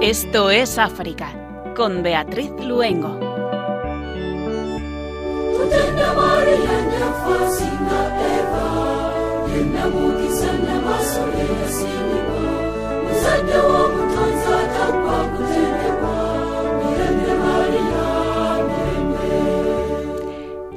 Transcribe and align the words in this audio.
Esto 0.00 0.50
es 0.50 0.78
África, 0.78 1.28
con 1.76 2.02
Beatriz 2.02 2.50
Luengo. 2.64 3.28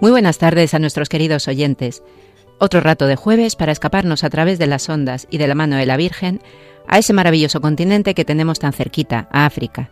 Muy 0.02 0.10
buenas 0.10 0.40
tardes 0.40 0.73
a 0.73 0.80
nuestros 0.80 1.10
queridos 1.10 1.48
oyentes. 1.48 2.02
Otro 2.58 2.82
rato 2.82 3.05
de 3.05 3.16
jueves 3.16 3.55
para 3.55 3.72
escaparnos 3.72 4.24
a 4.24 4.32
través 4.32 4.58
de 4.58 4.66
las 4.66 4.90
ondas 4.90 5.27
y 5.30 5.38
de 5.38 5.48
la 5.48 5.54
mano 5.54 5.76
de 5.76 5.86
la 5.86 5.96
Virgen 5.96 6.41
a 6.88 6.98
ese 6.98 7.14
maravilloso 7.14 7.62
continente 7.62 8.16
que 8.16 8.26
tenemos 8.26 8.58
tan 8.58 8.74
cerquita, 8.74 9.30
a 9.32 9.46
África. 9.46 9.91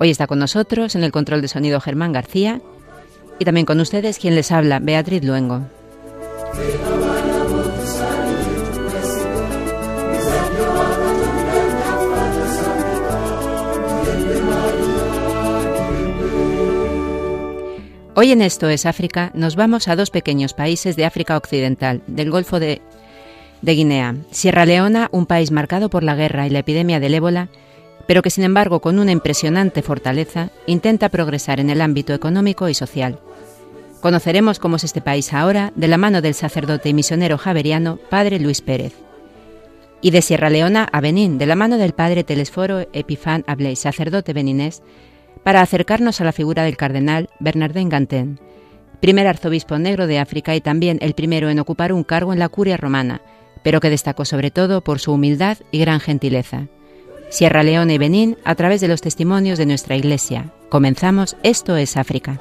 Hoy 0.00 0.10
está 0.10 0.26
con 0.26 0.40
nosotros 0.40 0.96
en 0.96 1.04
el 1.04 1.12
control 1.12 1.40
de 1.40 1.46
sonido 1.46 1.80
Germán 1.80 2.12
García 2.12 2.60
y 3.38 3.44
también 3.44 3.64
con 3.64 3.78
ustedes 3.78 4.18
quien 4.18 4.34
les 4.34 4.50
habla, 4.50 4.80
Beatriz 4.80 5.22
Luengo. 5.22 5.62
Hoy 18.20 18.32
en 18.32 18.42
Esto 18.42 18.68
es 18.68 18.84
África 18.84 19.30
nos 19.32 19.54
vamos 19.54 19.86
a 19.86 19.94
dos 19.94 20.10
pequeños 20.10 20.52
países 20.52 20.96
de 20.96 21.04
África 21.04 21.36
Occidental, 21.36 22.02
del 22.08 22.32
Golfo 22.32 22.58
de, 22.58 22.82
Guinea. 23.62 24.16
Sierra 24.32 24.66
Leona, 24.66 25.08
un 25.12 25.24
país 25.24 25.52
marcado 25.52 25.88
por 25.88 26.02
la 26.02 26.16
guerra 26.16 26.44
y 26.44 26.50
la 26.50 26.58
epidemia 26.58 26.98
del 26.98 27.14
ébola, 27.14 27.48
pero 28.08 28.20
que 28.20 28.30
sin 28.30 28.42
embargo 28.42 28.80
con 28.80 28.98
una 28.98 29.12
impresionante 29.12 29.82
fortaleza 29.82 30.50
intenta 30.66 31.10
progresar 31.10 31.60
en 31.60 31.70
el 31.70 31.80
ámbito 31.80 32.12
económico 32.12 32.68
y 32.68 32.74
social. 32.74 33.20
Conoceremos 34.00 34.58
cómo 34.58 34.78
es 34.78 34.82
este 34.82 35.00
país 35.00 35.32
ahora 35.32 35.72
de 35.76 35.86
la 35.86 35.96
mano 35.96 36.20
del 36.20 36.34
sacerdote 36.34 36.88
y 36.88 36.94
misionero 36.94 37.38
javeriano 37.38 38.00
Padre 38.10 38.40
Luis 38.40 38.62
Pérez. 38.62 38.94
Y 40.00 40.10
de 40.10 40.22
Sierra 40.22 40.50
Leona 40.50 40.88
a 40.90 41.00
Benín, 41.00 41.38
de 41.38 41.46
la 41.46 41.54
mano 41.54 41.78
del 41.78 41.92
Padre 41.92 42.24
Telesforo 42.24 42.80
Epifán 42.92 43.44
Abley, 43.46 43.76
sacerdote 43.76 44.32
beninés, 44.32 44.82
para 45.48 45.62
acercarnos 45.62 46.20
a 46.20 46.24
la 46.24 46.32
figura 46.32 46.64
del 46.64 46.76
cardenal 46.76 47.30
Bernardin 47.40 47.88
Gantin, 47.88 48.38
primer 49.00 49.26
arzobispo 49.26 49.78
negro 49.78 50.06
de 50.06 50.18
África 50.18 50.54
y 50.54 50.60
también 50.60 50.98
el 51.00 51.14
primero 51.14 51.48
en 51.48 51.58
ocupar 51.58 51.94
un 51.94 52.04
cargo 52.04 52.34
en 52.34 52.38
la 52.38 52.50
curia 52.50 52.76
romana, 52.76 53.22
pero 53.62 53.80
que 53.80 53.88
destacó 53.88 54.26
sobre 54.26 54.50
todo 54.50 54.84
por 54.84 54.98
su 54.98 55.10
humildad 55.10 55.56
y 55.70 55.78
gran 55.78 56.00
gentileza. 56.00 56.66
Sierra 57.30 57.62
Leona 57.62 57.94
y 57.94 57.96
Benín 57.96 58.36
a 58.44 58.56
través 58.56 58.82
de 58.82 58.88
los 58.88 59.00
testimonios 59.00 59.56
de 59.56 59.64
nuestra 59.64 59.96
Iglesia. 59.96 60.52
Comenzamos 60.68 61.34
Esto 61.42 61.78
es 61.78 61.96
África. 61.96 62.38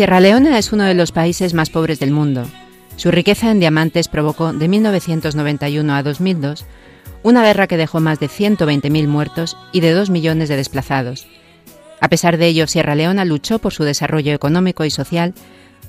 Sierra 0.00 0.20
Leona 0.20 0.56
es 0.56 0.72
uno 0.72 0.84
de 0.84 0.94
los 0.94 1.12
países 1.12 1.52
más 1.52 1.68
pobres 1.68 2.00
del 2.00 2.10
mundo. 2.10 2.46
Su 2.96 3.10
riqueza 3.10 3.50
en 3.50 3.60
diamantes 3.60 4.08
provocó 4.08 4.54
de 4.54 4.66
1991 4.66 5.94
a 5.94 6.02
2002 6.02 6.64
una 7.22 7.44
guerra 7.44 7.66
que 7.66 7.76
dejó 7.76 8.00
más 8.00 8.18
de 8.18 8.28
120.000 8.28 9.06
muertos 9.08 9.58
y 9.72 9.80
de 9.80 9.92
2 9.92 10.08
millones 10.08 10.48
de 10.48 10.56
desplazados. 10.56 11.26
A 12.00 12.08
pesar 12.08 12.38
de 12.38 12.46
ello, 12.46 12.66
Sierra 12.66 12.94
Leona 12.94 13.26
luchó 13.26 13.58
por 13.58 13.74
su 13.74 13.84
desarrollo 13.84 14.32
económico 14.32 14.86
y 14.86 14.90
social 14.90 15.34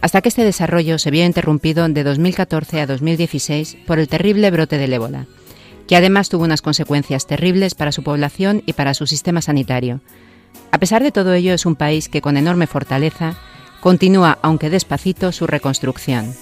hasta 0.01 0.21
que 0.21 0.27
este 0.27 0.43
desarrollo 0.43 0.99
se 0.99 1.09
vio 1.09 1.23
interrumpido 1.23 1.87
de 1.87 2.03
2014 2.03 2.81
a 2.81 2.87
2016 2.87 3.77
por 3.87 3.97
el 3.97 4.09
terrible 4.09 4.51
brote 4.51 4.77
del 4.77 4.91
ébola, 4.91 5.25
que 5.87 5.95
además 5.95 6.27
tuvo 6.27 6.43
unas 6.43 6.61
consecuencias 6.61 7.27
terribles 7.27 7.75
para 7.75 7.93
su 7.93 8.03
población 8.03 8.61
y 8.65 8.73
para 8.73 8.93
su 8.93 9.07
sistema 9.07 9.41
sanitario. 9.41 10.01
A 10.71 10.79
pesar 10.79 11.01
de 11.01 11.13
todo 11.13 11.33
ello, 11.33 11.53
es 11.53 11.65
un 11.65 11.77
país 11.77 12.09
que 12.09 12.19
con 12.19 12.35
enorme 12.35 12.67
fortaleza 12.67 13.37
continúa, 13.81 14.37
aunque 14.41 14.69
despacito, 14.69 15.33
su 15.33 15.47
reconstrucción. 15.47 16.33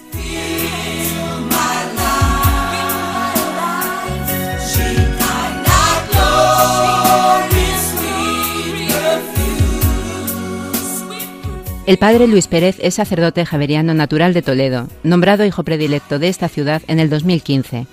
El 11.88 11.98
padre 11.98 12.28
Luis 12.28 12.46
Pérez 12.46 12.76
es 12.82 12.94
sacerdote 12.94 13.48
javeriano 13.48 13.96
natural 13.96 14.32
de 14.36 14.44
Toledo, 14.44 14.88
nombrado 15.02 15.44
hijo 15.44 15.64
predilecto 15.64 16.20
de 16.20 16.28
esta 16.28 16.48
ciudad 16.48 16.84
en 16.88 17.00
el 17.00 17.10
2015. 17.10 17.88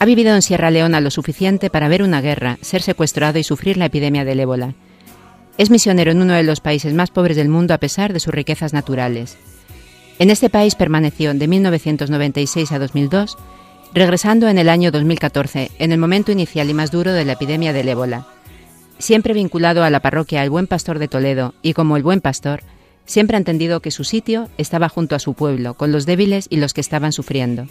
Ha 0.00 0.04
vivido 0.04 0.34
en 0.34 0.42
Sierra 0.42 0.72
Leona 0.72 1.00
lo 1.00 1.12
suficiente 1.12 1.70
para 1.70 1.86
ver 1.86 2.02
una 2.02 2.20
guerra, 2.22 2.58
ser 2.60 2.82
secuestrado 2.82 3.38
y 3.38 3.44
sufrir 3.44 3.76
la 3.76 3.84
epidemia 3.84 4.24
del 4.24 4.40
ébola. 4.40 4.74
Es 5.60 5.68
misionero 5.68 6.10
en 6.10 6.22
uno 6.22 6.32
de 6.32 6.42
los 6.42 6.60
países 6.60 6.94
más 6.94 7.10
pobres 7.10 7.36
del 7.36 7.50
mundo 7.50 7.74
a 7.74 7.78
pesar 7.78 8.14
de 8.14 8.20
sus 8.20 8.32
riquezas 8.32 8.72
naturales. 8.72 9.36
En 10.18 10.30
este 10.30 10.48
país 10.48 10.74
permaneció 10.74 11.34
de 11.34 11.46
1996 11.46 12.72
a 12.72 12.78
2002, 12.78 13.36
regresando 13.92 14.48
en 14.48 14.56
el 14.56 14.70
año 14.70 14.90
2014, 14.90 15.70
en 15.78 15.92
el 15.92 15.98
momento 15.98 16.32
inicial 16.32 16.70
y 16.70 16.72
más 16.72 16.90
duro 16.90 17.12
de 17.12 17.26
la 17.26 17.34
epidemia 17.34 17.74
del 17.74 17.90
ébola. 17.90 18.26
Siempre 18.98 19.34
vinculado 19.34 19.84
a 19.84 19.90
la 19.90 20.00
parroquia 20.00 20.42
El 20.42 20.48
Buen 20.48 20.66
Pastor 20.66 20.98
de 20.98 21.08
Toledo 21.08 21.52
y 21.60 21.74
como 21.74 21.98
el 21.98 22.02
Buen 22.02 22.22
Pastor, 22.22 22.62
siempre 23.04 23.36
ha 23.36 23.40
entendido 23.40 23.80
que 23.80 23.90
su 23.90 24.04
sitio 24.04 24.48
estaba 24.56 24.88
junto 24.88 25.14
a 25.14 25.18
su 25.18 25.34
pueblo, 25.34 25.74
con 25.74 25.92
los 25.92 26.06
débiles 26.06 26.46
y 26.48 26.56
los 26.56 26.72
que 26.72 26.80
estaban 26.80 27.12
sufriendo. 27.12 27.66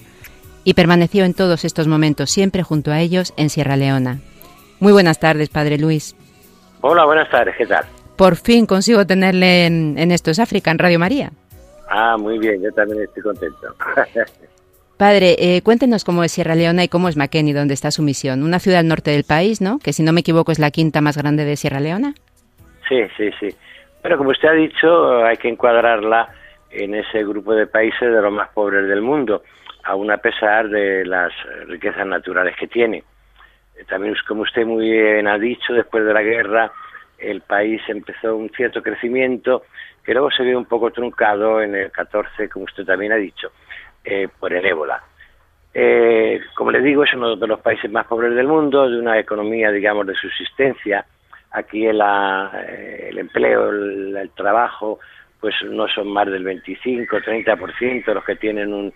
Y 0.63 0.75
permaneció 0.75 1.25
en 1.25 1.33
todos 1.33 1.65
estos 1.65 1.87
momentos 1.87 2.29
siempre 2.29 2.61
junto 2.61 2.91
a 2.91 3.01
ellos 3.01 3.33
en 3.35 3.49
Sierra 3.49 3.77
Leona. 3.77 4.21
Muy 4.79 4.93
buenas 4.93 5.19
tardes, 5.19 5.49
Padre 5.49 5.79
Luis. 5.79 6.15
Hola, 6.81 7.05
buenas 7.05 7.29
tardes, 7.29 7.55
¿qué 7.57 7.65
tal? 7.65 7.83
Por 8.17 8.35
fin 8.35 8.65
consigo 8.65 9.05
tenerle 9.05 9.65
en, 9.65 10.11
Esto 10.11 10.31
es 10.31 10.39
África, 10.39 10.71
en 10.71 10.79
Radio 10.79 10.99
María. 10.99 11.31
Ah, 11.89 12.17
muy 12.17 12.37
bien, 12.39 12.61
yo 12.61 12.71
también 12.71 13.03
estoy 13.03 13.23
contento. 13.23 13.75
Padre, 14.97 15.35
eh, 15.39 15.61
cuéntenos 15.61 16.03
cómo 16.03 16.23
es 16.23 16.31
Sierra 16.31 16.55
Leona 16.55 16.83
y 16.83 16.89
cómo 16.89 17.07
es 17.07 17.15
Makeni, 17.15 17.53
donde 17.53 17.73
está 17.73 17.91
su 17.91 18.01
misión. 18.01 18.43
Una 18.43 18.59
ciudad 18.59 18.79
al 18.79 18.87
norte 18.87 19.11
del 19.11 19.23
país, 19.23 19.61
¿no? 19.61 19.79
Que 19.79 19.93
si 19.93 20.03
no 20.03 20.11
me 20.11 20.21
equivoco 20.21 20.51
es 20.51 20.59
la 20.59 20.71
quinta 20.71 21.01
más 21.01 21.17
grande 21.17 21.45
de 21.45 21.55
Sierra 21.55 21.79
Leona. 21.79 22.13
Sí, 22.87 23.03
sí, 23.15 23.29
sí. 23.39 23.47
Pero 24.01 24.17
como 24.17 24.31
usted 24.31 24.49
ha 24.49 24.53
dicho, 24.53 25.23
hay 25.25 25.37
que 25.37 25.49
encuadrarla 25.49 26.29
en 26.69 26.95
ese 26.95 27.23
grupo 27.23 27.53
de 27.53 27.67
países 27.67 28.01
de 28.01 28.21
los 28.21 28.31
más 28.31 28.49
pobres 28.49 28.87
del 28.87 29.01
mundo, 29.01 29.43
aún 29.83 30.11
a 30.11 30.17
pesar 30.17 30.69
de 30.69 31.05
las 31.05 31.31
riquezas 31.67 32.05
naturales 32.05 32.55
que 32.57 32.67
tiene. 32.67 33.03
También, 33.87 34.15
como 34.27 34.41
usted 34.41 34.65
muy 34.65 34.89
bien 34.89 35.27
ha 35.27 35.37
dicho, 35.37 35.73
después 35.73 36.05
de 36.05 36.13
la 36.13 36.21
guerra 36.21 36.71
el 37.19 37.41
país 37.41 37.81
empezó 37.87 38.35
un 38.35 38.49
cierto 38.49 38.81
crecimiento 38.81 39.63
que 40.03 40.13
luego 40.13 40.31
se 40.31 40.43
vio 40.43 40.57
un 40.57 40.65
poco 40.65 40.91
truncado 40.91 41.61
en 41.61 41.75
el 41.75 41.91
14, 41.91 42.49
como 42.49 42.65
usted 42.65 42.85
también 42.85 43.11
ha 43.11 43.17
dicho, 43.17 43.51
eh, 44.03 44.27
por 44.39 44.53
el 44.53 44.65
ébola. 44.65 45.03
Eh, 45.73 46.41
como 46.55 46.71
le 46.71 46.81
digo, 46.81 47.03
es 47.03 47.13
uno 47.13 47.35
de 47.35 47.47
los 47.47 47.59
países 47.59 47.91
más 47.91 48.07
pobres 48.07 48.33
del 48.33 48.47
mundo, 48.47 48.89
de 48.89 48.97
una 48.97 49.19
economía, 49.19 49.71
digamos, 49.71 50.07
de 50.07 50.15
subsistencia. 50.15 51.05
Aquí 51.51 51.85
el, 51.85 52.01
eh, 52.01 53.09
el 53.09 53.19
empleo, 53.19 53.69
el, 53.69 54.31
trabajo, 54.35 54.99
pues 55.39 55.55
no 55.63 55.87
son 55.87 56.11
más 56.11 56.27
del 56.27 56.43
25, 56.43 57.17
30% 57.17 58.13
los 58.13 58.23
que 58.23 58.35
tienen 58.35 58.73
un, 58.73 58.91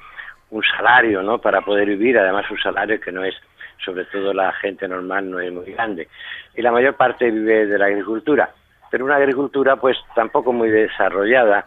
un 0.50 0.64
salario, 0.64 1.22
¿no? 1.22 1.40
Para 1.40 1.62
poder 1.62 1.88
vivir, 1.90 2.18
además 2.18 2.50
un 2.50 2.60
salario 2.60 3.00
que 3.00 3.12
no 3.12 3.24
es 3.24 3.36
sobre 3.84 4.06
todo 4.06 4.34
la 4.34 4.52
gente 4.54 4.88
normal 4.88 5.30
no 5.30 5.40
es 5.40 5.52
muy 5.52 5.72
grande. 5.74 6.08
Y 6.56 6.62
la 6.62 6.72
mayor 6.72 6.96
parte 6.96 7.30
vive 7.30 7.66
de 7.66 7.78
la 7.78 7.86
agricultura, 7.86 8.50
pero 8.90 9.06
una 9.06 9.16
agricultura 9.16 9.76
pues 9.76 9.98
tampoco 10.16 10.54
muy 10.54 10.70
desarrollada. 10.70 11.66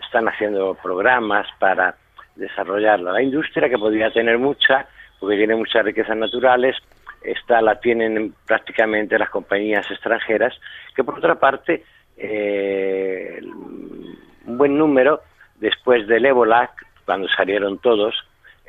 Están 0.00 0.28
haciendo 0.28 0.74
programas 0.74 1.46
para 1.58 1.94
desarrollarla. 2.36 3.12
La 3.12 3.22
industria, 3.22 3.68
que 3.68 3.76
podría 3.76 4.10
tener 4.10 4.38
mucha, 4.38 4.86
porque 5.18 5.36
tiene 5.36 5.56
muchas 5.56 5.84
riquezas 5.84 6.16
naturales, 6.16 6.76
esta 7.22 7.60
la 7.60 7.80
tienen 7.80 8.34
prácticamente 8.46 9.18
las 9.18 9.28
compañías 9.28 9.90
extranjeras, 9.90 10.54
que 10.94 11.04
por 11.04 11.18
otra 11.18 11.34
parte, 11.34 11.84
eh, 12.16 13.40
un 13.42 14.56
buen 14.56 14.78
número, 14.78 15.22
después 15.56 16.06
del 16.06 16.26
ébola, 16.26 16.70
cuando 17.04 17.28
salieron 17.28 17.78
todos, 17.78 18.14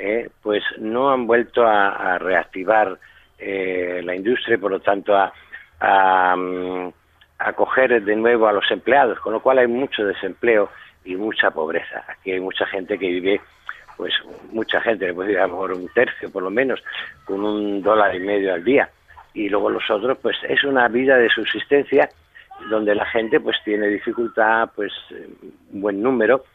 eh, 0.02 0.30
pues 0.42 0.64
no 0.78 1.12
han 1.12 1.28
vuelto 1.28 1.68
a, 1.68 2.18
reactivar 2.20 2.98
eh, 3.38 4.02
la 4.02 4.16
industria 4.16 4.56
y 4.56 4.58
por 4.58 4.72
lo 4.72 4.80
tanto 4.80 5.14
a, 5.14 5.34
a, 5.82 6.36
mm, 6.38 6.94
coger 7.54 8.02
de 8.02 8.16
nuevo 8.16 8.48
a 8.48 8.54
los 8.54 8.72
empleados, 8.72 9.20
con 9.20 9.34
lo 9.34 9.42
cual 9.42 9.60
hay 9.60 9.68
mucho 9.68 10.06
desempleo 10.06 10.70
y 11.04 11.18
mucha 11.18 11.52
pobreza. 11.52 12.06
Aquí 12.08 12.32
hay 12.32 12.40
mucha 12.40 12.66
gente 12.68 12.98
que 12.98 13.08
vive, 13.08 13.42
pues 13.98 14.14
mucha 14.54 14.80
gente, 14.80 15.14
pues 15.14 15.36
a 15.38 15.42
lo 15.42 15.50
mejor 15.50 15.74
un 15.74 15.90
tercio 15.90 16.32
por 16.32 16.44
lo 16.44 16.50
menos, 16.50 16.82
con 17.26 17.44
un 17.44 17.82
dólar 17.82 18.16
y 18.16 18.22
medio 18.22 18.54
al 18.54 18.64
día. 18.64 18.90
Y 19.34 19.50
luego 19.50 19.70
los 19.70 19.90
otros, 19.92 20.18
pues 20.22 20.38
es 20.48 20.64
una 20.64 20.88
vida 20.88 21.18
de 21.18 21.30
subsistencia 21.30 22.10
donde 22.70 22.96
la 22.96 23.06
gente 23.06 23.42
pues 23.42 23.58
tiene 23.66 23.88
dificultad, 23.88 24.70
pues 24.74 24.94
un 25.74 25.82
buen 25.82 26.02
número, 26.02 26.46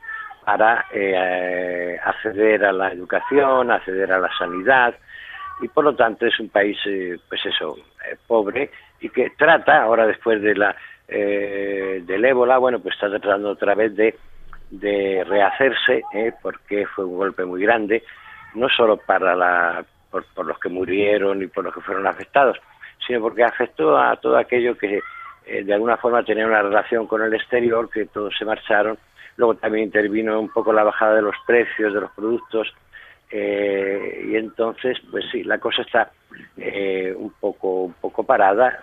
para 0.44 0.86
eh, 0.92 1.98
acceder 2.04 2.64
a 2.64 2.72
la 2.72 2.92
educación, 2.92 3.70
acceder 3.70 4.12
a 4.12 4.18
la 4.18 4.30
sanidad 4.36 4.94
y 5.60 5.68
por 5.68 5.84
lo 5.84 5.94
tanto 5.94 6.26
es 6.26 6.38
un 6.38 6.48
país, 6.48 6.76
eh, 6.86 7.16
pues 7.28 7.44
eso, 7.46 7.76
eh, 8.10 8.16
pobre 8.26 8.70
y 9.00 9.08
que 9.08 9.30
trata 9.30 9.82
ahora 9.82 10.06
después 10.06 10.40
de 10.42 10.54
la 10.54 10.76
del 11.06 12.24
ébola, 12.24 12.56
bueno, 12.56 12.80
pues 12.80 12.94
está 12.94 13.10
tratando 13.10 13.50
otra 13.50 13.74
vez 13.74 13.94
de, 13.94 14.16
de 14.70 15.22
rehacerse 15.28 16.02
porque 16.40 16.86
fue 16.86 17.04
un 17.04 17.16
golpe 17.16 17.44
muy 17.44 17.60
grande, 17.60 18.02
no 18.54 18.70
solo 18.70 18.96
para 18.96 19.36
la 19.36 19.84
por, 20.10 20.24
por, 20.34 20.46
los 20.46 20.58
que 20.58 20.70
murieron 20.70 21.42
y 21.42 21.46
por 21.46 21.62
los 21.62 21.74
que 21.74 21.82
fueron 21.82 22.06
afectados, 22.06 22.56
sino 23.06 23.20
porque 23.20 23.44
afectó 23.44 23.98
a 23.98 24.16
todo 24.16 24.38
aquello 24.38 24.78
que 24.78 25.00
de 25.46 25.74
alguna 25.74 25.98
forma 25.98 26.24
tenía 26.24 26.46
una 26.46 26.62
relación 26.62 27.06
con 27.06 27.20
el 27.20 27.34
exterior, 27.34 27.90
que 27.90 28.06
todos 28.06 28.34
se 28.36 28.46
marcharon 28.46 28.96
Luego 29.36 29.54
también 29.56 29.84
intervino 29.84 30.40
un 30.40 30.48
poco 30.48 30.72
la 30.72 30.84
bajada 30.84 31.16
de 31.16 31.22
los 31.22 31.34
precios 31.46 31.92
de 31.92 32.00
los 32.00 32.10
productos 32.12 32.72
eh, 33.30 34.26
y 34.30 34.36
entonces, 34.36 34.98
pues 35.10 35.24
sí, 35.32 35.42
la 35.42 35.58
cosa 35.58 35.82
está 35.82 36.12
eh, 36.56 37.12
un 37.16 37.32
poco 37.40 37.82
un 37.82 37.94
poco 37.94 38.22
parada 38.22 38.78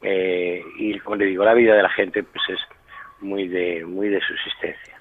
eh, 0.00 0.62
y 0.78 0.98
como 1.00 1.16
le 1.16 1.26
digo, 1.26 1.44
la 1.44 1.54
vida 1.54 1.74
de 1.74 1.82
la 1.82 1.90
gente 1.90 2.22
pues 2.22 2.42
es 2.48 2.60
muy 3.20 3.48
de 3.48 3.84
muy 3.84 4.08
de 4.08 4.20
subsistencia. 4.20 4.92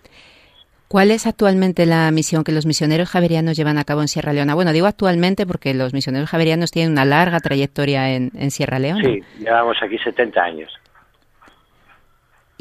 ¿Cuál 0.87 1.11
es 1.11 1.25
actualmente 1.25 1.85
la 1.85 2.09
misión 2.11 2.43
que 2.43 2.51
los 2.51 2.65
misioneros 2.65 3.09
javerianos 3.09 3.55
llevan 3.55 3.77
a 3.77 3.85
cabo 3.85 4.01
en 4.01 4.07
Sierra 4.07 4.33
Leona? 4.33 4.55
Bueno, 4.55 4.73
digo 4.73 4.87
actualmente 4.87 5.45
porque 5.45 5.73
los 5.73 5.93
misioneros 5.93 6.29
javerianos 6.29 6.71
tienen 6.71 6.91
una 6.91 7.05
larga 7.05 7.39
trayectoria 7.39 8.13
en, 8.13 8.31
en 8.35 8.51
Sierra 8.51 8.79
Leona. 8.79 9.03
Sí, 9.03 9.21
llevamos 9.39 9.77
aquí 9.81 9.97
70 9.99 10.41
años. 10.41 10.73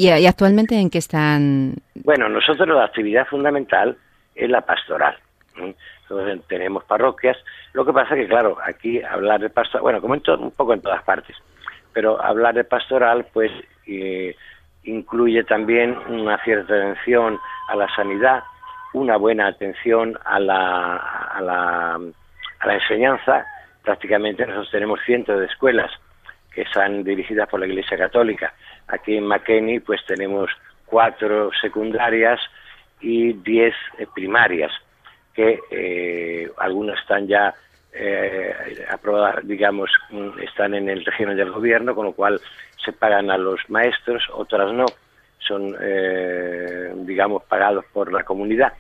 ¿Y, 0.01 0.27
actualmente 0.27 0.81
en 0.81 0.89
qué 0.89 0.97
están? 0.97 1.75
Bueno, 1.95 2.31
nosotros 2.31 2.69
la 2.69 2.87
actividad 2.87 3.27
fundamental 3.27 3.99
es 4.35 4.49
la 4.49 4.63
pastoral. 4.63 5.15
tenemos 6.49 6.85
parroquias. 6.85 7.37
Lo 7.75 7.85
que 7.85 7.93
pasa 7.93 8.15
que, 8.15 8.27
claro, 8.27 8.57
aquí 8.65 9.03
hablar 9.03 9.41
de 9.43 9.51
pastoral, 9.51 9.83
bueno, 9.83 10.01
como 10.01 10.15
en 10.15 10.23
un 10.39 10.53
poco 10.53 10.73
en 10.73 10.81
todas 10.81 11.03
partes, 11.03 11.37
pero 11.93 12.19
hablar 12.23 12.55
de 12.55 12.65
pastoral, 12.65 13.27
pues 13.31 13.53
eh, 13.87 14.35
incluye 14.85 15.45
también 15.45 15.95
una 16.09 16.43
cierta 16.45 16.73
atención 16.73 17.39
a 17.69 17.77
la 17.77 17.95
sanidad, 17.95 18.43
una 18.95 19.19
buena 19.19 19.49
atención 19.49 20.19
a 20.25 20.41
la, 20.41 20.97
a 20.97 21.43
la, 21.43 22.01
a 22.61 22.67
la 22.67 22.75
enseñanza. 22.75 23.45
Prácticamente 23.83 24.47
nosotros 24.47 24.71
tenemos 24.71 24.99
cientos 25.05 25.39
de 25.39 25.45
escuelas 25.45 25.91
que 26.55 26.63
están 26.63 27.05
dirigidas 27.05 27.51
por 27.51 27.61
la 27.61 27.67
Iglesia 27.67 27.99
Católica 27.99 28.55
Aquí 28.93 29.17
en 29.17 29.27
McKinney 29.27 29.81
pues 29.81 30.01
tenemos 30.07 30.51
cuatro 30.87 31.51
secundarias 31.61 32.41
y 33.01 33.33
diez 33.33 33.75
eh, 33.99 34.07
primarias, 34.13 34.73
que 35.35 35.61
eh, 35.71 36.51
algunas 36.59 37.01
están 37.01 37.27
ya 37.27 37.55
eh, 37.93 38.85
aprobadas, 38.91 39.47
digamos, 39.47 39.91
mm, 40.11 40.41
están 40.41 40.75
en 40.75 40.89
el 40.89 41.05
régimen 41.05 41.37
del 41.37 41.51
gobierno, 41.51 41.95
con 41.95 42.07
lo 42.07 42.13
cual 42.13 42.41
se 42.85 42.93
pagan 42.93 43.31
a 43.31 43.39
los 43.39 43.61
maestros, 43.69 44.25
otras 44.33 44.73
no, 44.73 44.87
son, 45.39 45.77
digamos, 47.07 47.43
pagados 47.45 47.85
por 47.93 48.13
la 48.13 48.23
comunidad. 48.23 48.73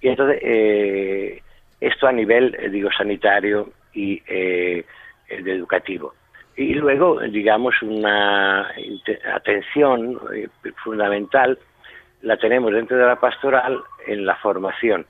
Y 0.00 0.08
entonces, 0.08 0.40
esto 1.80 2.06
a 2.06 2.12
nivel, 2.12 2.56
digo, 2.70 2.88
sanitario 2.96 3.70
y 3.92 4.22
educativo 5.28 6.14
y 6.56 6.74
luego, 6.74 7.20
digamos, 7.20 7.74
una 7.82 8.70
atención 9.34 10.20
eh, 10.34 10.48
fundamental 10.82 11.58
la 12.22 12.36
tenemos 12.36 12.72
dentro 12.72 12.96
de 12.96 13.04
la 13.04 13.16
pastoral 13.16 13.80
en 14.06 14.24
la 14.24 14.36
formación, 14.36 15.04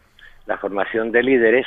la 0.46 0.56
formación 0.56 1.12
de 1.12 1.22
líderes, 1.22 1.66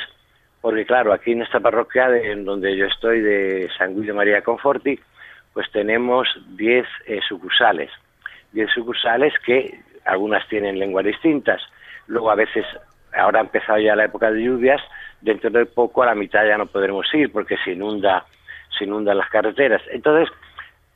porque 0.60 0.84
claro, 0.84 1.12
aquí 1.12 1.32
en 1.32 1.42
esta 1.42 1.60
parroquia 1.60 2.08
en 2.16 2.44
donde 2.44 2.76
yo 2.76 2.86
estoy 2.86 3.20
de 3.20 3.68
San 3.78 3.94
Guido 3.94 4.14
María 4.14 4.42
Conforti, 4.42 4.98
pues 5.54 5.70
tenemos 5.72 6.28
10 6.56 6.86
eh, 7.06 7.20
sucursales, 7.26 7.90
10 8.52 8.70
sucursales 8.70 9.32
que 9.44 9.80
algunas 10.04 10.46
tienen 10.48 10.78
lenguas 10.78 11.06
distintas, 11.06 11.62
luego 12.08 12.30
a 12.30 12.34
veces, 12.34 12.66
ahora 13.16 13.38
ha 13.38 13.44
empezado 13.44 13.78
ya 13.78 13.96
la 13.96 14.04
época 14.04 14.30
de 14.30 14.42
lluvias, 14.42 14.82
dentro 15.20 15.50
de 15.50 15.66
poco 15.66 16.02
a 16.02 16.06
la 16.06 16.14
mitad 16.14 16.46
ya 16.46 16.58
no 16.58 16.66
podremos 16.66 17.06
ir 17.14 17.32
porque 17.32 17.56
se 17.64 17.72
inunda 17.72 18.24
se 18.78 18.84
inundan 18.84 19.18
las 19.18 19.28
carreteras. 19.28 19.82
Entonces, 19.90 20.32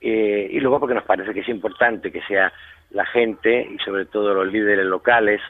eh, 0.01 0.49
y 0.51 0.61
luego 0.61 0.81
porque 0.81 0.95
nos 0.95 1.05
parece 1.05 1.35
que 1.35 1.41
es 1.41 1.49
importante 1.49 2.11
que 2.11 2.23
sea 2.23 2.53
la 2.91 3.07
gente 3.07 3.69
y 3.71 3.79
sobre 3.79 4.05
todo 4.07 4.35
los 4.35 4.53
líderes 4.53 4.87
locales 4.87 5.41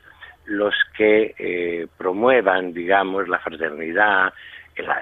los 0.45 0.75
que 0.97 1.35
eh, 1.39 1.87
promuevan, 1.97 2.73
digamos, 2.73 3.29
la 3.29 3.39
fraternidad, 3.39 4.33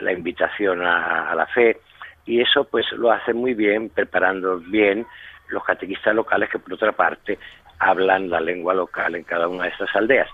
la, 0.00 0.12
invitación 0.12 0.82
a, 0.82 1.34
la 1.34 1.46
fe, 1.46 1.78
y 2.26 2.40
eso 2.40 2.64
pues 2.64 2.90
lo 2.92 3.10
hacen 3.10 3.36
muy 3.36 3.54
bien, 3.54 3.88
preparando 3.88 4.58
bien 4.58 5.06
los 5.48 5.64
catequistas 5.64 6.14
locales 6.14 6.50
que 6.50 6.58
por 6.58 6.74
otra 6.74 6.92
parte 6.92 7.38
hablan 7.78 8.28
la 8.28 8.40
lengua 8.40 8.74
local 8.74 9.14
en 9.14 9.24
cada 9.24 9.48
una 9.48 9.64
de 9.64 9.70
estas 9.70 9.94
aldeas. 9.96 10.28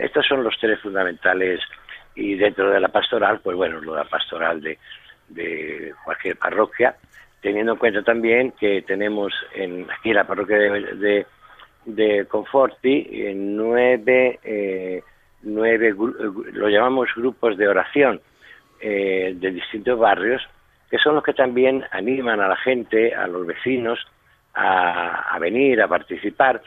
estos 0.00 0.26
son 0.26 0.44
los 0.44 0.56
tres 0.60 0.78
fundamentales 0.80 1.60
y 2.14 2.34
dentro 2.34 2.70
de 2.70 2.80
la 2.80 2.88
pastoral, 2.88 3.40
pues 3.42 3.56
bueno, 3.56 3.80
lo 3.80 3.92
de 3.92 3.98
la 3.98 4.08
pastoral 4.08 4.60
de 4.60 4.78
de 5.30 5.94
cualquier 6.04 6.36
parroquia, 6.36 6.96
teniendo 7.40 7.72
en 7.72 7.78
cuenta 7.78 8.02
también 8.02 8.52
que 8.52 8.82
tenemos 8.82 9.32
en, 9.54 9.86
aquí 9.90 10.10
en 10.10 10.16
la 10.16 10.26
parroquia 10.26 10.58
de, 10.58 11.26
de, 11.86 12.26
Conforti 12.26 13.08
eh, 13.10 13.32
nueve, 13.34 14.38
eh, 14.44 15.02
nueve, 15.42 15.94
lo 16.52 16.68
llamamos 16.68 17.08
grupos 17.16 17.56
de 17.56 17.68
oración 17.68 18.20
eh, 18.80 19.34
de 19.36 19.50
distintos 19.50 19.98
barrios, 19.98 20.42
que 20.90 20.98
son 20.98 21.14
los 21.14 21.24
que 21.24 21.34
también 21.34 21.84
animan 21.90 22.40
a 22.40 22.48
la 22.48 22.56
gente, 22.56 23.14
a 23.14 23.26
los 23.26 23.46
vecinos, 23.46 24.06
a, 24.54 25.38
venir, 25.38 25.80
a 25.80 25.88
participar. 25.88 26.62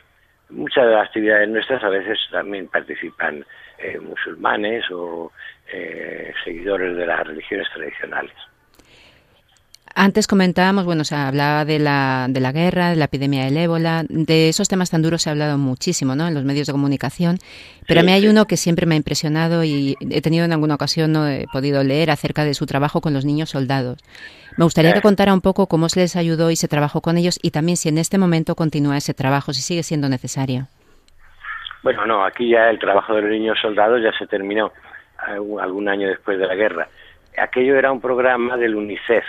muchas 0.50 0.86
de 0.86 0.92
las 0.92 1.08
actividades 1.08 1.50
nuestras 1.50 1.84
a 1.84 1.90
veces 1.90 2.20
también 2.32 2.68
participan 2.68 3.46
eh, 3.78 4.00
musulmanes 4.00 4.90
o 4.92 5.32
eh, 5.72 6.34
seguidores 6.44 6.96
de 6.96 7.06
las 7.06 7.26
religiones 7.26 7.68
tradicionales. 7.74 8.36
Antes 9.96 10.26
comentábamos, 10.26 10.86
bueno, 10.86 11.04
se 11.04 11.14
hablaba 11.14 11.66
de 11.66 11.78
la, 11.78 12.26
de 12.28 12.40
la 12.40 12.52
guerra, 12.52 12.90
de 12.90 12.96
la 12.96 13.06
epidemia 13.06 13.46
del 13.46 13.58
ébola, 13.58 14.04
de 14.10 14.50
esos 14.50 14.68
temas 14.68 14.90
tan 14.90 15.04
duros 15.04 15.22
se 15.22 15.30
ha 15.30 15.34
hablado 15.34 15.60
muchísimo, 15.60 16.16
¿no? 16.16 16.28
En 16.28 16.34
los 16.34 16.44
medios 16.44 16.66
de 16.66 16.74
comunicación. 16.74 17.38
Pero 17.88 18.00
a 18.00 18.04
mí 18.04 18.12
hay 18.12 18.28
uno 18.28 18.46
que 18.46 18.58
siempre 18.58 18.88
me 18.88 18.96
ha 18.96 18.98
impresionado 18.98 19.64
y 19.64 19.96
he 20.10 20.22
tenido 20.22 20.46
en 20.46 20.52
alguna 20.52 20.74
ocasión, 20.74 21.12
no 21.12 21.28
he 21.28 21.46
podido 21.54 21.84
leer 21.84 22.10
acerca 22.10 22.44
de 22.44 22.56
su 22.56 22.66
trabajo 22.66 23.02
con 23.02 23.14
los 23.14 23.24
niños 23.24 23.52
soldados. 23.52 24.00
Me 24.58 24.64
gustaría 24.64 24.94
que 24.94 25.02
contara 25.02 25.32
un 25.32 25.42
poco 25.42 25.68
cómo 25.68 25.90
se 25.90 26.00
les 26.00 26.16
ayudó 26.16 26.50
y 26.50 26.56
se 26.56 26.68
trabajó 26.68 27.02
con 27.02 27.18
ellos 27.18 27.38
y 27.44 27.52
también 27.52 27.78
si 27.78 27.90
en 27.90 28.00
este 28.00 28.18
momento 28.18 28.56
continúa 28.56 28.98
ese 28.98 29.14
trabajo, 29.14 29.54
si 29.54 29.62
sigue 29.62 29.84
siendo 29.84 30.10
necesario. 30.10 30.68
Bueno, 31.84 32.08
no, 32.08 32.26
aquí 32.26 32.50
ya 32.50 32.70
el 32.72 32.80
trabajo 32.80 33.14
de 33.14 33.22
los 33.22 33.32
niños 33.32 33.60
soldados 33.62 34.02
ya 34.02 34.12
se 34.18 34.26
terminó 34.26 34.72
algún 35.62 35.88
año 35.88 36.08
después 36.08 36.40
de 36.40 36.48
la 36.48 36.56
guerra. 36.56 36.88
Aquello 37.38 37.76
era 37.76 37.92
un 37.92 38.02
programa 38.02 38.58
del 38.58 38.76
UNICEF, 38.76 39.24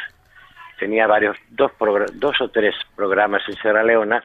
tenía 0.85 1.07
varios, 1.07 1.39
dos, 1.49 1.73
dos 2.13 2.39
o 2.43 2.49
tres 2.51 2.75
programas 2.95 3.43
en 3.49 3.55
Sierra 3.55 3.83
Leona 3.83 4.23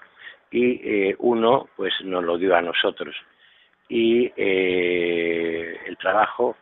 y 0.51 0.81
eh, 0.83 1.15
uno 1.19 1.69
pues 1.77 1.93
nos 2.03 2.21
lo 2.21 2.37
dio 2.37 2.53
a 2.53 2.61
nosotros. 2.61 3.15
Y 3.87 4.29
eh, 4.35 5.79
el 5.87 5.95
trabajo 5.95 6.57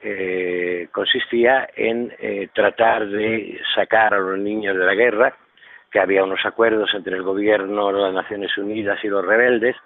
eh, 0.00 0.88
consistía 0.90 1.68
en 1.76 2.10
tratar 2.54 3.06
de 3.06 3.60
sacar 3.74 4.14
a 4.14 4.18
los 4.18 4.38
niños 4.38 4.78
de 4.78 4.84
la 4.86 4.94
guerra, 4.94 5.36
que 5.90 6.00
había 6.00 6.24
unos 6.24 6.40
acuerdos 6.46 6.88
entre 6.94 7.14
el 7.14 7.22
gobierno, 7.22 7.92
las 7.92 8.14
Naciones 8.14 8.56
Unidas 8.56 8.98
y 9.04 9.08
los 9.08 9.26
rebeldes, 9.26 9.76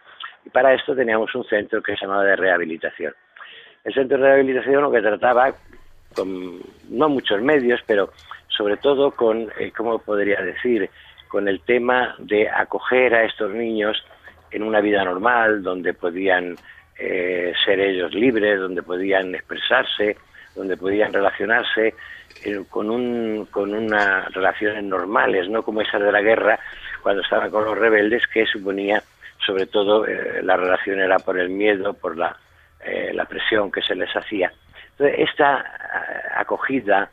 y 0.45 0.51
para 0.51 0.73
esto 0.73 0.95
teníamos 0.95 1.35
un 1.35 1.45
centro 1.47 1.83
que 1.83 1.97
se 1.97 2.03
llamaba 2.03 2.23
de 2.23 2.37
rehabilitación. 2.37 3.13
El 3.83 3.93
centro 3.93 4.19
de 4.19 4.25
rehabilitación 4.25 4.83
lo 4.83 4.93
que 4.93 5.03
trataba, 5.03 5.53
con 6.15 6.61
no 6.91 7.09
muchos 7.09 7.43
medios, 7.43 7.81
pero 7.89 8.13
sobre 8.59 8.77
todo 8.77 9.13
con, 9.13 9.49
eh, 9.59 9.73
¿cómo 9.75 10.01
podría 10.01 10.43
decir?, 10.43 10.91
con 11.29 11.47
el 11.47 11.61
tema 11.61 12.17
de 12.19 12.49
acoger 12.49 13.15
a 13.15 13.25
estos 13.25 13.53
niños 13.53 14.03
en 14.51 14.63
una 14.63 14.81
vida 14.81 15.05
normal, 15.05 15.63
donde 15.63 15.95
podían 15.95 16.57
eh, 16.99 17.53
ser 17.65 17.79
ellos 17.79 18.13
libres, 18.15 18.59
donde 18.59 18.83
podían 18.83 19.35
expresarse, 19.35 20.17
donde 20.57 20.77
podían 20.77 21.13
relacionarse 21.13 21.95
eh, 22.45 22.65
con, 22.69 22.91
un, 22.91 23.47
con 23.51 23.75
unas 23.75 24.33
relaciones 24.33 24.83
normales, 24.83 25.49
no 25.49 25.63
como 25.63 25.83
esas 25.83 26.03
de 26.03 26.11
la 26.11 26.23
guerra, 26.23 26.59
cuando 27.03 27.23
estaban 27.23 27.51
con 27.51 27.65
los 27.65 27.79
rebeldes, 27.79 28.27
que 28.27 28.47
suponía, 28.47 29.03
sobre 29.47 29.67
todo, 29.67 30.05
la 30.43 30.57
relación 30.57 30.99
era 30.99 31.19
por 31.19 31.39
el 31.39 31.51
miedo, 31.51 31.93
por 31.93 32.17
la, 32.17 32.37
la 33.13 33.25
presión 33.27 33.71
que 33.71 33.83
se 33.83 33.95
les 33.95 34.11
hacía. 34.17 34.51
Entonces, 34.93 35.29
esta 35.31 35.65
acogida 36.35 37.09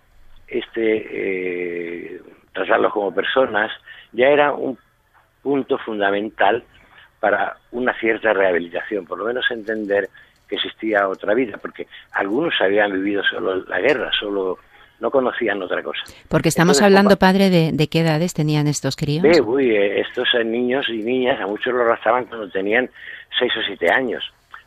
este 0.48 2.16
eh, 2.16 2.22
tratarlos 2.54 2.94
como 2.94 3.14
personas 3.14 3.72
ya 4.12 4.28
era 4.28 4.54
un 4.54 4.78
punto 5.42 5.78
fundamental 5.78 6.64
para 7.20 7.58
una 7.72 7.94
cierta 8.00 8.34
rehabilitación, 8.34 9.06
por 9.06 9.18
lo 9.18 9.26
menos 9.26 9.46
entender 9.50 10.10
que 10.48 10.56
existía 10.56 11.08
otra 11.08 11.34
vida, 11.34 11.58
porque 11.58 11.88
algunos 12.12 12.54
habían 12.62 12.92
vivido 12.92 13.24
solo 13.24 13.64
la 13.66 13.80
guerra, 13.80 14.12
solo 14.20 14.60
no 15.00 15.12
conocían 15.12 15.62
otra 15.62 15.84
cosa. 15.84 16.04
Porque 16.30 16.50
estamos 16.50 16.82
hablando, 16.82 17.18
padre, 17.18 17.50
de, 17.50 17.88
qué 17.88 18.02
edades 18.02 18.34
tenían 18.34 18.68
estos 18.68 18.96
críos. 18.96 19.26
uy, 19.46 19.72
eh, 19.72 20.02
estos 20.02 20.28
niños 20.46 20.88
y 20.90 21.04
niñas, 21.04 21.40
a 21.42 21.48
muchos 21.48 21.74
los 21.74 21.86
razaban 21.86 22.26
cuando 22.26 22.50
tenían 22.50 22.90
seis 23.38 23.52
o 23.58 23.62
siete 23.66 23.92
años. 23.92 24.24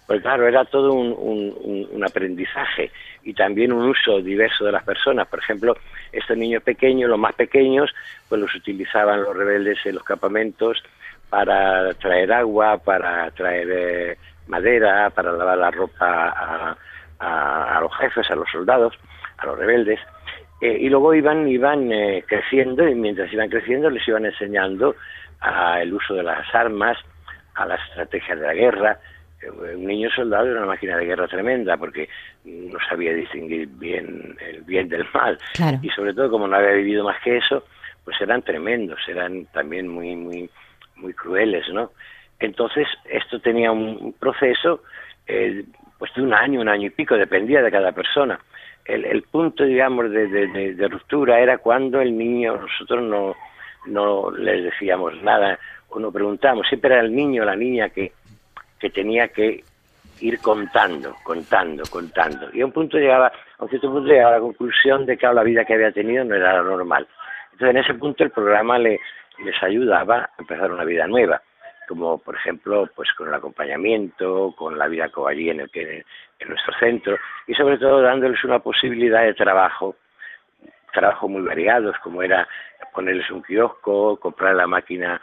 Pues 0.06 0.22
claro, 0.22 0.48
era 0.48 0.64
todo 0.64 0.94
un, 0.94 2.02
aprendizaje 2.02 2.90
y 3.28 3.34
también 3.34 3.74
un 3.74 3.90
uso 3.90 4.22
diverso 4.22 4.64
de 4.64 4.72
las 4.72 4.82
personas. 4.84 5.28
Por 5.28 5.40
ejemplo, 5.40 5.76
estos 6.10 6.34
niños 6.34 6.62
pequeños, 6.62 7.10
los 7.10 7.18
más 7.18 7.34
pequeños, 7.34 7.94
pues 8.26 8.40
los 8.40 8.54
utilizaban 8.54 9.22
los 9.22 9.36
rebeldes 9.36 9.78
en 9.84 9.96
los 9.96 10.02
campamentos 10.02 10.82
para 11.28 11.92
traer 11.92 12.32
agua, 12.32 12.78
para 12.78 13.30
traer 13.32 13.68
eh, 13.70 14.16
madera, 14.46 15.10
para 15.10 15.32
lavar 15.32 15.58
la 15.58 15.70
ropa 15.70 16.74
a, 17.20 17.80
los 17.82 17.94
jefes, 17.98 18.30
a 18.30 18.34
los 18.34 18.50
soldados, 18.50 18.94
a 19.36 19.44
los 19.44 19.58
rebeldes. 19.58 20.00
Eh, 20.62 20.78
y 20.80 20.88
luego 20.88 21.12
iban, 21.12 21.46
iban 21.48 21.92
eh, 21.92 22.24
creciendo 22.26 22.88
y 22.88 22.94
mientras 22.94 23.30
iban 23.30 23.50
creciendo 23.50 23.90
les 23.90 24.08
iban 24.08 24.24
enseñando 24.24 24.96
el 25.78 25.92
uso 25.92 26.14
de 26.14 26.22
las 26.22 26.52
armas, 26.54 26.96
a 27.54 27.66
las 27.66 27.80
estrategias 27.90 28.40
de 28.40 28.46
la 28.46 28.54
guerra, 28.54 28.98
un 29.46 29.86
niño 29.86 30.10
soldado 30.10 30.46
era 30.46 30.58
una 30.58 30.66
máquina 30.66 30.96
de 30.96 31.06
guerra 31.06 31.28
tremenda 31.28 31.76
porque 31.76 32.08
no 32.44 32.78
sabía 32.88 33.14
distinguir 33.14 33.68
bien 33.68 34.36
el 34.40 34.62
bien 34.62 34.88
del 34.88 35.06
mal. 35.14 35.38
Y 35.82 35.88
sobre 35.90 36.14
todo 36.14 36.30
como 36.30 36.48
no 36.48 36.56
había 36.56 36.72
vivido 36.72 37.04
más 37.04 37.20
que 37.22 37.36
eso 37.36 37.64
pues 38.04 38.20
eran 38.20 38.42
tremendos 38.42 39.00
eran 39.06 39.46
también 39.46 39.86
muy 39.86 40.16
muy 40.16 40.50
muy 40.96 41.12
crueles 41.12 41.68
no 41.72 41.92
entonces 42.40 42.88
esto 43.04 43.40
tenía 43.40 43.70
un 43.70 44.14
proceso 44.18 44.82
eh, 45.26 45.64
pues 45.98 46.12
de 46.14 46.22
un 46.22 46.32
año 46.32 46.60
un 46.60 46.68
año 46.68 46.86
y 46.86 46.90
pico 46.90 47.16
dependía 47.16 47.62
de 47.62 47.70
cada 47.70 47.92
persona. 47.92 48.40
El, 48.84 49.04
el 49.04 49.22
punto 49.22 49.64
digamos 49.64 50.10
de, 50.10 50.26
de, 50.28 50.74
de, 50.74 50.88
ruptura 50.88 51.40
era 51.40 51.58
cuando 51.58 52.00
el 52.00 52.16
niño 52.16 52.56
nosotros 52.56 53.02
no 53.02 53.36
no 53.86 54.30
les 54.30 54.64
decíamos 54.64 55.22
nada 55.22 55.58
o 55.90 55.98
no 55.98 56.10
preguntamos 56.10 56.66
siempre 56.66 56.94
era 56.94 57.02
el 57.02 57.14
niño 57.14 57.42
o 57.42 57.46
la 57.46 57.56
niña 57.56 57.90
que 57.90 58.12
que 58.78 58.90
tenía 58.90 59.28
que 59.28 59.64
ir 60.20 60.40
contando, 60.40 61.14
contando, 61.22 61.84
contando. 61.90 62.48
Y 62.52 62.60
a 62.60 62.66
un 62.66 62.72
punto 62.72 62.98
llegaba, 62.98 63.32
a 63.58 63.62
un 63.62 63.68
cierto 63.68 63.90
punto 63.90 64.08
llegaba 64.08 64.30
a 64.30 64.38
la 64.38 64.40
conclusión 64.40 65.06
de 65.06 65.16
que 65.16 65.26
la 65.26 65.42
vida 65.42 65.64
que 65.64 65.74
había 65.74 65.92
tenido 65.92 66.24
no 66.24 66.34
era 66.34 66.54
la 66.54 66.62
normal. 66.62 67.06
Entonces 67.52 67.70
en 67.70 67.82
ese 67.82 67.94
punto 67.94 68.24
el 68.24 68.30
programa 68.30 68.78
le, 68.78 69.00
les 69.44 69.62
ayudaba 69.62 70.18
a 70.18 70.30
empezar 70.38 70.70
una 70.70 70.84
vida 70.84 71.06
nueva, 71.06 71.40
como 71.86 72.18
por 72.18 72.36
ejemplo 72.36 72.88
pues 72.94 73.12
con 73.14 73.28
el 73.28 73.34
acompañamiento, 73.34 74.54
con 74.56 74.78
la 74.78 74.88
vida 74.88 75.10
allí 75.26 75.50
en, 75.50 75.60
el 75.60 75.70
que, 75.70 76.04
en 76.38 76.48
nuestro 76.48 76.74
centro 76.78 77.16
y 77.46 77.54
sobre 77.54 77.78
todo 77.78 78.02
dándoles 78.02 78.42
una 78.44 78.58
posibilidad 78.58 79.22
de 79.22 79.34
trabajo, 79.34 79.96
trabajo 80.92 81.28
muy 81.28 81.42
variados 81.42 81.96
como 82.02 82.22
era 82.22 82.48
ponerles 82.92 83.30
un 83.30 83.42
kiosco, 83.42 84.18
comprar 84.18 84.54
la 84.54 84.66
máquina 84.66 85.20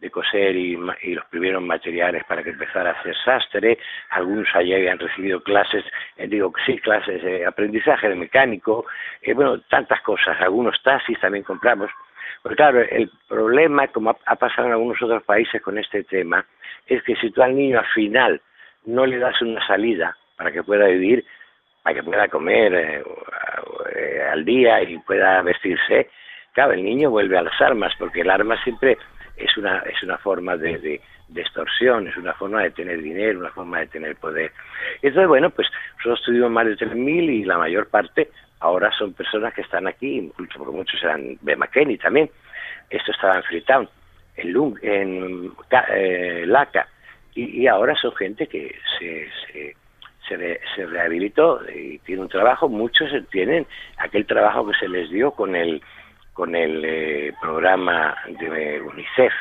de 0.00 0.10
coser 0.10 0.54
y, 0.56 0.76
los 0.76 1.24
primeros 1.26 1.62
materiales 1.62 2.24
para 2.24 2.42
que 2.42 2.50
empezara 2.50 2.90
a 2.90 3.00
hacer 3.00 3.14
sastre. 3.24 3.78
Algunos 4.10 4.48
allí 4.54 4.74
habían 4.74 4.98
recibido 4.98 5.42
clases, 5.42 5.84
eh, 6.16 6.28
digo, 6.28 6.52
sí, 6.64 6.78
clases 6.78 7.22
de 7.22 7.44
aprendizaje 7.44 8.08
de 8.08 8.14
mecánico, 8.14 8.86
eh, 9.22 9.34
bueno, 9.34 9.60
tantas 9.62 10.00
cosas. 10.02 10.40
Algunos 10.40 10.80
taxis 10.82 11.18
también 11.20 11.44
compramos. 11.44 11.90
Porque 12.42 12.56
claro, 12.56 12.80
el 12.80 13.10
problema, 13.28 13.88
como 13.88 14.16
ha, 14.24 14.36
pasado 14.36 14.68
en 14.68 14.72
algunos 14.72 15.02
otros 15.02 15.22
países 15.24 15.60
con 15.60 15.78
este 15.78 16.04
tema, 16.04 16.44
es 16.86 17.02
que 17.02 17.16
si 17.16 17.30
tú 17.30 17.42
al 17.42 17.56
niño 17.56 17.78
al 17.78 17.86
final 17.86 18.40
no 18.86 19.04
le 19.04 19.18
das 19.18 19.40
una 19.42 19.66
salida 19.66 20.16
para 20.36 20.52
que 20.52 20.62
pueda 20.62 20.86
vivir, 20.86 21.24
para 21.82 21.94
que 21.96 22.02
pueda 22.04 22.28
comer 22.28 22.74
eh, 22.74 24.22
al 24.30 24.44
día 24.44 24.82
y 24.82 24.98
pueda 24.98 25.42
vestirse, 25.42 26.10
claro, 26.52 26.72
el 26.72 26.84
niño 26.84 27.10
vuelve 27.10 27.36
a 27.36 27.42
las 27.42 27.60
armas, 27.60 27.92
porque 27.98 28.20
el 28.20 28.30
arma 28.30 28.62
siempre 28.62 28.96
es 29.38 29.56
una, 29.56 29.78
es 29.80 30.02
una 30.02 30.18
forma 30.18 30.56
de, 30.56 31.00
de, 31.28 31.40
extorsión, 31.40 32.08
es 32.08 32.16
una 32.16 32.34
forma 32.34 32.62
de 32.62 32.70
tener 32.70 33.02
dinero, 33.02 33.38
una 33.38 33.50
forma 33.50 33.80
de 33.80 33.86
tener 33.86 34.16
poder. 34.16 34.52
Entonces, 35.02 35.28
bueno, 35.28 35.50
pues 35.50 35.68
nosotros 35.98 36.22
tuvimos 36.24 36.50
más 36.50 36.66
de 36.66 36.76
3.000 36.76 37.30
y 37.30 37.44
la 37.44 37.58
mayor 37.58 37.88
parte 37.88 38.30
ahora 38.60 38.90
son 38.98 39.12
personas 39.12 39.54
que 39.54 39.62
están 39.62 39.86
aquí, 39.86 40.18
incluso 40.18 40.58
porque 40.58 40.76
muchos 40.76 41.02
eran 41.02 41.38
de 41.40 41.56
McKinney 41.56 41.98
también. 41.98 42.30
Esto 42.90 43.12
estaba 43.12 43.36
en 43.36 43.42
Freetown, 43.44 43.88
en, 44.36 44.52
Lung, 44.52 44.78
en 44.82 45.52
eh, 45.94 46.44
Laca, 46.46 46.88
y, 47.34 47.66
ahora 47.68 47.94
son 47.94 48.12
gente 48.16 48.48
que 48.48 48.74
se, 48.98 49.28
se 49.52 49.76
se, 50.28 50.86
rehabilitó 50.86 51.60
y 51.74 51.98
tiene 52.00 52.22
un 52.22 52.28
trabajo, 52.28 52.68
muchos 52.68 53.10
tienen 53.30 53.66
aquel 53.96 54.26
trabajo 54.26 54.66
que 54.66 54.78
se 54.78 54.88
les 54.88 55.08
dio 55.10 55.30
con 55.30 55.56
el 55.56 55.82
con 56.38 56.54
el 56.54 56.84
eh, 56.84 57.34
programa 57.42 58.16
de 58.28 58.80
UNICEF, 58.80 59.32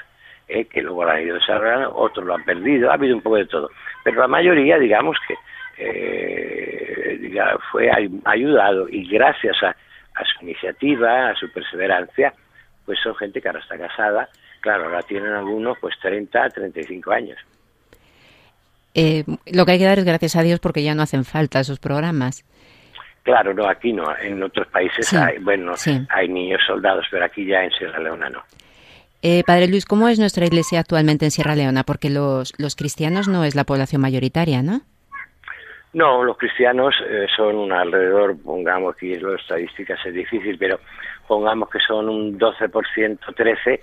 eh, 0.48 0.66
que 0.66 0.82
luego 0.82 1.06
lo 1.06 1.12
han 1.12 1.22
ido 1.22 1.36
desarrollando, 1.36 1.96
otros 1.96 2.25
lo 2.25 2.34
han 2.34 2.44
perdido, 2.44 2.89
ha 2.89 2.96
habido 2.96 3.16
un 3.16 3.22
poco 3.22 3.36
de 3.36 3.46
todo. 3.46 3.70
Pero 4.04 4.20
la 4.20 4.27
mayoría, 4.27 4.80
digamos 4.80 5.16
que 5.27 5.36
eh, 5.77 7.39
fue 7.72 7.92
ayudado 8.25 8.89
y 8.89 9.08
gracias 9.08 9.62
a, 9.62 9.75
su 10.25 10.44
iniciativa, 10.44 11.30
a 11.30 11.36
su 11.36 11.51
perseverancia, 11.51 12.34
pues 12.84 12.98
son 13.04 13.13
gente 13.13 13.39
que 13.39 13.48
ahora 13.48 13.60
está 13.60 13.77
casada, 13.77 14.27
claro, 14.60 14.86
ahora 14.86 15.04
tienen 15.04 15.34
algunos 15.34 15.77
pues 15.80 15.94
30, 16.01 16.50
35 16.50 17.12
años. 17.12 17.38
lo 18.96 19.66
que 19.68 19.72
hay 19.72 19.77
que 19.77 19.86
dar 19.86 20.00
es 20.00 20.06
gracias 20.06 20.36
a 20.36 20.42
Dios 20.42 20.60
porque 20.60 20.82
ya 20.82 20.96
no 20.96 21.04
hacen 21.04 21.25
falta 21.25 21.60
esos 21.60 21.77
programas. 21.77 22.44
Claro, 23.27 23.53
no, 23.53 23.67
aquí 23.67 23.91
no. 23.91 24.05
En 24.17 24.41
otros 24.41 24.67
países 24.67 25.13
hay, 25.13 25.38
bueno, 25.39 25.74
hay 26.10 26.29
niños 26.29 26.62
soldados, 26.65 27.05
pero 27.12 27.25
aquí 27.25 27.46
ya 27.46 27.62
en 27.62 27.72
Sierra 27.72 28.00
Leona 28.00 28.29
no. 28.29 28.41
Eh, 29.22 29.43
Padre 29.46 29.67
Luis, 29.67 29.86
¿cómo 29.86 30.07
es 30.07 30.17
nuestra 30.17 30.46
iglesia 30.46 30.79
actualmente 30.79 31.25
en 31.25 31.31
Sierra 31.31 31.53
Leona? 31.53 31.84
Porque 31.84 32.10
los, 32.10 32.53
los 32.57 32.77
cristianos 32.77 33.27
no 33.27 33.43
es 33.43 33.53
la 33.53 33.65
población 33.65 34.01
mayoritaria, 34.01 34.62
¿no? 34.62 34.79
No, 35.91 36.24
los 36.24 36.38
cristianos 36.38 36.96
eh, 37.05 37.27
son 37.36 37.57
un 37.57 37.74
alrededor, 37.74 38.41
pongamos 38.41 38.96
que 38.96 39.19
las 39.19 39.41
estadísticas 39.41 40.00
es 40.05 40.13
difícil, 40.13 40.57
pero 40.57 40.79
pongamos 41.27 41.69
que 41.69 41.79
son 41.79 42.07
un 42.07 42.39
12%, 42.39 43.19
13%, 43.19 43.79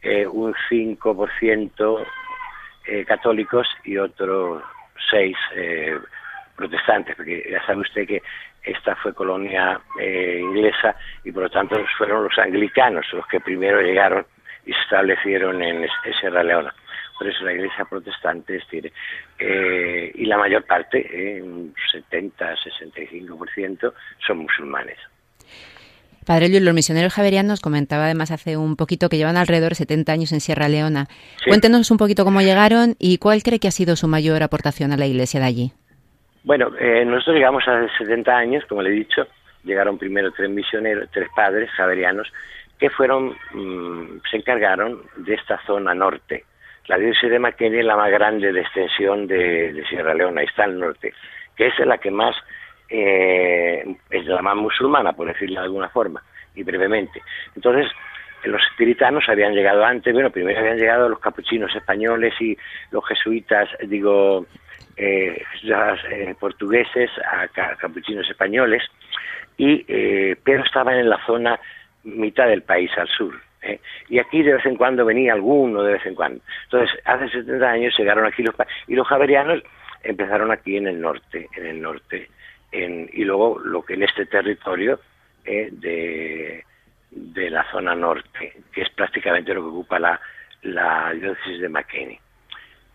eh, 0.00 0.26
un 0.26 0.54
5% 0.70 2.06
eh, 2.86 3.04
católicos 3.04 3.68
y 3.84 3.98
otros 3.98 4.62
6% 5.12 5.36
eh, 5.54 5.98
protestantes, 6.56 7.14
porque 7.14 7.46
ya 7.50 7.62
sabe 7.66 7.82
usted 7.82 8.06
que 8.06 8.22
esta 8.66 8.96
fue 8.96 9.14
colonia 9.14 9.80
eh, 10.00 10.38
inglesa 10.40 10.96
y 11.24 11.32
por 11.32 11.44
lo 11.44 11.50
tanto 11.50 11.76
fueron 11.96 12.24
los 12.24 12.38
anglicanos 12.38 13.06
los 13.12 13.26
que 13.28 13.40
primero 13.40 13.80
llegaron 13.80 14.26
y 14.66 14.72
se 14.72 14.80
establecieron 14.80 15.62
en, 15.62 15.86
Sierra 16.20 16.42
Leona 16.42 16.74
por 17.18 17.28
eso 17.28 17.44
la 17.44 17.52
iglesia 17.52 17.84
protestante 17.84 18.56
es 18.56 18.64
decir, 18.64 18.92
eh, 19.38 20.12
y 20.14 20.26
la 20.26 20.36
mayor 20.36 20.64
parte, 20.64 20.98
eh, 20.98 21.40
un 21.42 21.74
70-65%, 22.10 23.92
son 24.26 24.38
musulmanes. 24.38 24.98
Padre 26.26 26.48
Luis, 26.48 26.60
los 26.60 26.74
misioneros 26.74 27.14
javerianos 27.14 27.60
comentaba 27.60 28.04
además 28.06 28.32
hace 28.32 28.56
un 28.56 28.74
poquito 28.76 29.08
que 29.08 29.16
llevan 29.16 29.36
alrededor 29.36 29.70
de 29.70 29.76
70 29.76 30.12
años 30.12 30.32
en 30.32 30.40
Sierra 30.40 30.68
Leona. 30.68 31.06
Cuéntenos 31.46 31.90
un 31.92 31.98
poquito 31.98 32.24
cómo 32.24 32.40
llegaron 32.40 32.96
y 32.98 33.18
cuál 33.18 33.44
cree 33.44 33.60
que 33.60 33.68
ha 33.68 33.72
sido 33.72 33.94
su 33.94 34.08
mayor 34.08 34.42
aportación 34.42 34.92
a 34.92 34.96
la 34.96 35.06
iglesia 35.06 35.38
de 35.38 35.46
allí. 35.46 35.72
Bueno, 36.46 36.70
eh, 36.78 37.04
nosotros 37.04 37.34
llegamos 37.34 37.66
hace 37.66 37.88
70 37.98 38.36
años, 38.36 38.64
como 38.66 38.80
le 38.80 38.90
he 38.90 38.92
dicho, 38.92 39.26
llegaron 39.64 39.98
primero 39.98 40.30
tres 40.30 40.48
misioneros, 40.48 41.10
tres 41.10 41.28
padres 41.34 41.68
javerianos, 41.72 42.32
que 42.78 42.88
fueron, 42.88 43.36
mm, 43.52 44.20
se 44.30 44.36
encargaron 44.36 45.02
de 45.16 45.34
esta 45.34 45.60
zona 45.66 45.92
norte, 45.92 46.44
la 46.86 46.98
diócesis 46.98 47.30
de 47.30 47.40
McKinney 47.40 47.80
es 47.80 47.84
la 47.84 47.96
más 47.96 48.12
grande 48.12 48.52
de 48.52 48.60
extensión 48.60 49.26
de, 49.26 49.82
Sierra 49.88 50.14
Leona, 50.14 50.42
está 50.42 50.62
al 50.62 50.78
norte, 50.78 51.14
que 51.56 51.66
es 51.66 51.78
la 51.80 51.98
que 51.98 52.12
más, 52.12 52.36
eh, 52.90 53.84
es 54.08 54.26
la 54.26 54.40
más 54.40 54.54
musulmana, 54.54 55.14
por 55.14 55.26
decirlo 55.26 55.58
de 55.58 55.66
alguna 55.66 55.88
forma, 55.88 56.22
y 56.54 56.62
brevemente. 56.62 57.22
Entonces, 57.56 57.90
los 58.44 58.62
espiritanos 58.70 59.24
habían 59.28 59.52
llegado 59.52 59.84
antes, 59.84 60.14
bueno, 60.14 60.30
primero 60.30 60.60
habían 60.60 60.78
llegado 60.78 61.08
los 61.08 61.18
capuchinos 61.18 61.74
españoles 61.74 62.40
y 62.40 62.56
los 62.92 63.04
jesuitas, 63.04 63.68
digo, 63.88 64.46
eh, 64.96 65.42
eh 65.64 66.34
portugueses 66.38 67.10
a 67.24 67.48
capuchinos 67.76 68.28
españoles, 68.28 68.82
y 69.56 69.84
eh, 69.88 70.36
pero 70.42 70.64
estaban 70.64 70.96
en 70.96 71.08
la 71.08 71.24
zona 71.26 71.58
mitad 72.04 72.48
del 72.48 72.62
país 72.62 72.90
al 72.96 73.08
sur, 73.08 73.34
¿eh? 73.62 73.80
Y 74.08 74.18
aquí 74.18 74.42
de 74.42 74.54
vez 74.54 74.66
en 74.66 74.76
cuando 74.76 75.04
venía 75.04 75.32
alguno, 75.32 75.82
de 75.82 75.94
vez 75.94 76.06
en 76.06 76.14
cuando. 76.14 76.40
Entonces, 76.64 76.98
hace 77.04 77.28
70 77.28 77.68
años 77.68 77.98
llegaron 77.98 78.26
aquí 78.26 78.42
los... 78.42 78.54
Y 78.86 78.94
los 78.94 79.06
javerianos 79.06 79.62
empezaron 80.02 80.50
aquí 80.50 80.76
en 80.76 80.86
el 80.86 81.00
norte, 81.00 81.48
en 81.56 81.66
el 81.66 81.80
norte, 81.82 82.28
en, 82.72 83.10
y 83.12 83.24
luego 83.24 83.58
lo 83.58 83.82
que 83.82 83.94
en 83.94 84.04
este 84.04 84.26
territorio 84.26 85.00
¿eh? 85.44 85.68
de, 85.72 86.64
de 87.10 87.50
la 87.50 87.68
zona 87.70 87.94
norte, 87.94 88.52
que 88.72 88.82
es 88.82 88.90
prácticamente 88.90 89.54
lo 89.54 89.62
que 89.62 89.68
ocupa 89.68 89.98
la, 89.98 90.20
la 90.62 91.12
diócesis 91.14 91.60
de 91.60 91.68
McKinney. 91.68 92.20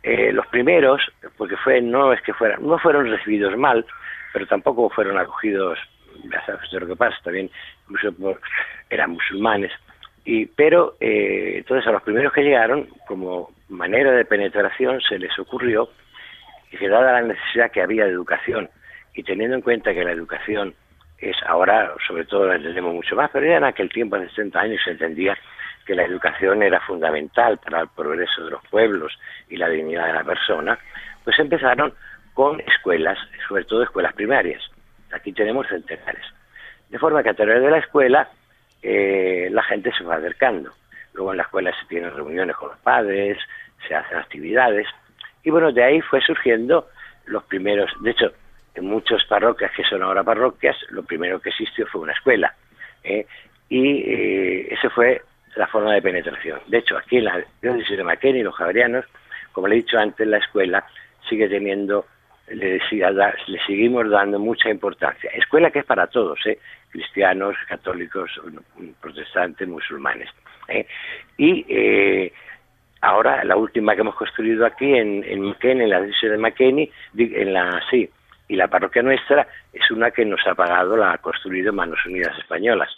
Eh, 0.04 0.32
los 0.32 0.48
primeros, 0.48 1.02
porque 1.38 1.58
fue 1.58 1.82
no 1.82 2.12
es 2.12 2.22
que 2.22 2.34
fueran, 2.34 2.66
no 2.66 2.80
fueron 2.80 3.10
recibidos 3.10 3.56
mal, 3.58 3.86
pero 4.34 4.48
tampoco 4.48 4.90
fueron 4.90 5.18
acogidos, 5.18 5.78
ya 6.24 6.44
sabes 6.46 6.72
de 6.72 6.80
lo 6.80 6.88
que 6.88 6.96
pasa, 6.96 7.16
también 7.24 7.52
incluso 7.88 8.40
eran 8.90 9.12
musulmanes, 9.12 9.72
y, 10.26 10.46
pero 10.48 10.96
eh, 11.00 11.56
entonces 11.58 11.88
a 11.88 11.92
los 11.92 12.04
primeros 12.04 12.34
que 12.34 12.44
llegaron, 12.44 12.88
como 13.08 13.52
manera 13.70 14.12
de 14.12 14.26
penetración, 14.26 15.02
se 15.02 15.18
les 15.18 15.38
ocurrió 15.40 15.90
que 16.72 16.88
dada 16.88 17.14
la 17.14 17.22
necesidad 17.22 17.72
que 17.72 17.82
había 17.82 18.06
de 18.06 18.12
educación. 18.12 18.70
Y 19.14 19.24
teniendo 19.24 19.56
en 19.56 19.62
cuenta 19.62 19.94
que 19.94 20.04
la 20.04 20.12
educación 20.12 20.74
es 21.18 21.36
ahora, 21.46 21.94
sobre 22.08 22.26
todo 22.26 22.48
la 22.48 22.56
entendemos 22.56 22.94
mucho 22.94 23.16
más, 23.16 23.30
pero 23.32 23.46
ya 23.46 23.58
en 23.58 23.66
aquel 23.66 23.90
tiempo, 23.90 24.16
hace 24.16 24.30
60 24.30 24.60
años, 24.60 24.82
se 24.84 24.92
entendía 24.92 25.38
que 25.92 25.96
la 25.96 26.06
educación 26.06 26.64
era 26.64 26.80
fundamental 26.80 27.58
para 27.58 27.82
el 27.82 27.90
progreso 27.90 28.46
de 28.46 28.52
los 28.52 28.66
pueblos 28.68 29.12
y 29.50 29.58
la 29.58 29.68
dignidad 29.68 30.08
de 30.08 30.14
la 30.14 30.24
persona, 30.24 30.80
pues 31.26 31.38
empezaron 31.38 31.94
con 32.34 32.62
escuelas, 32.62 33.18
sobre 33.46 33.66
todo 33.66 33.84
escuelas 33.84 34.14
primarias. 34.14 34.64
Aquí 35.12 35.34
tenemos 35.34 35.68
centenares. 35.68 36.24
De 36.88 36.98
forma 36.98 37.22
que 37.22 37.32
a 37.32 37.34
través 37.34 37.62
de 37.62 37.70
la 37.70 37.80
escuela 37.80 38.30
eh, 38.82 39.50
la 39.52 39.62
gente 39.64 39.92
se 39.98 40.06
va 40.06 40.16
acercando. 40.16 40.72
Luego 41.12 41.32
en 41.32 41.38
la 41.40 41.44
escuela 41.44 41.74
se 41.78 41.86
tienen 41.88 42.16
reuniones 42.16 42.56
con 42.56 42.70
los 42.70 42.80
padres, 42.80 43.38
se 43.86 43.94
hacen 43.94 44.18
actividades. 44.18 44.88
Y 45.44 45.50
bueno, 45.50 45.74
de 45.74 45.84
ahí 45.84 46.00
fue 46.00 46.22
surgiendo 46.22 46.88
los 47.26 47.44
primeros, 47.44 47.92
de 48.02 48.12
hecho, 48.12 48.32
en 48.76 48.86
muchas 48.86 49.26
parroquias 49.26 49.74
que 49.76 49.84
son 49.84 50.04
ahora 50.04 50.24
parroquias, 50.24 50.78
lo 50.92 51.04
primero 51.04 51.42
que 51.42 51.50
existió 51.50 51.86
fue 51.88 52.00
una 52.00 52.14
escuela. 52.14 52.56
¿eh? 53.04 53.26
Y 53.68 54.04
eh, 54.04 54.74
esa 54.74 54.90
fue 54.90 55.22
la 55.56 55.68
forma 55.68 55.94
de 55.94 56.02
penetración. 56.02 56.60
De 56.68 56.80
hecho, 56.80 56.98
aquí 56.98 57.18
en 57.18 57.26
la 57.26 57.44
diócesis 57.62 57.98
de 57.98 58.04
McKinney, 58.04 58.44
los 58.44 58.56
javerianos, 58.56 59.06
como 59.52 59.68
le 59.68 59.76
he 59.76 59.80
dicho 59.80 59.98
antes, 59.98 60.28
la 60.28 60.38
escuela 60.38 60.86
sigue 61.28 61.48
teniendo 61.50 62.06
le, 62.54 62.80
le 62.80 63.60
seguimos 63.66 64.10
dando 64.10 64.40
mucha 64.40 64.70
importancia. 64.70 65.30
Escuela 65.32 65.72
que 65.72 65.80
es 65.80 65.86
para 65.86 66.08
todos, 66.08 66.40
¿eh? 66.46 66.60
cristianos, 66.90 67.56
católicos, 67.68 68.30
protestantes, 69.00 69.68
musulmanes. 69.68 70.30
¿eh? 70.68 70.86
Y 71.38 71.66
eh, 71.70 72.34
ahora 73.02 73.44
la 73.44 73.56
última 73.56 73.96
que 73.96 74.02
hemos 74.02 74.16
construido 74.16 74.66
aquí 74.66 74.94
en, 74.94 75.24
en 75.24 75.56
en 75.62 75.90
la 75.90 76.02
diócesis 76.02 76.32
de 76.32 76.38
McKinney, 76.38 76.92
sí, 77.90 78.10
y 78.48 78.56
la 78.56 78.68
parroquia 78.68 79.02
nuestra 79.02 79.48
es 79.72 79.90
una 79.92 80.12
que 80.12 80.26
nos 80.26 80.46
ha 80.46 80.56
pagado, 80.56 80.98
la 80.98 81.14
ha 81.14 81.18
construido 81.20 81.72
Manos 81.72 82.06
Unidas 82.06 82.38
Españolas, 82.38 82.90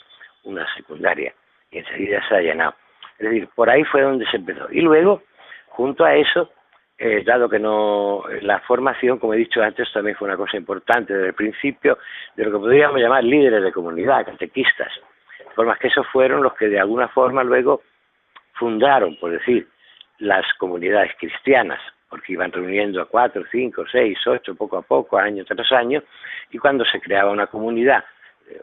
una 0.43 0.65
secundaria, 0.75 1.33
y 1.73 1.79
enseguida 1.79 2.21
se 2.27 2.35
ha 2.35 2.41
llenado. 2.41 2.75
Es 3.17 3.29
decir, 3.29 3.49
por 3.55 3.69
ahí 3.69 3.83
fue 3.85 4.01
donde 4.01 4.25
se 4.27 4.37
empezó. 4.37 4.67
Y 4.71 4.81
luego, 4.81 5.23
junto 5.69 6.05
a 6.05 6.15
eso, 6.15 6.51
eh, 6.97 7.23
dado 7.25 7.49
que 7.49 7.59
no 7.59 8.23
la 8.41 8.59
formación, 8.61 9.19
como 9.19 9.33
he 9.33 9.37
dicho 9.37 9.61
antes, 9.61 9.91
también 9.91 10.15
fue 10.15 10.27
una 10.27 10.37
cosa 10.37 10.57
importante 10.57 11.13
desde 11.13 11.27
el 11.27 11.33
principio 11.33 11.97
de 12.35 12.45
lo 12.45 12.51
que 12.51 12.57
podríamos 12.59 12.99
llamar 12.99 13.23
líderes 13.23 13.63
de 13.63 13.71
comunidad, 13.71 14.25
catequistas, 14.25 14.91
de 15.39 15.51
forma 15.55 15.75
que 15.77 15.87
esos 15.87 16.07
fueron 16.07 16.43
los 16.43 16.53
que 16.53 16.67
de 16.67 16.79
alguna 16.79 17.07
forma 17.07 17.43
luego 17.43 17.81
fundaron, 18.53 19.17
por 19.17 19.31
decir, 19.31 19.67
las 20.19 20.45
comunidades 20.59 21.11
cristianas, 21.19 21.81
porque 22.09 22.33
iban 22.33 22.51
reuniendo 22.51 23.01
a 23.01 23.05
cuatro, 23.05 23.43
cinco, 23.51 23.83
seis, 23.91 24.17
ocho, 24.27 24.55
poco 24.55 24.77
a 24.77 24.83
poco, 24.83 25.17
año 25.17 25.43
tras 25.45 25.71
año, 25.71 26.03
y 26.51 26.57
cuando 26.59 26.85
se 26.85 27.01
creaba 27.01 27.31
una 27.31 27.47
comunidad 27.47 28.03
eh, 28.47 28.61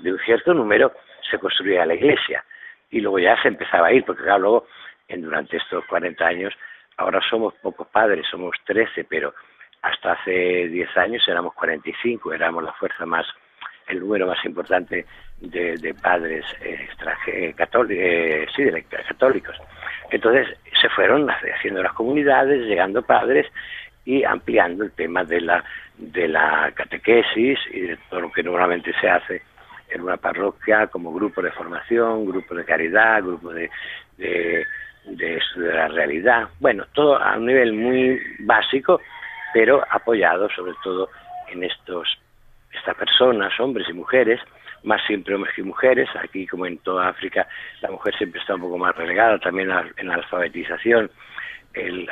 de 0.00 0.12
un 0.12 0.18
cierto 0.20 0.54
número, 0.54 0.92
se 1.30 1.38
construía 1.38 1.86
la 1.86 1.94
iglesia, 1.94 2.44
y 2.90 3.00
luego 3.00 3.18
ya 3.18 3.40
se 3.42 3.48
empezaba 3.48 3.88
a 3.88 3.92
ir, 3.92 4.04
porque 4.04 4.22
claro, 4.22 4.38
luego, 4.40 4.66
en, 5.08 5.22
durante 5.22 5.56
estos 5.56 5.84
40 5.86 6.24
años, 6.24 6.54
Ahora 6.96 7.20
somos 7.28 7.54
pocos 7.54 7.88
padres, 7.88 8.24
somos 8.30 8.56
13, 8.66 9.04
pero 9.04 9.34
hasta 9.82 10.12
hace 10.12 10.68
10 10.68 10.96
años 10.96 11.26
éramos 11.28 11.54
45, 11.54 12.32
éramos 12.32 12.62
la 12.62 12.72
fuerza 12.72 13.04
más, 13.04 13.26
el 13.88 14.00
número 14.00 14.26
más 14.26 14.42
importante 14.44 15.04
de, 15.40 15.94
padres 16.00 16.44
eh, 16.60 17.52
católicos, 17.56 18.04
eh, 18.04 18.46
sí, 18.54 18.64
católicos. 19.08 19.56
Entonces 20.10 20.56
se 20.80 20.88
fueron 20.90 21.28
haciendo 21.28 21.82
las 21.82 21.92
comunidades, 21.94 22.64
llegando 22.66 23.02
padres 23.02 23.46
y 24.04 24.22
ampliando 24.22 24.84
el 24.84 24.92
tema 24.92 25.24
de 25.24 25.40
la, 25.40 25.64
de 25.98 26.28
la 26.28 26.70
catequesis 26.74 27.58
y 27.72 27.80
de 27.80 27.96
todo 28.08 28.20
lo 28.20 28.32
que 28.32 28.42
normalmente 28.42 28.92
se 29.00 29.08
hace 29.08 29.42
en 29.88 30.02
una 30.02 30.16
parroquia 30.16 30.86
como 30.88 31.12
grupo 31.12 31.42
de 31.42 31.52
formación, 31.52 32.26
grupo 32.26 32.54
de 32.54 32.64
caridad, 32.64 33.22
grupo 33.22 33.52
de 33.52 33.70
de, 35.06 35.40
la 35.56 35.88
realidad. 35.88 36.48
Bueno, 36.60 36.86
todo 36.92 37.20
a 37.20 37.36
un 37.36 37.46
nivel 37.46 37.72
muy 37.72 38.20
básico, 38.40 39.00
pero 39.52 39.84
apoyado 39.90 40.48
sobre 40.50 40.72
todo 40.82 41.08
en 41.48 41.64
estos 41.64 42.18
estas 42.72 42.96
personas, 42.96 43.52
hombres 43.60 43.88
y 43.88 43.92
mujeres, 43.92 44.40
más 44.82 45.00
siempre 45.06 45.34
hombres 45.34 45.54
que 45.54 45.62
mujeres. 45.62 46.08
Aquí, 46.16 46.46
como 46.46 46.66
en 46.66 46.78
toda 46.78 47.08
África, 47.08 47.46
la 47.80 47.90
mujer 47.90 48.16
siempre 48.16 48.40
está 48.40 48.56
un 48.56 48.62
poco 48.62 48.78
más 48.78 48.96
relegada, 48.96 49.38
también 49.38 49.70
en 49.96 50.08
la 50.08 50.14
alfabetización. 50.14 51.10
El 51.72 52.08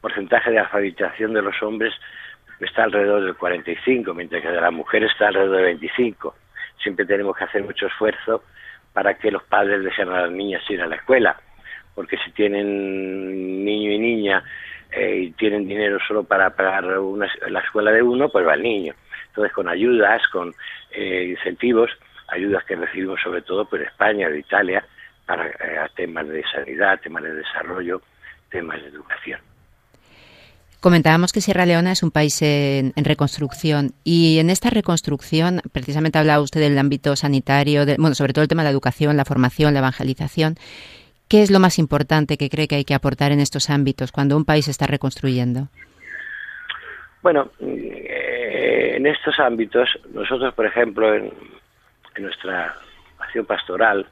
porcentaje 0.00 0.50
de 0.50 0.58
alfabetización 0.58 1.34
de 1.34 1.42
los 1.42 1.62
hombres 1.62 1.94
está 2.58 2.84
alrededor 2.84 3.22
del 3.22 3.36
45, 3.36 4.12
mientras 4.14 4.42
que 4.42 4.48
de 4.48 4.60
las 4.60 4.72
mujeres 4.72 5.10
está 5.12 5.28
alrededor 5.28 5.56
del 5.56 5.64
25. 5.66 6.34
Siempre 6.82 7.06
tenemos 7.06 7.36
que 7.36 7.44
hacer 7.44 7.62
mucho 7.62 7.86
esfuerzo 7.86 8.42
para 8.92 9.14
que 9.14 9.30
los 9.30 9.42
padres 9.44 9.82
dejen 9.82 10.08
a 10.08 10.22
las 10.22 10.30
niñas 10.30 10.62
ir 10.68 10.82
a 10.82 10.86
la 10.86 10.96
escuela 10.96 11.36
porque 11.94 12.16
si 12.18 12.30
tienen 12.32 13.64
niño 13.64 13.92
y 13.92 13.98
niña 13.98 14.42
eh, 14.90 15.16
y 15.24 15.30
tienen 15.32 15.66
dinero 15.66 15.98
solo 16.06 16.24
para 16.24 16.50
pagar 16.50 16.84
la 16.84 17.60
escuela 17.60 17.90
de 17.90 18.02
uno, 18.02 18.28
pues 18.28 18.46
va 18.46 18.54
el 18.54 18.62
niño. 18.62 18.94
Entonces, 19.28 19.52
con 19.52 19.68
ayudas, 19.68 20.22
con 20.28 20.54
eh, 20.90 21.34
incentivos, 21.36 21.90
ayudas 22.28 22.64
que 22.64 22.76
recibimos 22.76 23.20
sobre 23.20 23.42
todo 23.42 23.64
por 23.64 23.80
España, 23.80 24.28
de 24.28 24.40
Italia, 24.40 24.84
para 25.26 25.48
eh, 25.48 25.88
temas 25.94 26.28
de 26.28 26.42
sanidad, 26.44 27.00
temas 27.00 27.22
de 27.22 27.34
desarrollo, 27.34 28.02
temas 28.50 28.82
de 28.82 28.88
educación. 28.88 29.40
Comentábamos 30.82 31.32
que 31.32 31.40
Sierra 31.40 31.64
Leona 31.64 31.92
es 31.92 32.02
un 32.02 32.10
país 32.10 32.42
en, 32.42 32.92
reconstrucción 32.96 33.92
y 34.02 34.40
en 34.40 34.50
esta 34.50 34.68
reconstrucción, 34.68 35.60
precisamente 35.70 36.18
hablaba 36.18 36.42
usted 36.42 36.58
del 36.60 36.76
ámbito 36.76 37.14
sanitario, 37.14 37.84
bueno, 37.98 38.16
sobre 38.16 38.32
todo 38.32 38.42
el 38.42 38.48
tema 38.48 38.62
de 38.62 38.66
la 38.66 38.72
educación, 38.72 39.16
la 39.16 39.24
formación, 39.24 39.74
la 39.74 39.78
evangelización. 39.78 40.56
¿Qué 41.28 41.42
es 41.42 41.52
lo 41.52 41.60
más 41.60 41.78
importante 41.78 42.36
que 42.36 42.50
cree 42.50 42.66
que 42.66 42.74
hay 42.74 42.84
que 42.84 42.94
aportar 42.94 43.30
en 43.30 43.38
estos 43.38 43.70
ámbitos 43.70 44.10
cuando 44.10 44.36
un 44.36 44.44
país 44.44 44.66
está 44.66 44.88
reconstruyendo? 44.88 45.68
Bueno, 47.22 47.52
eh, 47.60 48.94
en 48.96 49.06
estos 49.06 49.38
ámbitos, 49.38 49.88
nosotros, 50.12 50.52
por 50.52 50.66
ejemplo, 50.66 51.14
en, 51.14 51.32
en 52.16 52.22
nuestra 52.24 52.74
acción 53.20 53.46
pastoral, 53.46 54.04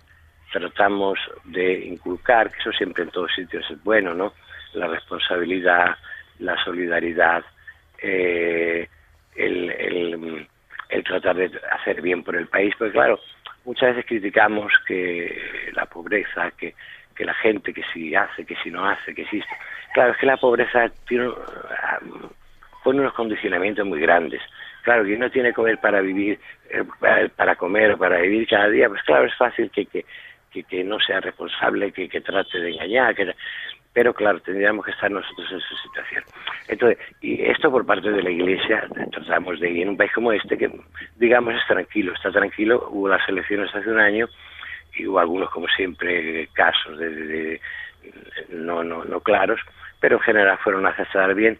tratamos 0.52 1.18
de 1.46 1.84
inculcar, 1.84 2.48
que 2.52 2.60
eso 2.60 2.70
siempre 2.70 3.02
en 3.02 3.10
todos 3.10 3.32
sitios 3.34 3.68
es 3.68 3.82
bueno, 3.82 4.14
¿no? 4.14 4.34
La 4.74 4.86
responsabilidad, 4.86 5.96
la 6.40 6.56
solidaridad, 6.64 7.44
eh, 8.02 8.88
el, 9.36 9.70
el, 10.88 11.04
tratar 11.04 11.36
de 11.36 11.50
hacer 11.72 12.02
bien 12.02 12.22
por 12.22 12.36
el 12.36 12.46
país, 12.48 12.74
porque 12.78 12.92
claro, 12.92 13.20
muchas 13.64 13.90
veces 13.90 14.06
criticamos 14.06 14.72
que 14.86 15.70
la 15.72 15.86
pobreza, 15.86 16.50
que, 16.52 16.74
que 17.14 17.24
la 17.24 17.34
gente 17.34 17.72
que 17.72 17.82
si 17.92 18.14
hace, 18.14 18.44
que 18.44 18.56
si 18.62 18.70
no 18.70 18.88
hace, 18.88 19.14
que 19.14 19.22
existe. 19.22 19.54
Claro, 19.94 20.12
es 20.12 20.18
que 20.18 20.26
la 20.26 20.36
pobreza 20.36 20.90
tiene, 21.08 21.30
pone 22.82 23.00
unos 23.00 23.14
condicionamientos 23.14 23.86
muy 23.86 24.00
grandes. 24.00 24.40
Claro, 24.82 25.04
que 25.04 25.14
uno 25.14 25.30
tiene 25.30 25.50
que 25.50 25.54
comer 25.54 25.78
para 25.78 26.00
vivir, 26.00 26.40
eh, 26.70 26.84
para 27.36 27.56
comer 27.56 27.92
o 27.92 27.98
para 27.98 28.18
vivir 28.20 28.48
cada 28.48 28.68
día, 28.68 28.88
pues 28.88 29.02
claro, 29.02 29.26
es 29.26 29.34
fácil 29.36 29.70
que, 29.70 29.86
que, 29.86 30.04
que, 30.64 30.84
no 30.84 30.98
sea 30.98 31.20
responsable, 31.20 31.92
que, 31.92 32.08
que 32.08 32.20
trate 32.20 32.58
de 32.58 32.70
engañar, 32.70 33.14
que, 33.14 33.34
pero 33.92 34.14
claro, 34.14 34.40
tendríamos 34.40 34.84
que 34.84 34.92
estar 34.92 35.10
nosotros 35.10 35.50
en 35.50 35.58
esa 35.58 35.82
situación. 35.82 36.24
Entonces, 36.68 36.98
y 37.20 37.42
esto 37.42 37.70
por 37.70 37.84
parte 37.84 38.10
de 38.10 38.22
la 38.22 38.30
Iglesia, 38.30 38.86
tratamos 39.10 39.58
de 39.58 39.70
ir 39.70 39.82
en 39.82 39.90
un 39.90 39.96
país 39.96 40.12
como 40.12 40.32
este, 40.32 40.56
que 40.56 40.70
digamos 41.16 41.54
es 41.54 41.66
tranquilo, 41.66 42.12
está 42.14 42.30
tranquilo, 42.30 42.88
hubo 42.90 43.08
las 43.08 43.28
elecciones 43.28 43.74
hace 43.74 43.90
un 43.90 43.98
año 43.98 44.28
y 44.96 45.06
hubo 45.06 45.18
algunos, 45.18 45.50
como 45.50 45.66
siempre, 45.68 46.48
casos 46.52 46.98
de, 46.98 47.60
no, 48.50 48.84
no, 48.84 49.04
no 49.04 49.20
claros, 49.20 49.60
pero 49.98 50.16
en 50.16 50.22
general 50.22 50.58
fueron 50.58 50.86
aceptadas 50.86 51.34
bien 51.34 51.58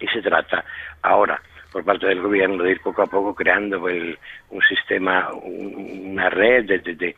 y 0.00 0.06
se 0.08 0.22
trata 0.22 0.64
ahora 1.02 1.40
por 1.72 1.84
parte 1.84 2.06
del 2.06 2.22
gobierno 2.22 2.62
de 2.62 2.72
ir 2.72 2.80
poco 2.80 3.02
a 3.02 3.06
poco 3.06 3.34
creando 3.34 3.80
pues, 3.80 4.16
un 4.50 4.62
sistema, 4.62 5.30
una 5.32 6.30
red 6.30 6.64
de, 6.66 6.78
de, 6.78 7.16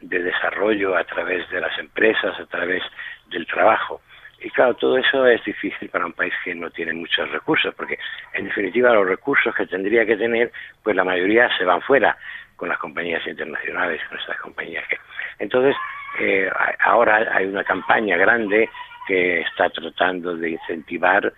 de 0.00 0.22
desarrollo 0.22 0.96
a 0.96 1.04
través 1.04 1.48
de 1.50 1.60
las 1.60 1.76
empresas, 1.78 2.38
a 2.38 2.46
través 2.46 2.82
del 3.30 3.46
trabajo. 3.46 4.00
Y 4.40 4.50
claro, 4.50 4.74
todo 4.74 4.98
eso 4.98 5.26
es 5.26 5.42
difícil 5.44 5.88
para 5.88 6.06
un 6.06 6.12
país 6.12 6.32
que 6.44 6.54
no 6.54 6.70
tiene 6.70 6.92
muchos 6.92 7.30
recursos, 7.30 7.74
porque 7.74 7.98
en 8.34 8.44
definitiva 8.44 8.92
los 8.92 9.06
recursos 9.06 9.54
que 9.54 9.66
tendría 9.66 10.04
que 10.04 10.16
tener, 10.16 10.52
pues 10.82 10.94
la 10.94 11.04
mayoría 11.04 11.48
se 11.56 11.64
van 11.64 11.80
fuera 11.82 12.16
con 12.54 12.68
las 12.68 12.78
compañías 12.78 13.26
internacionales, 13.26 14.00
con 14.08 14.18
estas 14.18 14.38
compañías 14.38 14.86
que... 14.88 14.98
Entonces, 15.38 15.74
eh, 16.18 16.50
ahora 16.80 17.28
hay 17.34 17.46
una 17.46 17.64
campaña 17.64 18.16
grande 18.16 18.68
que 19.06 19.40
está 19.40 19.70
tratando 19.70 20.36
de 20.36 20.50
incentivar 20.50 21.32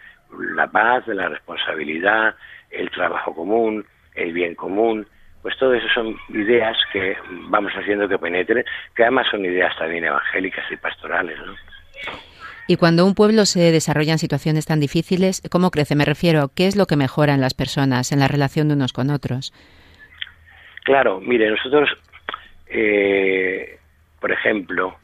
la 0.55 0.67
paz, 0.67 1.07
la 1.09 1.29
responsabilidad, 1.29 2.35
el 2.71 2.91
trabajo 2.91 3.35
común, 3.35 3.85
el 4.15 4.33
bien 4.33 4.55
común, 4.55 5.07
pues 5.43 5.57
todo 5.57 5.75
eso 5.75 5.89
son 5.95 6.17
ideas 6.31 6.77
que 6.93 7.17
vamos 7.49 7.73
haciendo 7.73 8.09
que 8.09 8.19
penetren, 8.19 8.65
que 8.95 9.03
además 9.03 9.27
son 9.31 9.45
ideas 9.45 9.77
también 9.79 10.05
evangélicas 10.05 10.71
y 10.71 10.77
pastorales, 10.77 11.39
¿no? 11.39 11.55
Y 12.67 12.77
cuando 12.77 13.07
un 13.07 13.15
pueblo 13.15 13.47
se 13.47 13.73
desarrolla 13.73 14.13
en 14.13 14.19
situaciones 14.19 14.67
tan 14.67 14.79
difíciles, 14.79 15.43
¿cómo 15.51 15.71
crece? 15.71 15.97
Me 15.97 16.05
refiero, 16.05 16.51
¿qué 16.55 16.67
es 16.67 16.77
lo 16.77 16.87
que 16.87 16.97
mejora 16.97 17.33
en 17.33 17.41
las 17.41 17.55
personas, 17.55 18.13
en 18.13 18.21
la 18.21 18.29
relación 18.29 18.69
de 18.69 18.75
unos 18.75 18.93
con 18.93 19.09
otros? 19.09 19.55
Claro, 20.85 21.19
mire, 21.21 21.51
nosotros, 21.51 21.89
eh, 22.67 23.79
por 24.21 24.33
ejemplo, 24.33 24.99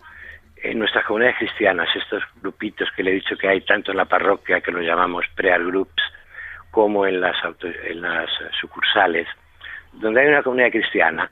en 0.62 0.78
nuestras 0.78 1.07
comunidades 1.07 1.38
cristianas, 1.38 1.88
estos 1.96 2.22
grupitos 2.42 2.88
que 2.94 3.02
le 3.02 3.12
he 3.12 3.14
dicho 3.14 3.37
que 3.37 3.48
hay 3.48 3.62
tanto 3.62 3.92
en 3.92 3.96
la 3.96 4.04
parroquia, 4.04 4.61
que 4.61 4.70
los 4.70 4.83
llamamos 4.83 5.24
prayer 5.35 5.64
groups, 5.64 6.02
como 6.70 7.07
en 7.07 7.20
las, 7.20 7.37
en 7.62 8.02
las 8.02 8.28
sucursales, 8.61 9.26
donde 9.92 10.20
hay 10.20 10.28
una 10.28 10.42
comunidad 10.42 10.70
cristiana, 10.70 11.30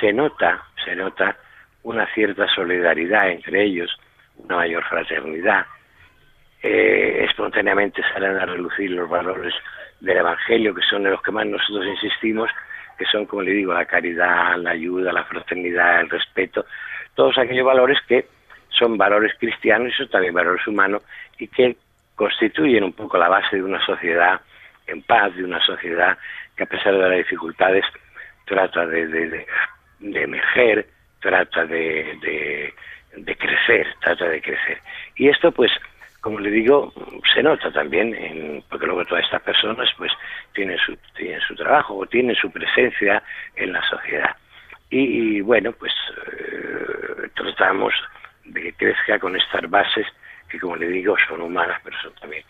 se 0.00 0.12
nota, 0.12 0.64
se 0.84 0.96
nota 0.96 1.36
una 1.82 2.06
cierta 2.14 2.48
solidaridad 2.48 3.30
entre 3.30 3.64
ellos, 3.64 3.90
una 4.44 4.56
mayor 4.56 4.84
fraternidad. 4.84 5.66
Eh, 6.62 7.24
espontáneamente 7.28 8.02
salen 8.12 8.36
a 8.36 8.46
relucir 8.46 8.90
los 8.90 9.08
valores 9.08 9.54
del 10.00 10.18
Evangelio, 10.18 10.74
que 10.74 10.82
son 10.82 11.04
de 11.04 11.10
los 11.10 11.22
que 11.22 11.30
más 11.30 11.46
nosotros 11.46 11.86
insistimos, 11.86 12.50
que 12.98 13.04
son, 13.06 13.24
como 13.24 13.42
le 13.42 13.52
digo, 13.52 13.72
la 13.72 13.86
caridad, 13.86 14.56
la 14.56 14.72
ayuda, 14.72 15.12
la 15.12 15.24
fraternidad, 15.24 16.00
el 16.00 16.10
respeto, 16.10 16.66
todos 17.14 17.38
aquellos 17.38 17.64
valores 17.64 17.98
que 18.06 18.26
son 18.68 18.96
valores 18.96 19.32
cristianos 19.38 19.92
y 19.92 19.96
son 19.96 20.08
también 20.08 20.34
valores 20.34 20.66
humanos 20.66 21.02
y 21.38 21.48
que 21.48 21.76
constituyen 22.14 22.84
un 22.84 22.92
poco 22.92 23.16
la 23.18 23.28
base 23.28 23.56
de 23.56 23.62
una 23.62 23.84
sociedad 23.84 24.40
en 24.86 25.02
paz, 25.02 25.34
de 25.34 25.44
una 25.44 25.60
sociedad 25.64 26.18
que 26.56 26.64
a 26.64 26.66
pesar 26.66 26.92
de 26.92 27.08
las 27.08 27.16
dificultades 27.18 27.84
trata 28.44 28.86
de, 28.86 29.06
de, 29.06 29.46
de 30.00 30.22
emerger, 30.22 30.86
trata 31.20 31.64
de, 31.64 32.74
de, 33.16 33.36
crecer, 33.36 33.86
trata 34.00 34.28
de 34.28 34.40
crecer. 34.40 34.78
Y 35.16 35.28
esto, 35.28 35.52
pues, 35.52 35.70
como 36.20 36.38
le 36.38 36.50
digo, 36.50 36.92
se 37.32 37.42
nota 37.42 37.70
también, 37.72 38.14
en, 38.14 38.62
porque 38.68 38.86
luego 38.86 39.04
todas 39.04 39.24
estas 39.24 39.42
personas, 39.42 39.88
pues, 39.96 40.12
tienen 40.54 40.78
su, 40.78 40.96
tienen 41.16 41.40
su 41.40 41.54
trabajo 41.54 41.96
o 41.96 42.06
tienen 42.06 42.36
su 42.36 42.50
presencia 42.50 43.22
en 43.56 43.72
la 43.72 43.82
sociedad. 43.88 44.36
Y, 44.90 45.40
bueno, 45.40 45.72
pues, 45.72 45.92
eh, 46.32 47.28
tratamos 47.34 47.94
de 48.44 48.60
que 48.60 48.72
crezca 48.72 49.18
con 49.18 49.36
estas 49.36 49.70
bases 49.70 50.06
que, 50.48 50.58
como 50.58 50.76
le 50.76 50.88
digo, 50.88 51.16
son 51.28 51.40
humanas, 51.40 51.80
pero 51.84 51.96
son 52.02 52.12
también 52.14 52.42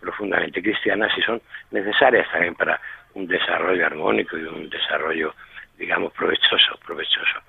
profundamente 0.00 0.62
cristianas 0.62 1.10
y 1.18 1.22
son 1.22 1.42
necesarias 1.72 2.26
también 2.30 2.54
para 2.54 2.80
un 3.14 3.26
desarrollo 3.26 3.86
armónico 3.86 4.38
y 4.38 4.44
un 4.44 4.70
desarrollo, 4.70 5.34
digamos, 5.76 6.12
provechoso, 6.12 6.78
provechoso. 6.86 7.39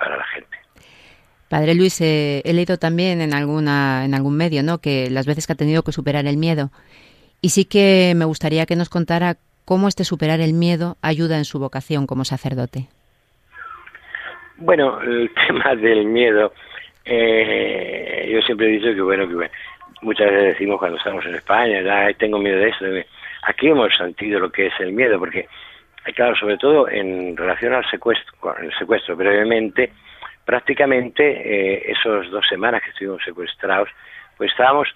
Padre 1.52 1.76
Luis, 1.76 2.00
eh, 2.00 2.42
he 2.46 2.54
leído 2.54 2.78
también 2.78 3.20
en 3.20 3.34
alguna 3.34 4.06
en 4.06 4.14
algún 4.14 4.38
medio, 4.38 4.64
¿no? 4.64 4.78
Que 4.78 5.10
las 5.10 5.28
veces 5.28 5.46
que 5.46 5.52
ha 5.52 5.58
tenido 5.58 5.84
que 5.84 5.92
superar 5.92 6.26
el 6.26 6.38
miedo. 6.38 6.70
Y 7.42 7.50
sí 7.50 7.66
que 7.66 8.14
me 8.16 8.24
gustaría 8.24 8.66
que 8.66 8.78
nos 8.78 8.88
contara 8.88 9.36
cómo 9.66 9.90
este 9.90 10.06
superar 10.06 10.40
el 10.40 10.54
miedo 10.54 10.96
ayuda 11.02 11.38
en 11.38 11.44
su 11.44 11.60
vocación 11.60 12.08
como 12.08 12.24
sacerdote. 12.24 12.88
Bueno, 14.60 15.02
el 15.02 15.30
tema 15.48 15.76
del 15.76 16.06
miedo, 16.06 16.54
eh, 17.04 18.30
yo 18.32 18.42
siempre 18.44 18.68
he 18.68 18.80
dicho 18.80 18.96
que 18.96 19.02
bueno, 19.02 19.28
que 19.28 19.52
muchas 20.04 20.32
veces 20.32 20.54
decimos 20.54 20.80
cuando 20.80 21.00
estamos 21.00 21.26
en 21.26 21.36
España, 21.36 21.82
ya 21.82 22.14
tengo 22.18 22.40
miedo 22.40 22.60
de 22.60 22.70
eso. 22.70 22.86
Aquí 23.44 23.68
hemos 23.68 23.94
sentido 23.98 24.40
lo 24.40 24.50
que 24.50 24.68
es 24.68 24.74
el 24.80 24.94
miedo, 24.94 25.20
porque, 25.20 25.50
claro, 26.16 26.34
sobre 26.38 26.58
todo 26.58 26.88
en 26.88 27.36
relación 27.36 27.74
al 27.74 27.84
secuestro, 27.92 28.56
el 28.58 28.72
secuestro 28.80 29.18
brevemente, 29.18 29.92
prácticamente 30.52 31.24
eh, 31.24 31.94
esos 31.94 32.30
dos 32.30 32.46
semanas 32.46 32.84
que 32.84 32.90
estuvimos 32.90 33.24
secuestrados, 33.24 33.88
pues 34.36 34.52
estábamos 34.52 34.90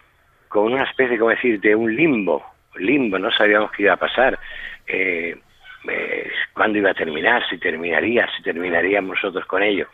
con 0.49 0.73
una 0.73 0.83
especie, 0.83 1.17
como 1.17 1.29
decir, 1.29 1.61
de 1.61 1.73
un 1.73 1.95
limbo, 1.95 2.45
limbo, 2.75 3.17
no 3.17 3.31
sabíamos 3.31 3.71
qué 3.71 3.83
iba 3.83 3.93
a 3.93 3.97
pasar, 3.97 4.37
eh, 4.85 5.33
eh, 5.87 6.31
cuándo 6.51 6.77
iba 6.79 6.91
a 6.91 6.93
terminar, 6.93 7.41
si 7.49 7.57
terminaría, 7.57 8.27
si 8.35 8.43
terminaríamos 8.43 9.15
nosotros 9.15 9.45
con 9.45 9.63
ello. 9.63 9.87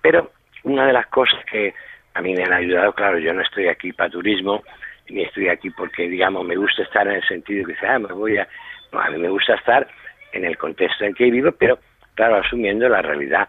Pero 0.00 0.30
una 0.62 0.86
de 0.86 0.92
las 0.92 1.08
cosas 1.08 1.44
que 1.44 1.74
a 2.14 2.22
mí 2.22 2.32
me 2.32 2.44
han 2.44 2.52
ayudado, 2.52 2.92
claro, 2.92 3.18
yo 3.18 3.34
no 3.34 3.42
estoy 3.42 3.66
aquí 3.66 3.92
para 3.92 4.10
turismo, 4.10 4.62
ni 5.08 5.22
estoy 5.22 5.48
aquí 5.48 5.70
porque, 5.70 6.08
digamos, 6.08 6.46
me 6.46 6.54
gusta 6.54 6.84
estar 6.84 7.08
en 7.08 7.14
el 7.14 7.26
sentido 7.26 7.66
que, 7.66 7.74
ah, 7.84 7.98
me 7.98 8.12
voy 8.12 8.38
a... 8.38 8.46
No, 8.92 9.00
a 9.00 9.10
mí 9.10 9.18
me 9.18 9.28
gusta 9.28 9.56
estar 9.56 9.88
en 10.32 10.44
el 10.44 10.56
contexto 10.56 11.04
en 11.04 11.14
que 11.14 11.32
vivo, 11.32 11.50
pero, 11.50 11.80
claro, 12.14 12.36
asumiendo 12.36 12.88
la 12.88 13.02
realidad 13.02 13.48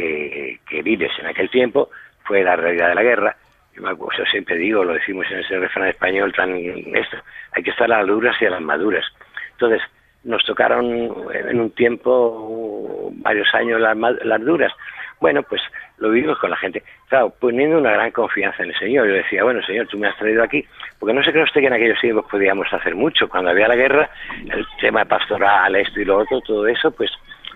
que, 0.00 0.82
vives 0.82 1.12
en 1.18 1.26
aquel 1.26 1.50
tiempo 1.50 1.90
fue 2.24 2.42
la 2.42 2.56
realidad 2.56 2.88
de 2.88 2.94
la 2.94 3.02
guerra. 3.02 3.36
Yo, 3.74 4.24
siempre 4.30 4.56
digo, 4.56 4.84
lo 4.84 4.94
decimos 4.94 5.26
en 5.30 5.38
ese 5.38 5.58
refrán 5.58 5.88
español 5.88 6.32
tan 6.32 6.54
esto, 6.56 7.16
hay 7.52 7.62
que 7.62 7.70
estar 7.70 7.90
a 7.90 7.98
las 7.98 8.06
duras 8.06 8.36
y 8.40 8.46
a 8.46 8.50
las 8.50 8.60
maduras. 8.60 9.04
Entonces, 9.52 9.80
nos 10.24 10.44
tocaron 10.44 10.86
en 11.32 11.60
un 11.60 11.70
tiempo, 11.70 13.10
varios 13.14 13.54
años, 13.54 13.80
las, 13.80 13.96
las 13.96 14.40
duras. 14.40 14.72
Bueno, 15.20 15.42
pues 15.42 15.60
lo 15.98 16.10
vivimos 16.10 16.38
con 16.38 16.50
la 16.50 16.56
gente. 16.56 16.82
Claro, 17.08 17.32
poniendo 17.38 17.78
una 17.78 17.92
gran 17.92 18.10
confianza 18.10 18.62
en 18.62 18.70
el 18.70 18.78
Señor. 18.78 19.06
Yo 19.06 19.14
decía, 19.14 19.44
bueno, 19.44 19.62
Señor, 19.62 19.86
tú 19.86 19.98
me 19.98 20.08
has 20.08 20.16
traído 20.16 20.42
aquí, 20.42 20.64
porque 20.98 21.14
no 21.14 21.22
se 21.22 21.30
cree 21.30 21.44
usted 21.44 21.60
que 21.60 21.66
en 21.66 21.74
aquellos 21.74 22.00
tiempos 22.00 22.26
podíamos 22.30 22.72
hacer 22.72 22.94
mucho. 22.94 23.28
Cuando 23.28 23.50
había 23.50 23.68
la 23.68 23.76
guerra, 23.76 24.10
el 24.50 24.66
tema 24.80 25.04
pastoral, 25.04 25.76
esto 25.76 26.00
y 26.00 26.04
lo 26.04 26.18
otro, 26.18 26.40
todo 26.40 26.66
eso, 26.66 26.90
pues 26.90 27.10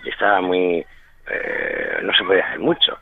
estaba 0.05 0.43
muy, 0.43 0.85
eh, 1.31 1.99
no 2.03 2.13
se 2.15 2.25
puede 2.25 2.43
hacer 2.43 2.59
mucho. 2.59 2.99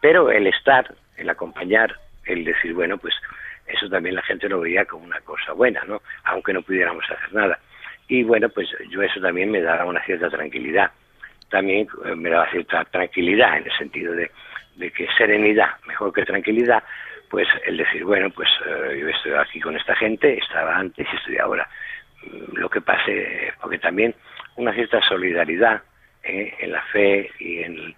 Pero 0.00 0.30
el 0.30 0.46
estar 0.46 0.94
el 1.16 1.30
acompañar, 1.30 1.94
el 2.24 2.44
decir, 2.44 2.74
bueno, 2.74 2.98
pues 2.98 3.14
eso 3.66 3.88
también 3.88 4.14
la 4.14 4.22
gente 4.22 4.48
lo 4.48 4.60
veía 4.60 4.84
como 4.84 5.04
una 5.04 5.20
cosa 5.20 5.52
buena, 5.52 5.82
¿no? 5.86 6.02
Aunque 6.24 6.52
no 6.52 6.62
pudiéramos 6.62 7.04
hacer 7.10 7.32
nada. 7.32 7.58
Y 8.08 8.22
bueno, 8.22 8.48
pues 8.48 8.68
yo 8.90 9.02
eso 9.02 9.20
también 9.20 9.50
me 9.50 9.60
daba 9.60 9.84
una 9.84 10.04
cierta 10.04 10.30
tranquilidad. 10.30 10.90
También 11.50 11.88
eh, 12.04 12.14
me 12.14 12.30
daba 12.30 12.50
cierta 12.50 12.84
tranquilidad 12.84 13.58
en 13.58 13.64
el 13.64 13.76
sentido 13.76 14.12
de, 14.14 14.30
de 14.76 14.90
que 14.90 15.08
serenidad, 15.16 15.70
mejor 15.86 16.12
que 16.12 16.24
tranquilidad, 16.24 16.82
pues 17.28 17.48
el 17.66 17.76
decir, 17.76 18.04
bueno, 18.04 18.30
pues 18.30 18.48
eh, 18.66 18.98
yo 19.00 19.08
estoy 19.08 19.32
aquí 19.32 19.60
con 19.60 19.76
esta 19.76 19.96
gente, 19.96 20.38
estaba 20.38 20.76
antes 20.76 21.06
y 21.12 21.16
estoy 21.16 21.38
ahora. 21.38 21.68
Mm, 22.22 22.56
lo 22.56 22.68
que 22.68 22.80
pase, 22.80 23.52
porque 23.60 23.78
también 23.78 24.14
una 24.56 24.72
cierta 24.72 25.00
solidaridad 25.02 25.82
¿eh? 26.26 26.54
en 26.58 26.72
la 26.72 26.82
fe 26.92 27.30
y 27.38 27.62
en, 27.62 27.94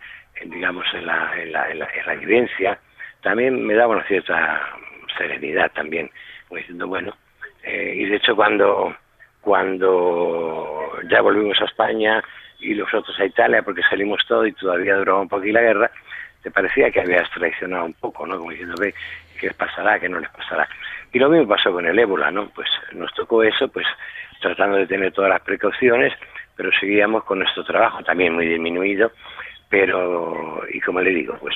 digamos, 0.46 0.86
en 0.94 1.06
la, 1.06 1.32
en, 1.36 1.52
la, 1.52 1.70
en, 1.70 1.78
la, 1.78 2.14
vivencia, 2.14 2.78
también 3.22 3.64
me 3.64 3.74
daba 3.74 3.96
una 3.96 4.06
cierta 4.06 4.60
serenidad 5.16 5.70
también, 5.72 6.10
como 6.46 6.58
diciendo, 6.58 6.86
bueno, 6.86 7.16
eh, 7.62 7.94
y 7.96 8.04
de 8.06 8.16
hecho 8.16 8.36
cuando, 8.36 8.94
cuando 9.40 10.92
ya 11.10 11.20
volvimos 11.20 11.60
a 11.60 11.64
España 11.64 12.22
y 12.60 12.74
los 12.74 12.92
otros 12.92 13.18
a 13.18 13.24
Italia, 13.24 13.62
porque 13.62 13.82
salimos 13.88 14.20
todo 14.26 14.46
y 14.46 14.52
todavía 14.52 14.96
duraba 14.96 15.20
un 15.20 15.28
poquito 15.28 15.54
la 15.54 15.62
guerra, 15.62 15.90
te 16.42 16.50
parecía 16.50 16.90
que 16.90 17.00
habías 17.00 17.28
traicionado 17.30 17.84
un 17.84 17.94
poco, 17.94 18.26
¿no? 18.26 18.38
Como 18.38 18.50
diciendo, 18.50 18.74
ve, 18.78 18.94
¿qué 19.40 19.48
les 19.48 19.56
pasará? 19.56 19.98
¿Qué 19.98 20.08
no 20.08 20.20
les 20.20 20.30
pasará? 20.30 20.68
Y 21.12 21.18
lo 21.18 21.28
mismo 21.28 21.48
pasó 21.48 21.72
con 21.72 21.86
el 21.86 21.98
ébola, 21.98 22.30
¿no? 22.30 22.48
Pues 22.50 22.68
nos 22.92 23.12
tocó 23.14 23.42
eso, 23.42 23.68
pues 23.68 23.86
tratando 24.40 24.76
de 24.76 24.86
tener 24.86 25.12
todas 25.12 25.30
las 25.30 25.40
precauciones, 25.40 26.12
pero 26.58 26.70
seguíamos 26.80 27.22
con 27.22 27.38
nuestro 27.38 27.62
trabajo, 27.62 28.02
también 28.02 28.34
muy 28.34 28.44
disminuido, 28.44 29.12
pero, 29.70 30.60
y 30.72 30.80
como 30.80 31.00
le 31.00 31.10
digo, 31.10 31.38
pues 31.40 31.54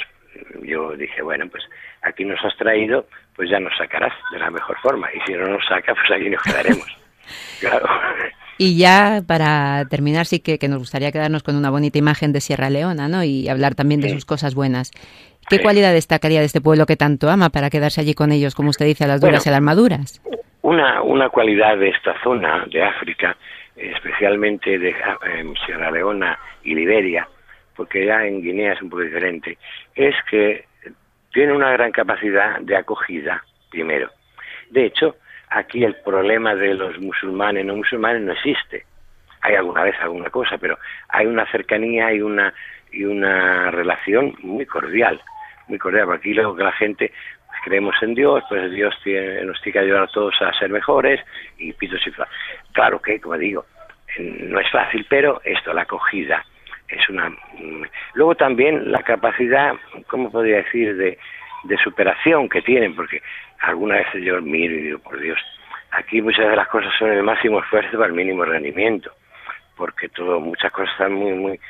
yo 0.62 0.92
dije, 0.92 1.22
bueno, 1.22 1.46
pues 1.50 1.64
aquí 2.02 2.24
nos 2.24 2.42
has 2.44 2.56
traído, 2.56 3.06
pues 3.34 3.50
ya 3.50 3.58
nos 3.58 3.76
sacarás 3.76 4.12
de 4.30 4.38
la 4.38 4.48
mejor 4.48 4.78
forma, 4.80 5.08
y 5.12 5.18
si 5.26 5.36
no 5.36 5.48
nos 5.48 5.66
saca, 5.66 5.92
pues 5.92 6.08
aquí 6.12 6.30
nos 6.30 6.40
quedaremos. 6.40 6.86
claro. 7.60 7.86
Y 8.58 8.78
ya 8.78 9.22
para 9.26 9.84
terminar, 9.90 10.24
sí 10.26 10.38
que, 10.38 10.56
nos 10.68 10.78
gustaría 10.78 11.10
quedarnos 11.10 11.42
con 11.42 11.56
una 11.56 11.70
bonita 11.70 11.98
imagen 11.98 12.32
de 12.32 12.40
Sierra 12.40 12.70
Leona, 12.70 13.08
¿no? 13.08 13.24
Y 13.24 13.48
hablar 13.48 13.74
también 13.74 14.00
de 14.00 14.10
sus 14.10 14.24
cosas 14.24 14.54
buenas. 14.54 14.92
¿Qué 15.48 15.58
cualidad 15.60 15.92
destacaría 15.92 16.38
de 16.38 16.46
este 16.46 16.60
pueblo 16.60 16.86
que 16.86 16.96
tanto 16.96 17.28
ama 17.28 17.50
para 17.50 17.70
quedarse 17.70 18.00
allí 18.00 18.14
con 18.14 18.30
ellos, 18.30 18.54
como 18.54 18.70
usted 18.70 18.86
dice, 18.86 19.02
a 19.02 19.08
las 19.08 19.20
duras 19.20 19.44
y 19.44 19.48
a 19.48 19.52
las 19.52 19.62
maduras? 19.62 20.22
Una, 20.60 21.02
una 21.02 21.28
cualidad 21.28 21.76
de 21.76 21.88
esta 21.88 22.14
zona 22.22 22.64
de 22.70 22.84
África, 22.84 23.36
especialmente 23.76 24.78
de 24.78 24.94
Sierra 25.64 25.90
Leona 25.90 26.38
y 26.62 26.74
Liberia, 26.74 27.26
porque 27.74 28.06
ya 28.06 28.24
en 28.24 28.42
Guinea 28.42 28.74
es 28.74 28.82
un 28.82 28.90
poco 28.90 29.02
diferente, 29.02 29.58
es 29.94 30.14
que 30.30 30.66
tiene 31.32 31.52
una 31.52 31.72
gran 31.72 31.92
capacidad 31.92 32.60
de 32.60 32.76
acogida, 32.76 33.42
primero. 33.70 34.10
De 34.70 34.84
hecho, 34.84 35.16
aquí 35.48 35.84
el 35.84 35.96
problema 35.96 36.54
de 36.54 36.74
los 36.74 36.98
musulmanes 36.98 37.64
no 37.64 37.76
musulmanes 37.76 38.22
no 38.22 38.32
existe. 38.32 38.84
Hay 39.40 39.54
alguna 39.54 39.82
vez 39.84 39.96
alguna 40.00 40.30
cosa, 40.30 40.58
pero 40.58 40.78
hay 41.08 41.26
una 41.26 41.50
cercanía 41.50 42.12
y 42.12 42.20
una 42.20 42.52
y 42.92 43.04
una 43.04 43.70
relación 43.70 44.34
muy 44.42 44.66
cordial, 44.66 45.20
muy 45.68 45.78
cordial. 45.78 46.06
Porque 46.06 46.28
aquí 46.28 46.34
luego 46.34 46.54
que 46.54 46.64
la 46.64 46.72
gente 46.72 47.12
creemos 47.62 47.94
en 48.02 48.14
Dios, 48.14 48.42
pues 48.48 48.70
Dios 48.70 48.94
tiene, 49.02 49.44
nos 49.44 49.60
tiene 49.62 49.72
que 49.72 49.78
ayudar 49.78 50.02
a 50.02 50.06
todos 50.08 50.34
a 50.42 50.52
ser 50.54 50.70
mejores 50.70 51.20
y 51.58 51.72
pitos 51.72 52.00
y 52.06 52.12
Claro 52.72 53.00
que, 53.00 53.20
como 53.20 53.38
digo, 53.38 53.64
no 54.18 54.60
es 54.60 54.70
fácil, 54.70 55.06
pero 55.08 55.40
esto, 55.44 55.72
la 55.72 55.82
acogida, 55.82 56.44
es 56.88 57.08
una... 57.08 57.30
Mm, 57.30 57.84
luego 58.14 58.34
también 58.34 58.90
la 58.90 59.02
capacidad, 59.02 59.74
¿cómo 60.08 60.30
podría 60.30 60.56
decir?, 60.58 60.96
de, 60.96 61.18
superación 61.82 62.48
que 62.48 62.60
tienen, 62.60 62.94
porque 62.94 63.22
alguna 63.60 63.96
vez 63.96 64.06
yo 64.14 64.42
miro 64.42 64.74
y 64.74 64.82
digo, 64.82 64.98
por 64.98 65.18
Dios, 65.18 65.38
aquí 65.92 66.20
muchas 66.20 66.48
de 66.50 66.56
las 66.56 66.68
cosas 66.68 66.92
son 66.98 67.12
el 67.12 67.22
máximo 67.22 67.60
esfuerzo 67.60 67.92
para 67.92 68.08
el 68.08 68.12
mínimo 68.12 68.44
rendimiento, 68.44 69.12
porque 69.76 70.08
todo, 70.08 70.40
muchas 70.40 70.72
cosas 70.72 70.90
están 70.92 71.12
muy, 71.12 71.32
muy, 71.32 71.60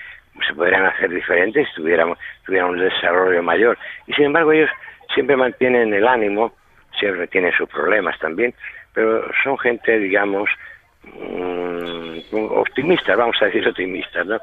se 0.47 0.55
podrían 0.55 0.87
hacer 0.87 1.11
diferentes 1.11 1.69
si 1.69 1.75
tuviéramos, 1.75 2.19
tuviéramos 2.47 2.77
un 2.77 2.83
desarrollo 2.83 3.43
mayor. 3.43 3.79
Y 4.07 4.15
sin 4.15 4.27
embargo 4.27 4.53
ellos 4.53 4.71
siempre 5.15 5.37
mantienen 5.37 5.93
el 5.93 6.07
ánimo, 6.07 6.55
siempre 6.99 7.27
tienen 7.29 7.53
sus 7.53 7.69
problemas 7.69 8.19
también, 8.19 8.55
pero 8.93 9.25
son 9.43 9.59
gente, 9.59 9.99
digamos, 9.99 10.51
mm, 11.05 12.19
optimistas, 12.33 13.17
vamos 13.17 13.37
a 13.41 13.47
decir 13.47 13.67
optimistas, 13.67 14.27
¿no? 14.27 14.37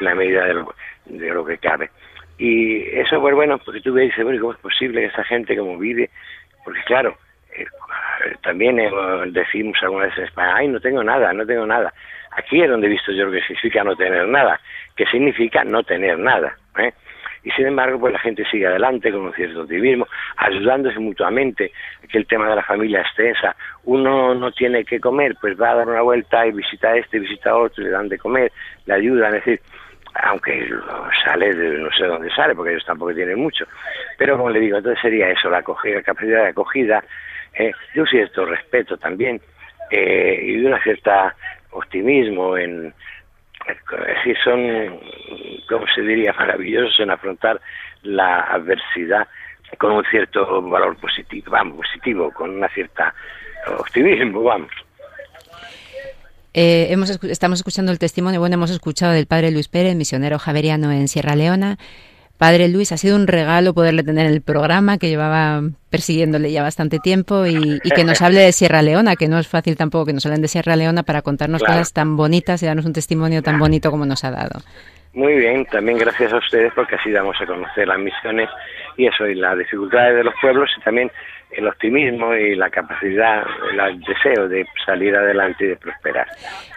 En 0.00 0.04
la 0.04 0.14
medida 0.14 0.44
de 0.46 0.54
lo, 0.54 0.74
de 1.06 1.30
lo 1.30 1.44
que 1.44 1.58
cabe. 1.58 1.90
Y 2.38 2.82
eso, 2.98 3.20
pues 3.20 3.34
bueno, 3.34 3.58
porque 3.58 3.80
tú 3.80 3.94
ves, 3.94 4.12
bueno, 4.16 4.40
¿cómo 4.40 4.52
es 4.52 4.58
posible 4.58 5.00
que 5.00 5.06
esa 5.06 5.24
gente 5.24 5.56
como 5.56 5.78
vive? 5.78 6.10
Porque 6.64 6.82
claro, 6.82 7.16
eh, 7.56 7.66
también 8.42 8.76
decimos 9.28 9.78
algunas 9.82 10.08
veces 10.08 10.18
en 10.18 10.24
España, 10.26 10.56
ay, 10.56 10.68
no 10.68 10.80
tengo 10.80 11.02
nada, 11.02 11.32
no 11.32 11.46
tengo 11.46 11.66
nada. 11.66 11.92
Aquí 12.32 12.60
es 12.60 12.68
donde 12.68 12.88
he 12.88 12.90
visto 12.90 13.12
yo 13.12 13.26
lo 13.26 13.32
que 13.32 13.40
significa 13.42 13.82
no 13.82 13.96
tener 13.96 14.28
nada, 14.28 14.60
que 14.94 15.06
significa 15.06 15.64
no 15.64 15.82
tener 15.82 16.18
nada. 16.18 16.54
¿eh? 16.78 16.92
Y 17.46 17.52
sin 17.52 17.68
embargo, 17.68 18.00
pues 18.00 18.12
la 18.12 18.18
gente 18.18 18.44
sigue 18.50 18.66
adelante 18.66 19.12
con 19.12 19.20
un 19.20 19.32
cierto 19.32 19.60
optimismo, 19.62 20.08
ayudándose 20.36 20.98
mutuamente, 20.98 21.70
que 22.10 22.18
el 22.18 22.26
tema 22.26 22.48
de 22.48 22.56
la 22.56 22.64
familia 22.64 23.02
es 23.02 23.14
tensa. 23.14 23.54
Uno 23.84 24.34
no 24.34 24.50
tiene 24.50 24.84
que 24.84 24.98
comer, 24.98 25.36
pues 25.40 25.56
va 25.56 25.70
a 25.70 25.74
dar 25.76 25.88
una 25.88 26.00
vuelta 26.00 26.44
y 26.44 26.50
visita 26.50 26.88
a 26.88 26.96
este, 26.96 27.20
visita 27.20 27.50
a 27.50 27.58
otro, 27.58 27.84
le 27.84 27.90
dan 27.90 28.08
de 28.08 28.18
comer, 28.18 28.50
le 28.86 28.94
ayudan, 28.94 29.32
es 29.36 29.44
decir, 29.44 29.60
aunque 30.24 30.68
sale 31.24 31.54
de 31.54 31.78
no 31.78 31.88
sé 31.92 32.06
dónde 32.06 32.34
sale, 32.34 32.56
porque 32.56 32.72
ellos 32.72 32.84
tampoco 32.84 33.14
tienen 33.14 33.38
mucho. 33.38 33.64
Pero 34.18 34.36
como 34.36 34.50
le 34.50 34.58
digo, 34.58 34.78
entonces 34.78 35.00
sería 35.00 35.30
eso, 35.30 35.48
la, 35.48 35.62
capacidad 35.62 36.42
de 36.42 36.48
acogida, 36.48 37.04
eh, 37.54 37.70
de 37.94 38.00
un 38.00 38.08
cierto 38.08 38.44
respeto 38.44 38.96
también, 38.96 39.40
eh, 39.92 40.40
y 40.42 40.56
de 40.62 40.66
una 40.66 40.82
cierta 40.82 41.32
optimismo 41.70 42.56
en, 42.56 42.92
decir, 43.66 44.36
son, 44.42 45.00
como 45.68 45.86
se 45.94 46.02
diría, 46.02 46.32
maravillosos 46.32 46.98
en 47.00 47.10
afrontar 47.10 47.60
la 48.02 48.40
adversidad 48.40 49.26
con 49.78 49.92
un 49.92 50.04
cierto 50.04 50.62
valor 50.62 50.96
positivo, 50.96 51.50
vamos, 51.50 51.76
positivo, 51.76 52.30
con 52.32 52.50
una 52.50 52.68
cierta 52.68 53.14
optimismo, 53.78 54.42
vamos. 54.42 54.70
Eh, 56.54 56.86
hemos, 56.90 57.10
estamos 57.24 57.58
escuchando 57.58 57.92
el 57.92 57.98
testimonio, 57.98 58.40
bueno, 58.40 58.54
hemos 58.54 58.70
escuchado 58.70 59.12
del 59.12 59.26
padre 59.26 59.50
Luis 59.50 59.68
Pérez, 59.68 59.94
misionero 59.94 60.38
javeriano 60.38 60.90
en 60.90 61.08
Sierra 61.08 61.36
Leona. 61.36 61.76
Padre 62.38 62.68
Luis, 62.68 62.92
ha 62.92 62.98
sido 62.98 63.16
un 63.16 63.26
regalo 63.26 63.72
poderle 63.72 64.02
tener 64.02 64.26
en 64.26 64.32
el 64.32 64.42
programa 64.42 64.98
que 64.98 65.08
llevaba 65.08 65.62
persiguiéndole 65.90 66.52
ya 66.52 66.62
bastante 66.62 66.98
tiempo 66.98 67.46
y, 67.46 67.80
que 67.94 68.04
nos 68.04 68.20
hable 68.20 68.40
de 68.40 68.52
Sierra 68.52 68.82
Leona, 68.82 69.16
que 69.16 69.28
no 69.28 69.38
es 69.38 69.48
fácil 69.48 69.76
tampoco 69.76 70.06
que 70.06 70.12
nos 70.12 70.26
hablen 70.26 70.42
de 70.42 70.48
Sierra 70.48 70.76
Leona 70.76 71.02
para 71.02 71.22
contarnos 71.22 71.62
cosas 71.62 71.92
tan 71.92 72.16
bonitas 72.16 72.62
y 72.62 72.66
darnos 72.66 72.84
un 72.84 72.92
testimonio 72.92 73.42
tan 73.42 73.58
bonito 73.58 73.90
como 73.90 74.04
nos 74.04 74.22
ha 74.24 74.30
dado. 74.30 74.60
Muy 75.14 75.34
bien, 75.34 75.64
también 75.64 75.96
gracias 75.96 76.30
a 76.30 76.36
ustedes 76.36 76.72
porque 76.74 76.96
así 76.96 77.10
damos 77.10 77.40
a 77.40 77.46
conocer 77.46 77.88
las 77.88 77.98
misiones 77.98 78.50
y 78.98 79.06
eso, 79.06 79.26
y 79.26 79.34
las 79.34 79.56
dificultades 79.56 80.14
de 80.14 80.24
los 80.24 80.34
pueblos 80.42 80.68
y 80.76 80.82
también 80.82 81.10
el 81.52 81.66
optimismo 81.66 82.34
y 82.34 82.54
la 82.54 82.68
capacidad, 82.68 83.44
el 83.72 84.00
deseo 84.02 84.46
de 84.46 84.66
salir 84.84 85.16
adelante 85.16 85.64
y 85.64 85.68
de 85.68 85.76
prosperar. 85.76 86.26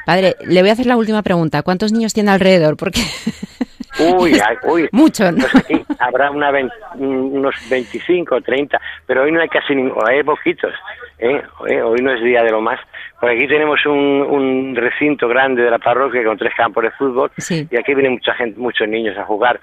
Padre, 0.05 0.35
le 0.47 0.61
voy 0.61 0.69
a 0.69 0.73
hacer 0.73 0.85
la 0.85 0.95
última 0.95 1.21
pregunta. 1.21 1.63
¿Cuántos 1.63 1.91
niños 1.91 2.13
tiene 2.13 2.31
alrededor? 2.31 2.77
Porque 2.77 3.01
Uy, 3.99 4.33
uy. 4.63 4.89
Mucho, 4.91 5.31
¿no? 5.31 5.45
Pues 5.67 5.81
habrá 5.99 6.31
una 6.31 6.51
unos 6.95 7.55
25 7.69 8.35
o 8.35 8.41
30, 8.41 8.79
pero 9.05 9.23
hoy 9.23 9.31
no 9.31 9.41
hay 9.41 9.49
casi 9.49 9.75
ninguno, 9.75 10.05
hay 10.05 10.23
poquitos. 10.23 10.73
¿eh? 11.19 11.41
Hoy 11.59 11.99
no 12.01 12.13
es 12.13 12.23
día 12.23 12.43
de 12.43 12.51
lo 12.51 12.61
más. 12.61 12.79
Por 13.19 13.29
aquí 13.29 13.47
tenemos 13.47 13.85
un, 13.85 13.93
un 13.93 14.75
recinto 14.75 15.27
grande 15.27 15.63
de 15.63 15.71
la 15.71 15.79
parroquia 15.79 16.23
con 16.23 16.37
tres 16.37 16.53
campos 16.55 16.83
de 16.83 16.91
fútbol 16.91 17.31
y 17.49 17.77
aquí 17.77 17.93
viene 17.93 18.09
mucha 18.09 18.33
gente, 18.33 18.59
muchos 18.59 18.87
niños 18.87 19.17
a 19.17 19.25
jugar 19.25 19.59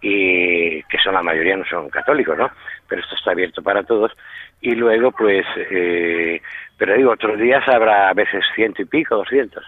y 0.00 0.82
que 0.84 0.98
son 1.02 1.14
la 1.14 1.22
mayoría 1.22 1.56
no 1.56 1.64
son 1.64 1.88
católicos, 1.88 2.36
¿no? 2.38 2.50
Pero 2.88 3.02
esto 3.02 3.16
está 3.16 3.32
abierto 3.32 3.62
para 3.62 3.82
todos 3.82 4.12
y 4.60 4.74
luego 4.74 5.12
pues 5.12 5.46
eh, 5.70 6.40
pero 6.76 6.94
digo 6.96 7.12
otros 7.12 7.38
días 7.38 7.66
habrá 7.68 8.10
a 8.10 8.14
veces 8.14 8.44
ciento 8.54 8.82
y 8.82 8.86
pico 8.86 9.16
doscientos 9.16 9.64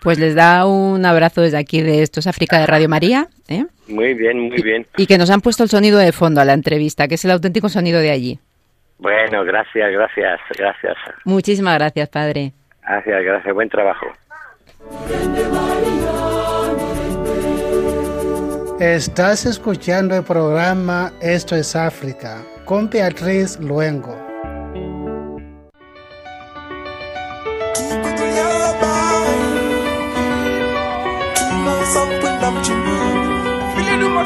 pues 0.00 0.18
les 0.18 0.34
da 0.34 0.66
un 0.66 1.04
abrazo 1.04 1.42
desde 1.42 1.58
aquí 1.58 1.82
de 1.82 2.02
Estos 2.02 2.26
África 2.26 2.58
de 2.58 2.66
Radio 2.66 2.88
María 2.88 3.28
¿eh? 3.48 3.64
muy 3.88 4.14
bien 4.14 4.38
muy 4.40 4.62
bien. 4.62 4.86
y, 4.96 5.06
que 5.06 5.18
nos 5.18 5.30
han 5.30 5.40
puesto 5.40 5.62
el 5.62 5.68
sonido 5.68 5.98
de 5.98 6.12
fondo 6.12 6.40
a 6.40 6.44
la 6.44 6.52
entrevista 6.52 7.08
que 7.08 7.14
es 7.16 7.24
el 7.24 7.30
auténtico 7.30 7.68
sonido 7.68 8.00
de 8.00 8.10
allí. 8.10 8.38
Bueno 8.98 9.44
gracias 9.44 9.92
gracias 9.92 10.40
gracias. 10.56 10.96
Muchísimas 11.24 11.78
gracias 11.78 12.08
padre. 12.08 12.52
Gracias 12.82 13.24
gracias 13.24 13.54
buen 13.54 13.68
trabajo. 13.68 14.06
Estás 18.80 19.46
escuchando 19.46 20.14
el 20.16 20.22
programa 20.22 21.10
Esto 21.22 21.56
es 21.56 21.74
África 21.74 22.42
con 22.66 22.90
Beatriz 22.90 23.58
Luengo. 23.58 24.25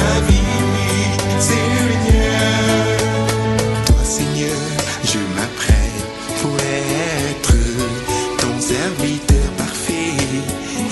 ma 0.00 0.20
vie, 0.26 0.56
Seigneur. 1.38 2.84
Toi, 3.86 4.02
Seigneur, 4.04 4.60
je 5.04 5.18
m'apprête 5.36 6.04
pour 6.40 6.56
être 6.58 7.56
ton 8.42 8.60
serviteur 8.60 9.48
parfait 9.56 10.16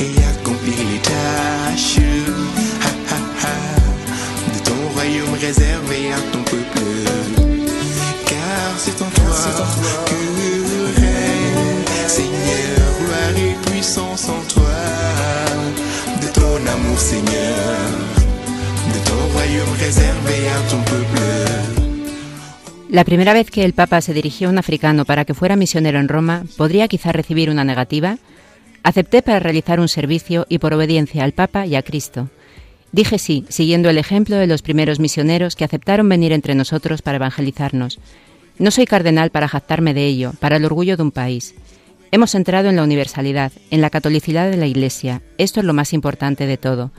et 0.00 0.12
accomplir 0.32 0.78
les 0.92 1.00
tâches 1.00 1.98
ha, 2.86 2.92
ha, 3.12 3.18
ha, 3.42 3.56
de 4.54 4.58
ton 4.68 4.80
royaume 4.94 5.34
réservé 5.40 6.12
à 6.12 6.20
ton 6.32 6.42
peuple. 6.42 6.80
Car 8.26 8.70
c'est 8.78 9.00
en 9.02 9.10
toi 9.10 9.38
que 10.06 11.00
règne, 11.00 11.84
Seigneur, 12.06 12.80
gloire 13.00 13.36
et 13.36 13.54
puissance 13.70 14.28
en 14.28 14.42
toi, 14.54 14.80
de 16.22 16.28
ton 16.28 16.56
amour, 16.74 16.98
Seigneur, 16.98 18.07
La 22.90 23.04
primera 23.04 23.34
vez 23.34 23.50
que 23.50 23.64
el 23.64 23.74
Papa 23.74 24.00
se 24.00 24.14
dirigió 24.14 24.48
a 24.48 24.50
un 24.50 24.58
africano 24.58 25.04
para 25.04 25.24
que 25.24 25.34
fuera 25.34 25.56
misionero 25.56 26.00
en 26.00 26.08
Roma, 26.08 26.44
podría 26.56 26.88
quizá 26.88 27.12
recibir 27.12 27.50
una 27.50 27.62
negativa. 27.62 28.18
Acepté 28.82 29.22
para 29.22 29.40
realizar 29.40 29.78
un 29.78 29.88
servicio 29.88 30.46
y 30.48 30.58
por 30.58 30.72
obediencia 30.72 31.22
al 31.22 31.32
Papa 31.32 31.66
y 31.66 31.76
a 31.76 31.82
Cristo. 31.82 32.30
Dije 32.90 33.18
sí, 33.18 33.44
siguiendo 33.50 33.90
el 33.90 33.98
ejemplo 33.98 34.36
de 34.36 34.46
los 34.46 34.62
primeros 34.62 35.00
misioneros 35.00 35.54
que 35.54 35.64
aceptaron 35.64 36.08
venir 36.08 36.32
entre 36.32 36.54
nosotros 36.54 37.02
para 37.02 37.16
evangelizarnos. 37.16 37.98
No 38.58 38.70
soy 38.70 38.86
cardenal 38.86 39.30
para 39.30 39.48
jactarme 39.48 39.92
de 39.92 40.06
ello, 40.06 40.32
para 40.40 40.56
el 40.56 40.64
orgullo 40.64 40.96
de 40.96 41.02
un 41.02 41.12
país. 41.12 41.54
Hemos 42.10 42.34
entrado 42.34 42.70
en 42.70 42.76
la 42.76 42.82
universalidad, 42.82 43.52
en 43.70 43.82
la 43.82 43.90
catolicidad 43.90 44.50
de 44.50 44.56
la 44.56 44.66
Iglesia. 44.66 45.20
Esto 45.36 45.60
es 45.60 45.66
lo 45.66 45.74
más 45.74 45.92
importante 45.92 46.46
de 46.46 46.56
todo. 46.56 46.90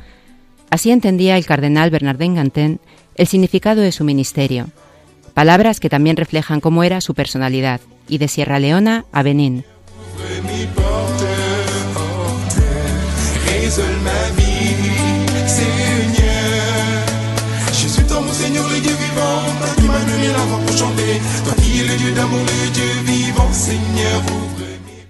Así 0.70 0.92
entendía 0.92 1.38
el 1.38 1.46
cardenal 1.46 1.90
Bernardin 1.90 2.36
Gantin 2.36 2.80
el 3.16 3.28
significado 3.28 3.82
de 3.82 3.92
su 3.92 4.04
ministerio. 4.04 4.70
Palabras 5.34 5.80
que 5.80 5.90
también 5.90 6.18
reflejan 6.18 6.62
cómo 6.62 6.84
era 6.84 7.02
su 7.02 7.14
personalidad, 7.14 7.82
y 8.10 8.18
de 8.18 8.28
Sierra 8.28 8.60
Leona 8.60 9.06
a 9.12 9.24
Benín. 9.24 9.64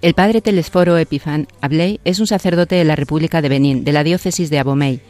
El 0.02 0.14
padre 0.14 0.40
Telesforo 0.40 0.96
Epifan 0.96 1.46
Abley 1.60 2.00
es 2.04 2.20
un 2.20 2.26
sacerdote 2.26 2.74
de 2.74 2.84
la 2.84 2.96
República 2.96 3.42
de 3.42 3.48
Benín, 3.48 3.84
de 3.84 3.92
la 3.92 4.04
diócesis 4.04 4.50
de 4.50 4.58
Abomey. 4.58 5.00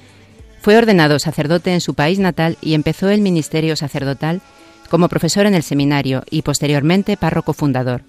Fue 0.60 0.76
ordenado 0.76 1.18
sacerdote 1.18 1.72
en 1.72 1.80
su 1.80 1.94
país 1.94 2.18
natal 2.18 2.58
y 2.60 2.74
empezó 2.74 3.08
el 3.08 3.22
ministerio 3.22 3.76
sacerdotal 3.76 4.42
como 4.90 5.08
profesor 5.08 5.46
en 5.46 5.54
el 5.54 5.62
seminario 5.62 6.22
y 6.30 6.42
posteriormente 6.42 7.16
párroco 7.16 7.54
fundador. 7.54 8.02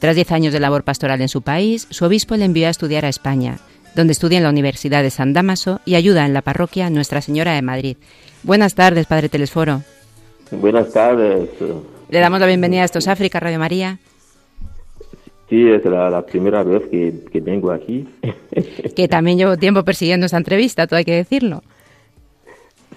Tras 0.00 0.16
diez 0.16 0.32
años 0.32 0.52
de 0.52 0.60
labor 0.60 0.82
pastoral 0.82 1.20
en 1.20 1.28
su 1.28 1.42
país, 1.42 1.86
su 1.90 2.04
obispo 2.04 2.36
le 2.36 2.44
envió 2.44 2.66
a 2.66 2.70
estudiar 2.70 3.04
a 3.04 3.08
España, 3.08 3.58
donde 3.94 4.12
estudia 4.12 4.38
en 4.38 4.44
la 4.44 4.50
Universidad 4.50 5.02
de 5.02 5.10
San 5.10 5.32
Damaso 5.32 5.80
y 5.84 5.94
ayuda 5.94 6.26
en 6.26 6.34
la 6.34 6.42
parroquia 6.42 6.90
Nuestra 6.90 7.20
Señora 7.20 7.52
de 7.54 7.62
Madrid. 7.62 7.96
Buenas 8.42 8.74
tardes, 8.74 9.06
Padre 9.06 9.28
Telesforo. 9.28 9.82
Buenas 10.50 10.92
tardes. 10.92 11.48
Le 12.08 12.20
damos 12.20 12.40
la 12.40 12.46
bienvenida 12.46 12.82
a 12.82 12.86
Estos 12.86 13.06
África, 13.06 13.38
Radio 13.38 13.58
María, 13.58 13.98
Sí, 15.48 15.68
es 15.68 15.84
la, 15.84 16.10
la 16.10 16.26
primera 16.26 16.62
vez 16.62 16.82
que, 16.90 17.12
que 17.32 17.40
vengo 17.40 17.70
aquí. 17.70 18.06
que 18.96 19.08
también 19.08 19.38
llevo 19.38 19.56
tiempo 19.56 19.82
persiguiendo 19.82 20.26
esta 20.26 20.36
entrevista, 20.36 20.86
todo 20.86 20.98
hay 20.98 21.04
que 21.04 21.14
decirlo. 21.16 21.62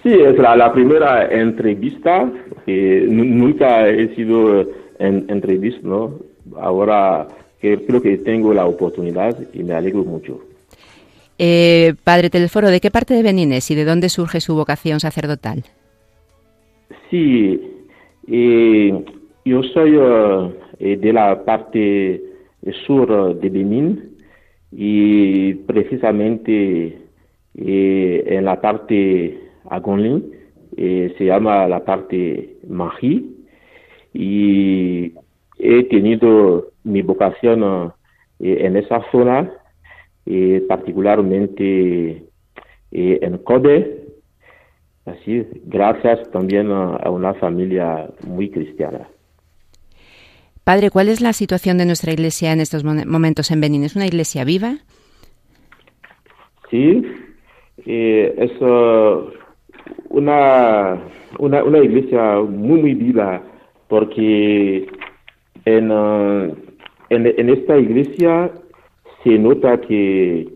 Sí, 0.04 0.10
es 0.14 0.38
la, 0.38 0.56
la 0.56 0.74
primera 0.74 1.28
entrevista. 1.32 2.30
que 2.66 3.06
nu- 3.08 3.24
nunca 3.24 3.88
he 3.88 4.14
sido 4.16 4.62
en 5.00 5.26
entrevista, 5.30 5.80
¿no? 5.84 6.20
Ahora 6.60 7.28
que 7.62 7.78
creo 7.86 8.02
que 8.02 8.18
tengo 8.18 8.54
la 8.54 8.66
oportunidad 8.66 9.38
y 9.54 9.64
me 9.64 9.74
alegro 9.74 10.04
mucho. 10.04 10.40
Eh, 11.38 11.94
padre 12.04 12.30
Telesforo, 12.30 12.70
¿de 12.70 12.82
qué 12.82 12.92
parte 12.92 13.14
de 13.14 13.24
Benín 13.24 13.54
es 13.54 13.70
y 13.72 13.76
de 13.76 13.86
dónde 13.86 14.10
surge 14.10 14.42
su 14.42 14.56
vocación 14.56 15.00
sacerdotal? 15.00 15.64
Sí, 17.10 17.62
eh, 18.28 19.04
yo 19.46 19.64
soy 19.64 19.98
eh, 20.80 20.98
de 20.98 21.14
la 21.14 21.44
parte 21.44 22.22
sur 22.86 23.36
de 23.40 23.50
Benín 23.50 24.18
y 24.72 25.54
precisamente 25.54 26.98
eh, 27.56 28.24
en 28.26 28.46
la 28.46 28.62
parte 28.62 29.40
Agonlin 29.70 30.32
eh, 30.78 31.14
se 31.18 31.26
llama 31.26 31.68
la 31.68 31.84
parte 31.84 32.58
Mají 32.68 33.36
y 34.14 35.14
he 35.58 35.84
tenido 35.84 36.72
mi 36.84 37.02
vocación 37.02 37.94
eh, 38.40 38.58
en 38.62 38.78
esa 38.78 39.04
zona, 39.12 39.52
particularmente 40.68 42.24
en 42.92 43.38
Kobe, 43.40 44.02
Así, 45.06 45.48
gracias 45.66 46.30
también 46.32 46.72
a 46.72 47.10
una 47.10 47.34
familia 47.34 48.08
muy 48.28 48.52
cristiana. 48.52 49.10
Padre, 50.64 50.90
¿cuál 50.90 51.10
es 51.10 51.22
la 51.22 51.34
situación 51.34 51.78
de 51.78 51.86
nuestra 51.86 52.12
iglesia 52.14 52.54
en 52.54 52.60
estos 52.62 52.84
momentos 52.84 53.52
en 53.52 53.62
Benín? 53.62 53.84
¿Es 53.84 53.96
una 53.96 54.06
iglesia 54.06 54.44
viva? 54.44 54.78
Sí, 56.70 57.04
es 57.86 58.52
una, 60.10 61.02
una, 61.40 61.64
una 61.64 61.80
iglesia 61.80 62.40
muy, 62.42 62.82
muy 62.82 62.94
viva 62.94 63.42
porque 63.88 64.88
en, 65.66 65.92
uh, 65.92 66.56
en, 67.10 67.28
en 67.28 67.50
esta 67.50 67.78
iglesia 67.78 68.52
se 69.24 69.38
nota 69.38 69.82
que 69.82 70.48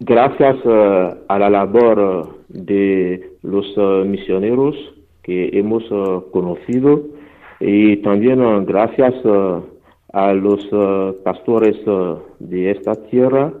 gracias 0.00 0.56
uh, 0.64 1.18
a 1.28 1.38
la 1.38 1.50
labor 1.50 1.98
uh, 1.98 2.34
de 2.48 3.30
los 3.42 3.66
misioneros 4.06 4.74
que 5.22 5.50
hemos 5.52 5.84
conocido 6.30 7.02
y 7.60 7.96
también 7.98 8.40
uh, 8.40 8.64
gracias 8.64 9.14
uh, 9.24 9.62
a 10.12 10.32
los 10.32 10.72
uh, 10.72 11.14
pastores 11.22 11.76
de 12.38 12.70
esta 12.70 12.94
tierra, 13.10 13.52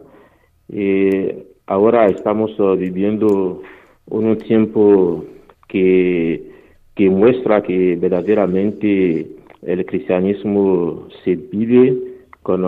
eh, 0.72 1.46
ahora 1.66 2.06
estamos 2.06 2.56
viviendo 2.78 3.62
un 4.06 4.38
tiempo 4.38 5.24
que, 5.68 6.50
que 6.94 7.10
muestra 7.10 7.62
que 7.62 7.96
verdaderamente 7.96 9.26
el 9.62 9.86
cristianismo 9.86 11.08
se 11.24 11.36
vive 11.36 11.96
con, 12.42 12.62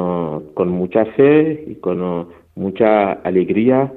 con 0.54 0.68
mucha 0.68 1.04
fe 1.06 1.64
y 1.68 1.74
con 1.76 2.28
mucha 2.54 3.12
alegría. 3.12 3.92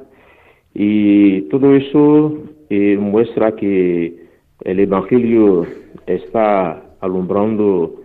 Y 0.74 1.42
todo 1.50 1.76
eso 1.76 2.38
eh, 2.70 2.98
muestra 2.98 3.56
que 3.56 4.16
el 4.64 4.80
Evangelio 4.80 5.66
está 6.08 6.82
alumbrando 7.04 7.96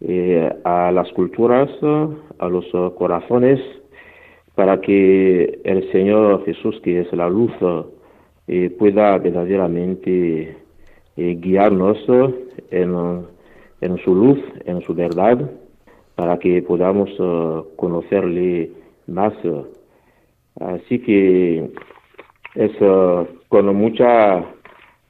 eh, 0.00 0.50
a 0.64 0.90
las 0.90 1.12
culturas, 1.12 1.68
a 2.38 2.48
los 2.48 2.72
uh, 2.72 2.94
corazones, 2.94 3.60
para 4.54 4.80
que 4.80 5.60
el 5.64 5.92
Señor 5.92 6.44
Jesús, 6.46 6.80
que 6.82 7.00
es 7.00 7.12
la 7.12 7.28
luz, 7.28 7.52
eh, 8.46 8.70
pueda 8.70 9.18
verdaderamente 9.18 10.56
eh, 11.16 11.38
guiarnos 11.38 11.98
en, 12.70 13.26
en 13.82 13.98
su 13.98 14.14
luz, 14.14 14.38
en 14.64 14.80
su 14.80 14.94
verdad, 14.94 15.38
para 16.14 16.38
que 16.38 16.62
podamos 16.62 17.10
conocerle 17.76 18.70
más. 19.06 19.34
Así 20.58 20.98
que 21.00 21.70
es 22.54 22.72
con 23.48 23.76
mucha 23.76 24.44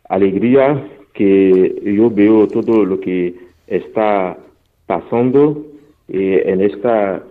alegría 0.08 0.97
que 1.18 1.94
yo 1.98 2.10
veo 2.10 2.46
todo 2.46 2.84
lo 2.84 3.00
que 3.00 3.34
está 3.66 4.38
pasando 4.86 5.66
eh, 6.08 6.42
en 6.46 6.60
esta 6.62 7.22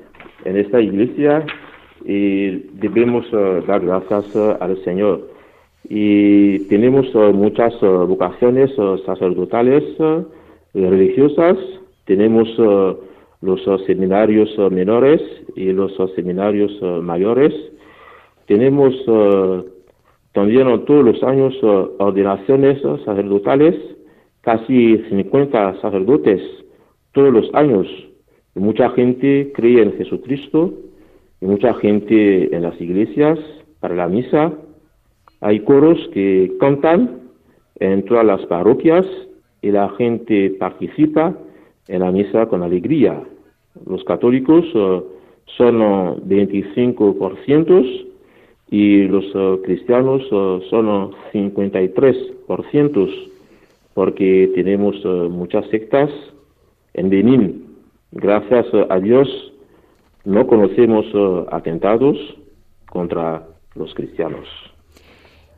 en 0.45 0.57
esta 0.57 0.79
iglesia 0.79 1.45
y 2.05 2.51
debemos 2.85 3.25
uh, 3.33 3.65
dar 3.65 3.81
gracias 3.83 4.35
uh, 4.35 4.55
al 4.59 4.73
Señor 4.83 5.37
y 5.89 6.59
tenemos 6.67 7.05
eh, 7.13 7.31
muchas 7.33 7.73
eh, 7.81 7.87
vocaciones 7.87 8.71
eh, 8.77 8.95
sacerdotales 9.05 9.83
eh, 9.99 10.23
religiosas. 10.73 11.57
Tenemos 12.05 12.47
eh, 12.57 12.95
los 13.41 13.61
eh, 13.65 13.77
seminarios 13.85 14.49
eh, 14.57 14.69
menores 14.69 15.21
y 15.55 15.71
los 15.71 15.97
eh, 15.99 16.07
seminarios 16.15 16.71
eh, 16.81 16.99
mayores. 17.01 17.53
Tenemos 18.47 18.93
eh, 19.07 19.63
también 20.33 20.85
todos 20.85 21.03
los 21.03 21.23
años 21.23 21.53
eh, 21.61 21.87
ordenaciones 21.99 22.77
eh, 22.83 22.97
sacerdotales, 23.05 23.75
casi 24.41 24.97
50 25.09 25.81
sacerdotes 25.81 26.41
todos 27.11 27.33
los 27.33 27.49
años. 27.53 27.87
Mucha 28.55 28.89
gente 28.91 29.51
cree 29.53 29.81
en 29.81 29.93
Jesucristo 29.93 30.73
y 31.41 31.45
mucha 31.45 31.73
gente 31.75 32.55
en 32.55 32.61
las 32.63 32.79
iglesias 32.79 33.39
para 33.79 33.95
la 33.95 34.07
misa. 34.07 34.53
Hay 35.41 35.59
coros 35.61 35.97
que 36.13 36.51
cantan 36.59 37.21
en 37.79 38.05
todas 38.05 38.25
las 38.25 38.45
parroquias 38.47 39.05
y 39.61 39.71
la 39.71 39.89
gente 39.89 40.51
participa 40.59 41.35
en 41.87 42.01
la 42.01 42.11
misa 42.11 42.47
con 42.47 42.63
alegría. 42.63 43.21
Los 43.85 44.03
católicos 44.03 44.65
eh, 44.73 45.01
son 45.57 45.81
eh, 45.81 46.15
25% 46.25 48.05
y 48.69 49.03
los 49.03 49.23
eh, 49.33 49.59
cristianos 49.63 50.21
eh, 50.31 50.67
son 50.69 51.11
53%, 51.33 53.29
porque 53.93 54.51
tenemos 54.55 54.95
eh, 55.03 55.07
muchas 55.29 55.65
sectas 55.69 56.09
en 56.93 57.09
Benín. 57.09 57.65
Gracias 58.11 58.65
a 58.89 58.99
Dios 58.99 59.27
no 60.25 60.45
conocemos 60.45 61.05
atentados 61.51 62.17
contra 62.89 63.47
los 63.75 63.93
cristianos. 63.93 64.47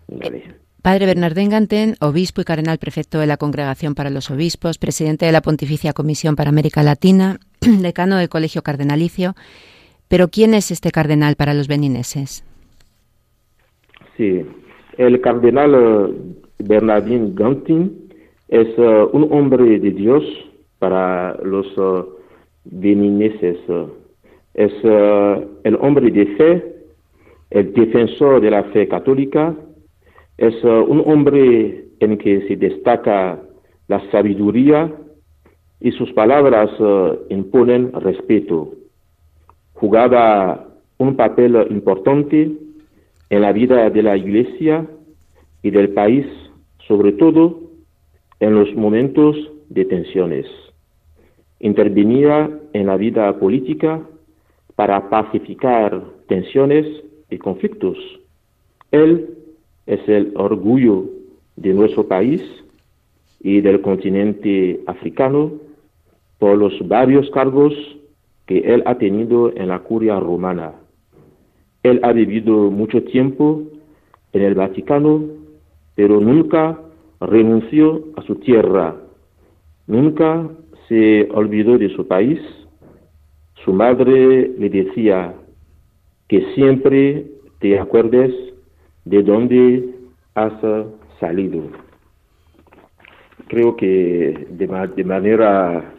Vale. 0.07 0.43
Padre 0.82 1.07
Bernardín 1.07 1.49
Gantén, 1.49 1.95
obispo 1.99 2.41
y 2.41 2.45
cardenal 2.45 2.78
prefecto 2.78 3.20
de 3.20 3.28
la 3.28 3.38
Congregación 3.38 3.95
para 3.95 4.10
los 4.10 4.32
Obispos, 4.32 4.78
presidente 4.78 5.26
de 5.26 5.32
la 5.32 5.41
Pontificia 5.41 5.93
Comisión 5.93 6.36
para 6.36 6.49
América 6.49 6.84
Latina, 6.84 7.39
decano 7.60 8.18
del 8.18 8.30
Colegio 8.30 8.62
Cardenalicio. 8.62 9.36
Pero 10.07 10.30
¿quién 10.30 10.53
es 10.53 10.72
este 10.72 10.91
cardenal 10.91 11.36
para 11.36 11.53
los 11.53 11.68
benineses? 11.68 12.43
Sí, 14.20 14.46
el 14.98 15.22
cardenal 15.22 15.74
eh, 15.74 16.14
Bernardín 16.60 17.36
Gantin 17.36 18.10
es 18.50 18.68
eh, 18.78 19.08
un 19.14 19.32
hombre 19.32 19.80
de 19.80 19.92
Dios 19.92 20.26
para 20.78 21.38
los 21.42 21.68
benineses. 22.66 23.60
Es 24.54 24.74
eh, 24.84 25.48
el 25.64 25.76
hombre 25.76 26.12
de 26.12 26.26
fe, 26.36 26.76
el 27.50 27.72
defensor 27.72 28.42
de 28.42 28.52
la 28.52 28.64
fe 28.64 28.90
católica, 28.90 29.56
es 30.38 30.62
un 30.66 31.02
hombre 31.06 31.86
en 32.02 32.18
que 32.18 32.46
se 32.50 32.58
destaca 32.58 33.40
la 33.88 34.12
sabiduría 34.12 34.94
y 35.80 35.92
sus 35.94 36.12
palabras 36.12 36.72
imponen 37.30 37.94
respeto. 37.94 38.74
Jugaba 39.76 40.68
un 40.98 41.16
papel 41.16 41.68
importante 41.70 42.69
en 43.30 43.42
la 43.42 43.52
vida 43.52 43.90
de 43.90 44.04
la 44.04 44.18
Iglesia 44.18 44.88
y 45.62 45.72
del 45.72 45.90
país, 45.90 46.26
sobre 46.88 47.12
todo 47.14 47.60
en 48.40 48.56
los 48.56 48.74
momentos 48.76 49.36
de 49.70 49.86
tensiones. 49.86 50.46
Intervenía 51.60 52.50
en 52.74 52.88
la 52.88 52.98
vida 52.98 53.38
política 53.38 54.02
para 54.76 55.10
pacificar 55.10 56.04
tensiones 56.28 56.86
y 57.30 57.38
conflictos. 57.38 57.98
Él 58.92 59.36
es 59.86 60.00
el 60.08 60.34
orgullo 60.36 61.06
de 61.58 61.74
nuestro 61.74 62.08
país 62.08 62.42
y 63.42 63.62
del 63.62 63.82
continente 63.82 64.80
africano 64.88 65.52
por 66.38 66.58
los 66.58 66.74
varios 66.88 67.30
cargos 67.32 67.74
que 68.46 68.60
él 68.60 68.82
ha 68.86 68.98
tenido 68.98 69.52
en 69.56 69.68
la 69.68 69.80
curia 69.80 70.20
romana. 70.20 70.79
Él 71.84 72.00
ha 72.04 72.12
vivido 72.12 72.70
mucho 72.72 73.04
tiempo 73.04 73.64
en 74.34 74.42
el 74.42 74.56
Vaticano, 74.56 75.24
pero 75.96 76.20
nunca 76.20 76.80
renunció 77.22 78.04
a 78.16 78.22
su 78.24 78.36
tierra, 78.36 78.96
nunca 79.88 80.48
se 80.88 81.30
olvidó 81.34 81.78
de 81.78 81.90
su 81.96 82.06
país. 82.08 82.40
Su 83.66 83.74
madre 83.74 84.52
le 84.58 84.70
decía 84.70 85.34
que 86.28 86.42
siempre 86.54 87.26
te 87.60 87.78
acuerdes 87.80 88.34
de 89.06 89.24
dónde 89.24 89.90
has 90.36 90.54
salido. 91.20 91.64
Creo 93.48 93.76
que 93.76 94.48
de, 94.52 94.68
ma- 94.68 94.88
de 94.88 95.04
manera 95.04 95.94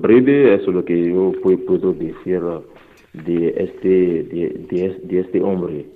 breve 0.00 0.54
es 0.54 0.66
lo 0.68 0.84
que 0.84 1.10
yo 1.10 1.32
pu- 1.42 1.64
puedo 1.66 1.92
decir 1.92 2.40
de 3.12 3.54
este, 3.58 3.88
de, 3.88 5.20
este 5.20 5.40
hombre. 5.42 5.86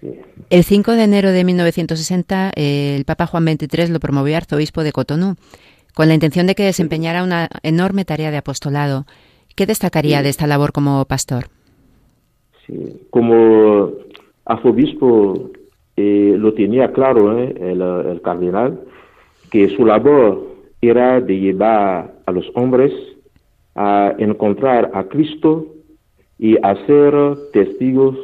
Sí. 0.00 0.10
El 0.50 0.64
5 0.64 0.92
de 0.92 1.04
enero 1.04 1.30
de 1.30 1.44
1960, 1.44 2.52
eh, 2.56 2.96
el 2.96 3.04
Papa 3.04 3.26
Juan 3.26 3.46
XXIII 3.46 3.88
lo 3.88 4.00
promovió 4.00 4.36
arzobispo 4.36 4.82
de 4.82 4.92
Cotonú, 4.92 5.36
con 5.94 6.08
la 6.08 6.14
intención 6.14 6.46
de 6.46 6.54
que 6.54 6.64
desempeñara 6.64 7.22
una 7.22 7.48
enorme 7.62 8.04
tarea 8.04 8.30
de 8.30 8.36
apostolado. 8.36 9.06
¿Qué 9.54 9.66
destacaría 9.66 10.22
de 10.22 10.28
esta 10.28 10.46
labor 10.46 10.72
como 10.72 11.04
pastor? 11.04 11.46
Sí, 12.66 13.00
como 13.10 13.92
arzobispo 14.44 15.50
eh, 15.96 16.34
lo 16.36 16.54
tenía 16.54 16.92
claro 16.92 17.38
eh, 17.38 17.54
el, 17.58 17.80
el 17.80 18.20
cardenal, 18.20 18.80
que 19.50 19.68
su 19.70 19.84
labor 19.84 20.46
era 20.80 21.20
de 21.20 21.38
llevar 21.38 22.14
a 22.26 22.32
los 22.32 22.46
hombres 22.54 22.92
a 23.74 24.14
encontrar 24.18 24.90
a 24.94 25.04
Cristo 25.04 25.66
y 26.38 26.56
a 26.62 26.74
ser 26.86 27.14
testigos, 27.52 28.16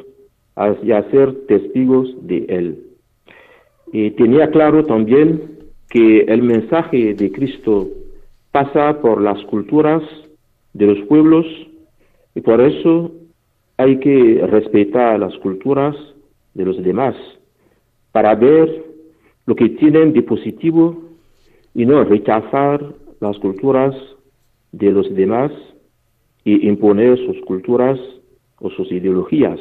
y 0.83 0.93
a 0.93 1.11
ser 1.11 1.47
testigos 1.47 2.15
de 2.27 2.47
Él. 2.49 2.85
Y 3.93 4.11
tenía 4.13 4.51
claro 4.51 4.85
también 4.85 5.59
que 5.89 6.21
el 6.23 6.43
mensaje 6.43 7.15
de 7.15 7.31
Cristo 7.33 7.89
pasa 8.51 9.01
por 9.01 9.21
las 9.21 9.43
culturas 9.45 10.03
de 10.73 10.87
los 10.87 11.07
pueblos 11.07 11.47
y 12.35 12.41
por 12.41 12.61
eso 12.61 13.13
hay 13.77 13.99
que 13.99 14.45
respetar 14.47 15.19
las 15.19 15.37
culturas 15.39 15.97
de 16.55 16.65
los 16.65 16.83
demás 16.83 17.17
para 18.13 18.35
ver 18.35 18.85
lo 19.47 19.55
que 19.55 19.71
tienen 19.71 20.13
de 20.13 20.23
positivo 20.23 21.03
y 21.75 21.85
no 21.85 22.05
rechazar 22.05 22.95
las 23.21 23.39
culturas 23.39 23.95
de 24.73 24.91
los 24.93 25.13
demás 25.15 25.53
y 26.45 26.69
imponer 26.69 27.19
sus 27.27 27.41
culturas 27.45 27.99
o 28.59 28.71
sus 28.71 28.91
ideologías. 28.93 29.59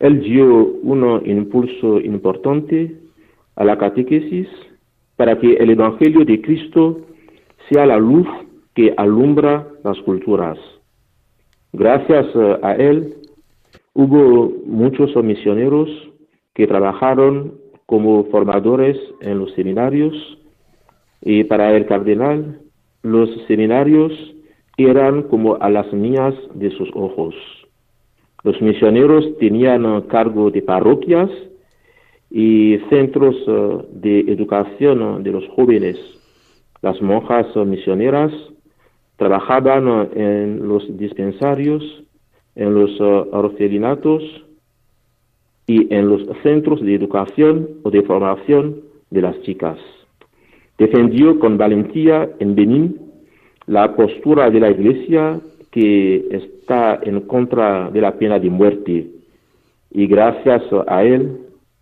Él 0.00 0.20
dio 0.20 0.66
un 0.82 1.22
impulso 1.26 2.00
importante 2.00 2.96
a 3.56 3.64
la 3.64 3.76
catequesis 3.76 4.48
para 5.16 5.38
que 5.38 5.54
el 5.54 5.70
Evangelio 5.70 6.24
de 6.24 6.40
Cristo 6.40 7.00
sea 7.68 7.86
la 7.86 7.98
luz 7.98 8.26
que 8.74 8.94
alumbra 8.96 9.66
las 9.82 9.98
culturas. 10.02 10.56
Gracias 11.72 12.26
eh, 12.34 12.58
a 12.62 12.74
él 12.76 13.16
hubo 13.92 14.52
muchos 14.64 15.14
misioneros 15.22 15.88
que 16.54 16.66
trabajaron 16.68 17.54
como 17.86 18.24
formadores 18.26 18.96
en 19.20 19.40
los 19.40 19.52
seminarios 19.54 20.14
y 21.20 21.44
para 21.44 21.76
el 21.76 21.86
cardenal 21.86 22.60
los 23.02 23.28
seminarios 23.48 24.12
eran 24.78 25.24
como 25.24 25.56
a 25.60 25.68
las 25.68 25.92
niñas 25.92 26.34
de 26.54 26.70
sus 26.70 26.88
ojos. 26.94 27.34
Los 28.44 28.62
misioneros 28.62 29.36
tenían 29.38 29.84
eh, 29.84 30.02
cargo 30.08 30.50
de 30.50 30.62
parroquias 30.62 31.28
y 32.30 32.78
centros 32.88 33.34
eh, 33.46 33.78
de 33.92 34.20
educación 34.20 35.02
eh, 35.02 35.22
de 35.24 35.32
los 35.32 35.48
jóvenes. 35.48 35.98
Las 36.80 37.02
monjas 37.02 37.46
misioneras 37.56 38.32
trabajaban 39.16 40.10
en 40.14 40.68
los 40.68 40.96
dispensarios, 40.96 41.82
en 42.54 42.72
los 42.72 43.00
orfelinatos 43.00 44.22
y 45.66 45.92
en 45.92 46.08
los 46.08 46.22
centros 46.44 46.80
de 46.80 46.94
educación 46.94 47.68
o 47.82 47.90
de 47.90 48.02
formación 48.02 48.76
de 49.10 49.22
las 49.22 49.42
chicas. 49.42 49.76
Defendió 50.78 51.40
con 51.40 51.58
valentía 51.58 52.30
en 52.38 52.54
Benín 52.54 53.07
la 53.68 53.94
postura 53.94 54.50
de 54.50 54.60
la 54.60 54.70
Iglesia 54.70 55.40
que 55.70 56.26
está 56.30 56.98
en 57.02 57.20
contra 57.20 57.90
de 57.90 58.00
la 58.00 58.12
pena 58.18 58.38
de 58.38 58.50
muerte 58.50 59.06
y 59.90 60.06
gracias 60.06 60.62
a 60.86 61.04
él 61.04 61.38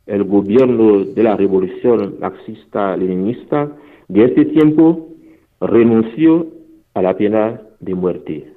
el 0.07 0.25
gobierno 0.25 1.05
de 1.05 1.23
la 1.23 1.37
revolución 1.37 2.17
marxista-leninista 2.21 3.73
de 4.09 4.25
este 4.25 4.45
tiempo 4.47 5.09
renunció 5.61 6.47
a 6.95 7.03
la 7.03 7.17
pena 7.17 7.61
de 7.81 7.95
muerte. 7.95 8.53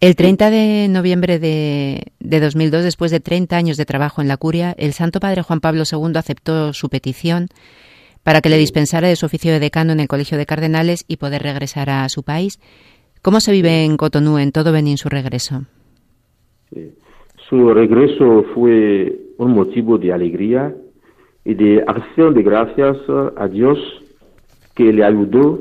El 0.00 0.16
30 0.16 0.50
de 0.50 0.88
noviembre 0.88 1.38
de, 1.38 2.12
de 2.20 2.40
2002, 2.40 2.84
después 2.84 3.10
de 3.10 3.20
30 3.20 3.56
años 3.56 3.76
de 3.76 3.84
trabajo 3.84 4.22
en 4.22 4.28
la 4.28 4.36
curia, 4.36 4.74
el 4.78 4.92
Santo 4.92 5.20
Padre 5.20 5.42
Juan 5.42 5.60
Pablo 5.60 5.82
II 5.90 6.12
aceptó 6.16 6.72
su 6.72 6.88
petición 6.88 7.48
para 8.22 8.40
que 8.40 8.48
le 8.48 8.58
dispensara 8.58 9.08
de 9.08 9.16
su 9.16 9.26
oficio 9.26 9.52
de 9.52 9.60
decano 9.60 9.92
en 9.92 10.00
el 10.00 10.08
Colegio 10.08 10.38
de 10.38 10.46
Cardenales 10.46 11.04
y 11.08 11.16
poder 11.16 11.42
regresar 11.42 11.90
a 11.90 12.08
su 12.08 12.22
país. 12.22 12.58
¿Cómo 13.22 13.40
se 13.40 13.52
vive 13.52 13.84
en 13.84 13.96
Cotonú, 13.96 14.38
en 14.38 14.52
todo 14.52 14.72
Benín, 14.72 14.96
su 14.96 15.08
regreso? 15.08 15.62
Sí. 16.72 16.92
Su 17.50 17.74
regreso 17.74 18.44
fue 18.54 19.12
un 19.36 19.52
motivo 19.54 19.98
de 19.98 20.12
alegría 20.12 20.72
y 21.44 21.54
de 21.54 21.82
acción 21.84 22.32
de 22.32 22.44
gracias 22.44 22.96
a 23.36 23.48
Dios 23.48 23.76
que 24.76 24.92
le 24.92 25.04
ayudó 25.04 25.58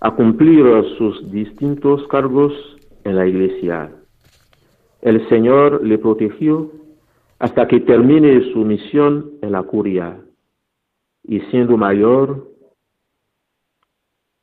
a 0.00 0.10
cumplir 0.10 0.64
sus 0.98 1.30
distintos 1.30 2.06
cargos 2.08 2.52
en 3.04 3.16
la 3.16 3.28
iglesia. 3.28 3.92
El 5.02 5.26
Señor 5.28 5.86
le 5.86 5.98
protegió 5.98 6.72
hasta 7.38 7.68
que 7.68 7.78
termine 7.80 8.52
su 8.52 8.64
misión 8.64 9.30
en 9.40 9.52
la 9.52 9.62
curia 9.62 10.18
y 11.24 11.40
siendo 11.50 11.76
mayor 11.76 12.48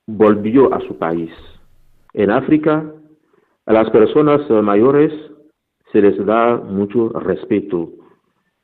volvió 0.08 0.74
a 0.74 0.82
su 0.82 0.98
país. 0.98 1.32
En 2.14 2.32
África, 2.32 2.92
a 3.66 3.74
las 3.74 3.90
personas 3.92 4.50
mayores 4.50 5.14
se 5.92 6.02
les 6.02 6.26
da 6.26 6.58
mucho 6.58 7.10
respeto 7.10 7.90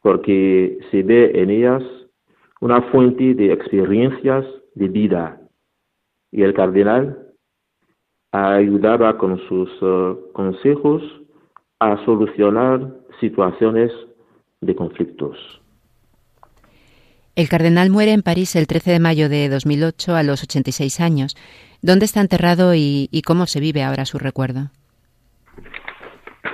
porque 0.01 0.80
se 0.91 1.03
ve 1.03 1.32
en 1.36 1.49
ellas 1.49 1.84
una 2.61 2.82
fuente 2.84 3.34
de 3.36 3.53
experiencias 3.53 4.45
de 4.76 4.88
vida. 4.88 5.41
Y 6.32 6.43
el 6.43 6.53
cardenal 6.53 7.28
ayudaba 8.32 9.18
con 9.18 9.38
sus 9.47 9.82
uh, 9.82 10.32
consejos 10.34 11.01
a 11.80 12.03
solucionar 12.05 12.91
situaciones 13.20 13.91
de 14.61 14.76
conflictos. 14.76 15.38
El 17.38 17.50
cardenal 17.50 17.92
muere 17.92 18.14
en 18.14 18.24
París 18.24 18.56
el 18.56 18.66
13 18.66 18.94
de 18.94 19.00
mayo 19.00 19.30
de 19.30 19.48
2008 19.48 20.16
a 20.16 20.24
los 20.24 20.42
86 20.42 21.00
años. 21.00 21.36
¿Dónde 21.84 22.06
está 22.06 22.20
enterrado 22.20 22.74
y, 22.74 23.10
y 23.12 23.22
cómo 23.22 23.46
se 23.46 23.60
vive 23.60 23.84
ahora 23.84 24.06
su 24.06 24.18
recuerdo? 24.18 24.72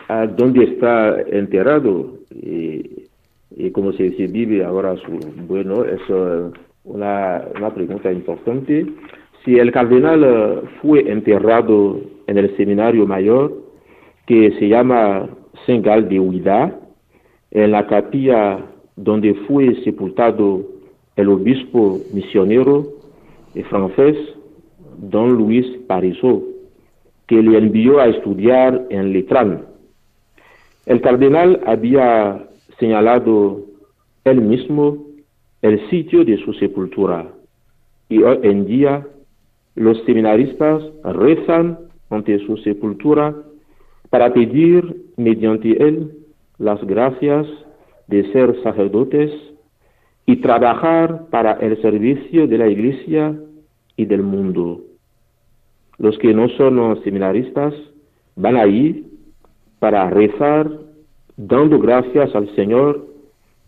¿A 0.10 0.28
dónde 0.28 0.66
está 0.66 1.22
enterrado? 1.22 2.18
Y, 2.32 3.06
y 3.56 3.72
cómo 3.72 3.94
se, 3.94 4.12
se, 4.18 4.28
vive 4.28 4.66
ahora 4.66 4.98
su... 4.98 5.12
Bueno, 5.48 5.86
es 5.86 6.02
una, 6.84 7.46
una 7.56 7.74
pregunta 7.74 8.12
importante. 8.12 8.86
Si 9.46 9.56
el 9.56 9.72
cardenal 9.72 10.22
uh, 10.22 10.68
fue 10.82 11.10
enterrado 11.10 12.02
en 12.28 12.38
el 12.38 12.58
seminario 12.58 13.08
mayor, 13.08 13.54
que 14.28 14.52
se 14.60 14.68
llama 14.68 15.30
Saint 15.66 15.86
Gal 15.86 16.10
de 16.10 16.20
Huida, 16.20 16.78
en 17.52 17.72
la 17.72 17.88
capilla 17.88 18.60
donde 18.98 19.34
fue 19.48 19.82
sepultado 19.86 20.73
el 21.16 21.30
obispo 21.30 21.99
misionero 22.14 22.88
francés 23.70 24.18
Don 24.97 25.34
Luis 25.34 25.66
Parisot, 25.88 26.43
que 27.28 27.41
le 27.41 27.57
envió 27.57 27.99
a 27.99 28.07
estudiar 28.07 28.88
en 28.89 29.14
Letrán. 29.14 29.66
El 30.86 31.01
cardenal 31.01 31.61
había 31.66 32.47
señalado 32.80 33.61
él 34.26 34.41
mismo 34.41 34.97
el 35.61 35.89
sitio 35.89 36.26
de 36.26 36.38
su 36.43 36.53
sepultura 36.53 37.28
y 38.09 38.22
hoy 38.22 38.39
en 38.43 38.66
día 38.66 39.07
los 39.76 39.97
seminaristas 40.05 40.84
rezan 41.03 41.80
ante 42.09 42.39
su 42.45 42.57
sepultura 42.57 43.36
para 44.09 44.34
pedir 44.34 45.03
mediante 45.18 45.72
él 45.84 46.11
las 46.57 46.84
gracias 46.86 47.47
de 48.07 48.32
ser 48.32 48.61
sacerdotes 48.61 49.32
y 50.26 50.38
trabajar 50.38 51.28
para 51.30 51.54
el 51.54 51.82
servicio 51.82 52.48
de 52.48 52.58
la 52.58 52.68
Iglesia 52.68 53.36
y 53.98 54.06
del 54.06 54.24
mundo. 54.24 54.82
Los 55.98 56.18
que 56.18 56.34
no 56.34 56.50
son 56.50 57.02
seminaristas 57.04 57.74
van 58.36 58.58
ahí 58.58 59.06
para 59.80 60.10
rezar 60.10 60.70
dando 61.36 61.80
gracias 61.80 62.34
al 62.36 62.54
Señor 62.56 63.08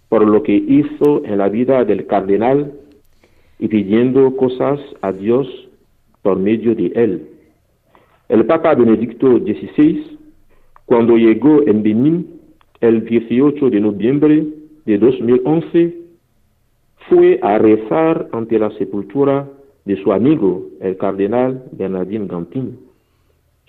por 0.10 0.26
lo 0.26 0.43
que 0.43 0.56
hizo 0.56 1.24
en 1.26 1.38
la 1.38 1.49
vida 1.49 1.84
del 1.84 2.06
cardenal 2.08 2.74
y 3.60 3.68
pidiendo 3.68 4.36
cosas 4.36 4.80
a 5.01 5.12
Dios 5.12 5.47
por 6.22 6.39
medio 6.39 6.76
de 6.76 6.88
él. 6.95 7.30
El 8.30 8.45
Papa 8.45 8.74
Benedicto 8.76 9.38
XVI, 9.38 10.18
cuando 10.86 11.18
llegó 11.18 11.62
en 11.68 11.84
Benín 11.84 12.41
el 12.82 13.06
18 13.06 13.70
de 13.70 13.80
noviembre 13.80 14.47
de 14.86 14.97
2011, 14.97 16.05
fue 17.10 17.39
a 17.41 17.58
rezar 17.58 18.30
ante 18.32 18.58
la 18.60 18.72
sepultura 18.72 19.47
de 19.86 20.01
su 20.01 20.12
amigo, 20.12 20.68
el 20.80 20.97
cardenal 20.97 21.64
Bernardín 21.72 22.28
Gantín. 22.28 22.80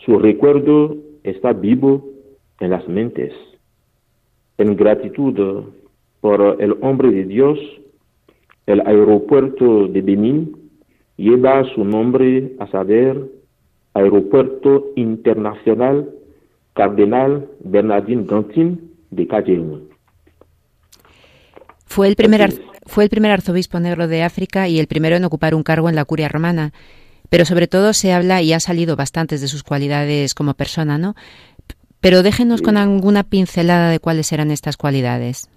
Su 0.05 0.19
recuerdo 0.19 0.97
está 1.23 1.53
vivo 1.53 2.07
en 2.61 2.71
las 2.71 2.89
mentes. 2.89 3.33
En 4.59 4.77
gratitud 4.77 5.65
por 6.21 6.57
el 6.61 6.77
hombre 6.81 7.11
de 7.11 7.25
Dios, 7.25 7.59
el 8.67 8.81
aeropuerto 8.81 9.87
de 9.89 10.01
Benín 10.01 10.57
lleva 11.17 11.65
su 11.75 11.85
nombre 11.85 12.53
a 12.59 12.67
saber 12.69 13.31
Aeropuerto 13.95 14.89
Internacional 14.97 16.11
Cardenal 16.75 17.49
Bernardín 17.61 18.27
Gantín 18.27 18.93
de 19.11 19.27
Cayenne. 19.27 19.79
Fue 21.87 22.09
el 22.09 22.17
primer 22.17 22.43
fue 22.87 23.05
el 23.05 23.11
primer 23.11 23.31
arzobispo 23.33 23.81
negro 23.81 24.09
de 24.09 24.23
África 24.23 24.69
y 24.69 24.79
el 24.79 24.87
primero 24.87 25.17
en 25.17 25.25
ocupar 25.25 25.55
un 25.55 25.63
cargo 25.63 25.89
en 25.89 25.97
la 25.97 26.05
curia 26.05 26.29
romana. 26.29 26.73
Pero 27.29 27.45
sobre 27.45 27.67
todo 27.67 27.93
se 27.93 28.13
habla 28.13 28.41
y 28.41 28.53
han 28.53 28.61
salido 28.61 28.97
bastantes 28.97 29.41
de 29.41 29.49
sus 29.49 29.63
cualidades 29.63 30.35
como 30.35 30.55
persona, 30.55 30.97
¿no? 30.97 31.15
Pero 32.01 32.23
déjenos 32.23 32.63
con 32.63 32.77
alguna 32.77 33.25
pincelada 33.25 33.91
de 33.91 33.99
cuáles 33.99 34.33
eran 34.33 34.51
estas 34.51 34.77
cualidades. 34.77 35.51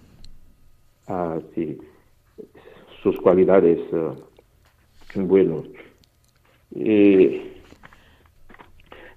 Ah, 1.08 1.38
sí. 1.54 1.78
Sus 3.04 3.16
cualidades, 3.22 3.80
uh, 3.94 5.22
bueno. 5.22 5.64
Eh, 6.76 7.62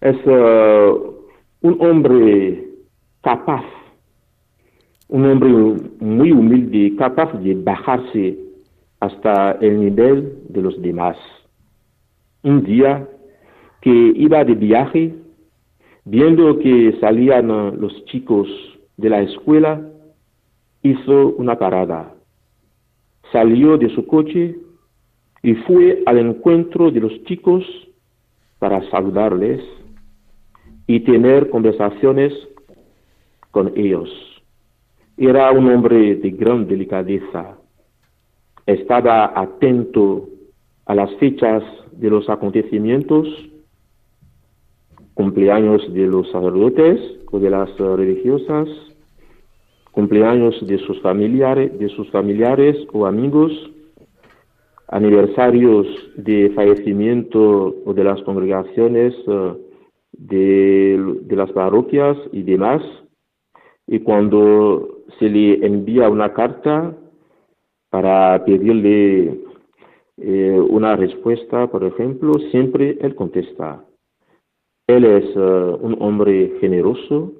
es 0.00 0.26
uh, 0.26 1.14
un 1.62 1.76
hombre 1.80 2.64
capaz 3.22 3.64
un 5.12 5.26
hombre 5.26 5.50
muy 6.00 6.32
humilde, 6.32 6.96
capaz 6.96 7.30
de 7.34 7.54
bajarse 7.54 8.38
hasta 8.98 9.52
el 9.60 9.78
nivel 9.78 10.38
de 10.48 10.62
los 10.62 10.80
demás. 10.80 11.18
Un 12.42 12.64
día 12.64 13.06
que 13.82 13.90
iba 13.90 14.42
de 14.42 14.54
viaje, 14.54 15.14
viendo 16.06 16.58
que 16.58 16.96
salían 16.98 17.48
los 17.78 17.92
chicos 18.06 18.48
de 18.96 19.10
la 19.10 19.20
escuela, 19.20 19.86
hizo 20.82 21.34
una 21.36 21.58
parada. 21.58 22.14
Salió 23.32 23.76
de 23.76 23.90
su 23.90 24.06
coche 24.06 24.56
y 25.42 25.54
fue 25.66 26.02
al 26.06 26.16
encuentro 26.16 26.90
de 26.90 27.00
los 27.00 27.22
chicos 27.24 27.66
para 28.58 28.80
saludarles 28.90 29.62
y 30.86 31.00
tener 31.00 31.50
conversaciones 31.50 32.32
con 33.50 33.74
ellos. 33.76 34.31
Era 35.16 35.52
un 35.52 35.68
hombre 35.68 36.16
de 36.16 36.30
gran 36.30 36.66
delicadeza. 36.66 37.58
Estaba 38.66 39.38
atento 39.38 40.28
a 40.86 40.94
las 40.94 41.14
fechas 41.16 41.62
de 41.92 42.10
los 42.10 42.28
acontecimientos, 42.30 43.28
cumpleaños 45.14 45.82
de 45.92 46.06
los 46.06 46.30
sacerdotes 46.30 47.00
o 47.30 47.38
de 47.38 47.50
las 47.50 47.76
religiosas, 47.78 48.68
cumpleaños 49.90 50.66
de 50.66 50.78
sus 50.78 51.00
familiares, 51.02 51.78
de 51.78 51.88
sus 51.90 52.10
familiares 52.10 52.76
o 52.92 53.06
amigos, 53.06 53.52
aniversarios 54.88 55.86
de 56.16 56.50
fallecimiento 56.54 57.74
o 57.84 57.94
de 57.94 58.04
las 58.04 58.22
congregaciones 58.22 59.14
eh, 59.26 59.54
de, 60.12 61.18
de 61.22 61.36
las 61.36 61.50
parroquias 61.52 62.16
y 62.32 62.42
demás. 62.42 62.82
Y 63.86 64.00
cuando 64.00 65.01
se 65.18 65.28
le 65.28 65.64
envía 65.64 66.08
una 66.08 66.32
carta 66.32 66.96
para 67.90 68.44
pedirle 68.44 69.40
eh, 70.16 70.60
una 70.70 70.96
respuesta, 70.96 71.66
por 71.66 71.84
ejemplo, 71.84 72.34
siempre 72.50 72.98
él 73.00 73.14
contesta. 73.14 73.84
Él 74.86 75.04
es 75.04 75.36
uh, 75.36 75.78
un 75.80 75.96
hombre 76.00 76.56
generoso, 76.60 77.32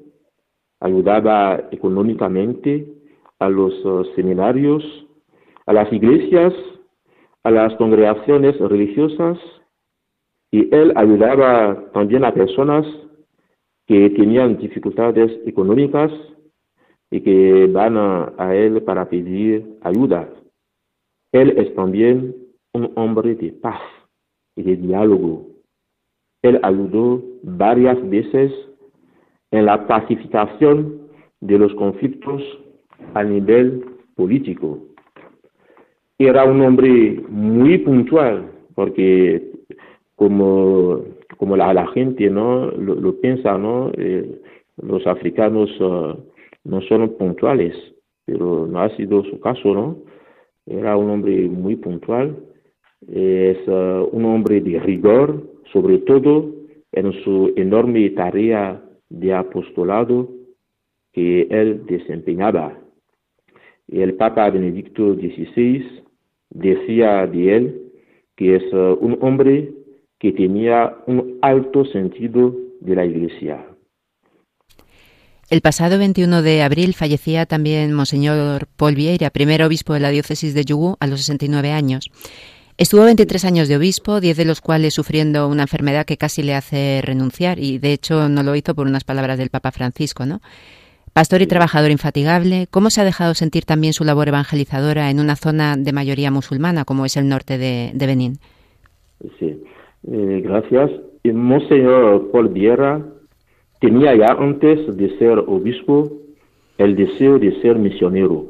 ayudaba 0.81 1.69
económicamente 1.71 2.87
a 3.39 3.49
los 3.49 3.73
uh, 3.85 4.05
seminarios, 4.15 4.85
a 5.67 5.73
las 5.73 5.93
iglesias, 5.93 6.55
a 7.43 7.51
las 7.51 7.75
congregaciones 7.77 8.59
religiosas, 8.59 9.39
y 10.51 10.73
él 10.75 10.93
ayudaba 10.97 11.91
también 11.93 12.25
a 12.25 12.35
personas 12.35 12.87
que 13.87 14.11
tenían 14.11 14.59
dificultades 14.59 15.31
económicas 15.47 16.13
y 17.13 17.21
que 17.21 17.67
van 17.67 17.99
a, 17.99 18.55
él 18.55 18.83
para 18.85 19.07
pedir 19.07 19.77
ayuda. 19.83 20.31
Él 21.31 21.51
es 21.59 21.75
también 21.75 22.35
un 22.73 22.91
hombre 22.97 23.35
de 23.35 23.53
paz 23.53 23.81
y 24.57 24.63
de 24.63 24.77
diálogo. 24.77 25.47
Él 26.41 26.59
ayudó 26.63 27.23
varias 27.43 27.99
veces 28.09 28.51
en 29.51 29.67
la 29.67 29.87
pacificación 29.87 31.03
de 31.43 31.59
los 31.59 31.75
conflictos 31.75 32.43
a 33.13 33.23
nivel 33.23 33.85
político. 34.17 34.79
Era 36.19 36.45
un 36.45 36.63
hombre 36.63 37.23
muy 37.29 37.77
puntual, 37.79 38.51
porque 38.75 39.53
como, 40.17 41.03
como 41.37 41.59
la, 41.59 41.75
la 41.75 41.87
gente 41.89 42.31
no 42.31 42.71
lo, 42.71 43.21
piensa, 43.21 43.59
¿no? 43.59 43.91
Eh, 43.99 44.41
los 44.79 45.07
africanos 45.07 45.69
uh, 45.79 46.17
no 46.65 46.81
son 46.83 47.09
puntuales, 47.17 47.75
pero 48.25 48.67
no 48.67 48.81
ha 48.81 48.97
sido 48.97 49.25
su 49.25 49.41
caso, 49.41 49.75
¿no? 49.75 49.99
Era 50.67 50.97
un 50.97 51.11
hombre 51.11 51.49
muy 51.49 51.77
puntual, 51.77 52.37
es 53.09 53.59
uh, 53.67 54.09
un 54.13 54.25
hombre 54.27 54.61
de 54.61 54.79
rigor, 54.79 55.43
sobre 55.73 55.99
todo 55.99 56.55
en 56.93 57.13
su 57.25 57.53
enorme 57.57 58.11
tarea 58.11 58.81
de 59.09 59.35
apostolado 59.35 60.29
que 61.13 61.49
él 61.51 61.85
desempeñaba. 61.87 62.79
Y 63.89 64.01
el 64.01 64.15
Papa 64.15 64.49
Benedicto 64.51 65.15
XVI 65.15 65.85
decía 66.51 67.27
de 67.27 67.57
él 67.57 67.83
que 68.37 68.57
es 68.57 68.73
uh, 68.73 68.97
un 69.01 69.19
hombre 69.21 69.73
que 70.19 70.33
tenía 70.33 70.97
un 71.07 71.39
alto 71.43 71.85
sentido 71.87 72.55
de 72.81 72.95
la 72.95 73.05
Iglesia. 73.05 73.67
El 75.53 75.61
pasado 75.61 75.99
21 75.99 76.41
de 76.41 76.63
abril 76.63 76.95
fallecía 76.95 77.45
también 77.45 77.93
Monseñor 77.93 78.69
Paul 78.79 78.95
Vieira, 78.95 79.29
primer 79.29 79.63
obispo 79.63 79.93
de 79.93 80.01
la 80.01 80.09
diócesis 80.09 80.55
de 80.55 80.65
Yugú, 80.65 80.97
a 80.99 81.07
los 81.07 81.21
69 81.21 81.73
años. 81.73 82.11
Estuvo 82.79 83.05
23 83.05 83.45
años 83.45 83.69
de 83.69 83.77
obispo, 83.77 84.23
10 84.23 84.35
de 84.35 84.47
los 84.47 84.63
cuales 84.63 84.95
sufriendo 84.95 85.47
una 85.49 85.65
enfermedad 85.65 86.07
que 86.07 86.17
casi 86.17 86.43
le 86.43 86.55
hace 86.55 87.03
renunciar, 87.05 87.59
y 87.59 87.77
de 87.77 87.93
hecho 87.93 88.31
no 88.31 88.43
lo 88.43 88.57
hizo 88.57 88.75
por 88.75 88.87
unas 88.87 89.05
palabras 89.05 89.37
del 89.37 89.51
Papa 89.51 89.73
Francisco, 89.73 90.25
¿no? 90.25 90.41
Pastor 91.13 91.43
y 91.43 91.47
trabajador 91.47 91.91
infatigable, 91.91 92.67
¿cómo 92.71 92.89
se 92.89 93.03
ha 93.03 93.05
dejado 93.05 93.35
sentir 93.35 93.67
también 93.67 93.93
su 93.93 94.05
labor 94.05 94.29
evangelizadora 94.29 95.11
en 95.11 95.21
una 95.21 95.37
zona 95.37 95.77
de 95.77 95.93
mayoría 95.93 96.31
musulmana 96.31 96.87
como 96.87 97.05
es 97.05 97.19
el 97.19 97.29
norte 97.29 97.59
de, 97.59 97.93
Benín? 98.07 98.39
Sí, 99.39 99.55
eh, 100.11 100.41
gracias. 100.43 100.91
Monseñor 101.25 102.31
Paul 102.33 102.49
Vieira 102.49 103.03
tenía 103.83 104.15
ya 104.15 104.37
antes 104.39 104.97
de 104.97 105.19
ser 105.19 105.41
obispo 105.41 106.13
el 106.79 106.95
deseo 106.95 107.41
de 107.41 107.61
ser 107.61 107.81
misionero. 107.81 108.47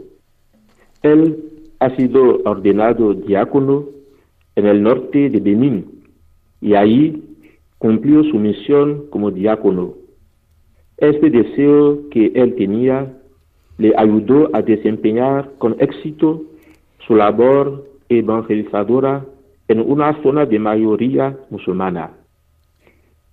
Él 1.03 1.39
ha 1.80 1.89
sido 1.97 2.43
ordenado 2.45 3.14
diácono 3.14 3.87
en 4.57 4.66
el 4.66 4.83
norte 4.83 5.30
de 5.30 5.41
Benín 5.41 6.03
y 6.61 6.74
ahí 6.74 7.24
cumplió 7.78 8.22
su 8.24 8.37
misión 8.37 9.07
como 9.09 9.30
diácono. 9.30 9.95
Este 10.99 11.30
deseo 11.30 12.11
que 12.11 12.33
él 12.35 12.55
tenía 12.57 13.11
le 13.78 13.95
ayudó 13.97 14.51
a 14.53 14.61
desempeñar 14.61 15.51
con 15.57 15.76
éxito 15.78 16.43
su 17.07 17.16
labor 17.16 17.89
evangelizadora 18.11 19.24
en 19.66 19.80
una 19.80 20.22
zona 20.22 20.45
de 20.45 20.59
mayoría 20.59 21.39
musulmana. 21.49 22.22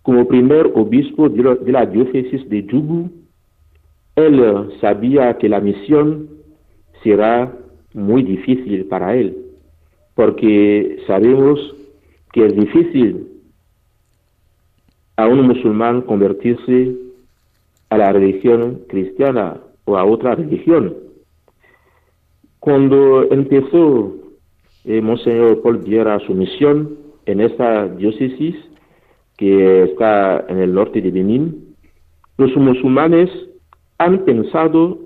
Como 0.01 0.27
primer 0.27 0.71
obispo 0.75 1.29
de 1.29 1.71
la, 1.71 1.85
diócesis 1.85 2.47
de 2.49 2.63
Yugu, 2.63 3.09
él 4.15 4.69
sabía 4.81 5.37
que 5.37 5.49
la 5.49 5.59
misión 5.59 6.29
será 7.03 7.53
muy 7.93 8.23
difícil 8.23 8.85
para 8.85 9.15
él, 9.15 9.37
porque 10.15 10.97
sabemos 11.07 11.59
que 12.31 12.45
es 12.45 12.55
difícil 12.55 13.27
a 15.17 15.27
un 15.27 15.47
musulmán 15.47 16.01
convertirse 16.01 16.95
a 17.89 17.97
la 17.97 18.11
religión 18.13 18.81
cristiana 18.87 19.59
o 19.85 19.97
a 19.97 20.05
otra 20.05 20.35
religión. 20.35 20.95
Cuando 22.59 23.29
empezó 23.31 24.15
eh, 24.85 25.01
Monseñor 25.01 25.61
Paul 25.61 25.79
Viera 25.79 26.19
su 26.19 26.33
misión 26.33 26.97
en 27.25 27.41
esta 27.41 27.87
diócesis 27.87 28.55
que 29.39 29.83
está 29.83 30.45
en 30.49 30.59
el 30.59 30.73
norte 30.73 31.01
de 31.01 31.11
Benín, 31.11 31.73
los 32.37 32.53
musulmanes 32.57 33.29
han 33.97 34.25
pensado 34.25 34.99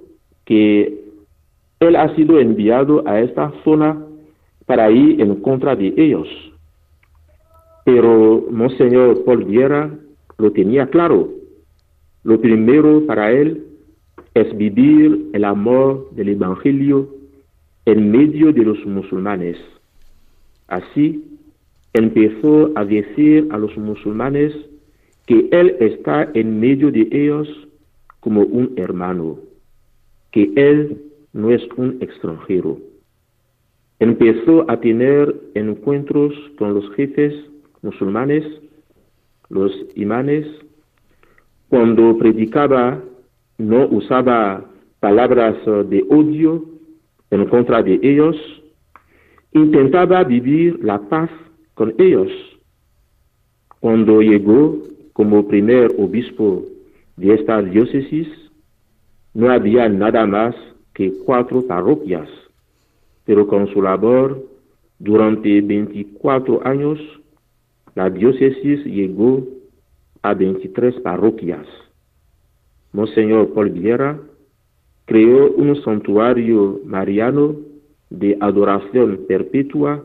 que 0.44 1.04
él 1.80 1.96
ha 1.96 2.16
sido 2.16 2.40
enviado 2.40 3.08
a 3.08 3.20
esta 3.20 3.54
zona 3.64 3.96
para 4.66 4.90
ir 4.90 5.22
en 5.22 5.36
contra 5.36 5.76
de 5.76 5.94
ellos. 5.98 6.28
Pero 7.86 8.48
Monseñor 8.50 9.24
Paul 9.24 9.46
Viera 9.46 9.92
lo 10.40 10.52
tenía 10.52 10.88
claro. 10.88 11.30
Lo 12.24 12.42
primero 12.42 13.06
para 13.06 13.32
él 13.32 13.68
es 14.34 14.58
vivir 14.58 15.30
el 15.34 15.46
amor 15.46 16.10
del 16.16 16.30
Evangelio 16.30 17.08
en 17.86 18.12
medio 18.12 18.52
de 18.52 18.64
los 18.64 18.84
musulmanes. 18.84 19.58
Así 20.68 21.33
empezó 21.94 22.72
a 22.76 22.86
decir 22.86 23.48
a 23.52 23.58
los 23.58 23.76
musulmanes 23.78 24.54
que 25.26 25.48
él 25.52 25.78
está 25.80 26.30
en 26.34 26.60
medio 26.60 26.92
de 26.92 27.08
ellos 27.12 27.48
como 28.20 28.42
un 28.42 28.74
hermano, 28.78 29.38
que 30.32 30.52
él 30.56 31.02
no 31.34 31.52
es 31.52 31.62
un 31.78 31.98
extranjero. 32.02 32.78
Empezó 34.00 34.70
a 34.70 34.80
tener 34.80 35.34
encuentros 35.54 36.34
con 36.58 36.74
los 36.74 36.90
jefes 36.96 37.34
musulmanes, 37.82 38.44
los 39.50 39.72
imanes, 39.96 40.48
cuando 41.70 42.18
predicaba 42.18 43.02
no 43.58 43.88
usaba 43.88 44.66
palabras 45.00 45.56
de 45.66 46.06
odio 46.10 46.66
en 47.30 47.46
contra 47.46 47.82
de 47.84 48.00
ellos, 48.02 48.36
intentaba 49.54 50.24
vivir 50.24 50.80
la 50.84 51.00
paz 51.10 51.30
con 51.74 51.94
ellos. 51.98 52.30
Cuando 53.80 54.22
llegó 54.22 54.80
como 55.14 55.48
primer 55.48 55.92
obispo 55.98 56.64
de 57.18 57.34
esta 57.34 57.62
diócesis, 57.62 58.28
no 59.34 59.52
había 59.52 59.90
nada 59.90 60.26
más 60.26 60.56
que 60.94 61.12
cuatro 61.26 61.66
parroquias, 61.68 62.30
pero 63.26 63.48
con 63.48 63.68
su 63.74 63.82
labor 63.82 64.44
durante 65.00 65.62
24 65.62 66.66
años, 66.66 67.00
la 67.96 68.10
diócesis 68.10 68.86
llegó 68.86 69.44
a 70.22 70.34
23 70.34 71.02
parroquias. 71.02 71.68
Monseñor 72.94 73.54
Paul 73.54 73.72
Vieira 73.72 74.20
creó 75.06 75.52
un 75.52 75.76
santuario 75.84 76.80
mariano 76.86 77.56
de 78.10 78.38
adoración 78.40 79.26
perpetua, 79.28 80.04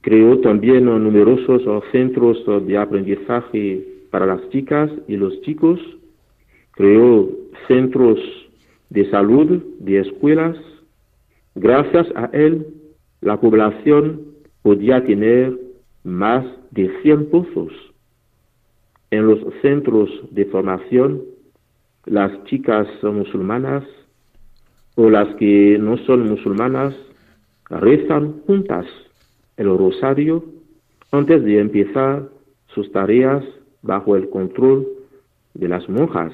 creó 0.00 0.38
también 0.40 0.86
numerosos 0.86 1.62
centros 1.92 2.38
de 2.66 2.78
aprendizaje 2.78 3.84
para 4.10 4.26
las 4.26 4.48
chicas 4.50 4.90
y 5.08 5.16
los 5.16 5.40
chicos, 5.42 5.78
creó 6.72 7.28
centros 7.68 8.18
de 8.88 9.08
salud, 9.10 9.62
de 9.78 10.00
escuelas. 10.00 10.56
Gracias 11.54 12.06
a 12.14 12.26
él, 12.32 12.66
la 13.20 13.40
población 13.40 14.22
podía 14.62 15.04
tener 15.04 15.58
más 16.02 16.44
de 16.70 16.90
100 17.02 17.26
pozos. 17.30 17.72
En 19.10 19.26
los 19.26 19.40
centros 19.60 20.08
de 20.30 20.44
formación, 20.46 21.22
las 22.06 22.44
chicas 22.44 22.88
musulmanas 23.02 23.84
o 24.94 25.10
las 25.10 25.34
que 25.36 25.76
no 25.78 25.98
son 25.98 26.28
musulmanas 26.28 26.94
rezan 27.68 28.40
juntas 28.46 28.86
el 29.60 29.76
rosario 29.76 30.42
antes 31.12 31.44
de 31.44 31.60
empezar 31.60 32.28
sus 32.74 32.90
tareas 32.92 33.44
bajo 33.82 34.16
el 34.16 34.30
control 34.30 34.88
de 35.52 35.68
las 35.68 35.86
monjas. 35.88 36.32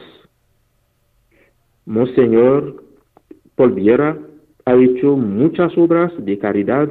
Monseñor 1.87 2.85
Paul 3.57 3.73
Viera 3.73 4.17
ha 4.65 4.75
hecho 4.77 5.17
muchas 5.17 5.77
obras 5.77 6.13
de 6.25 6.39
caridad 6.39 6.89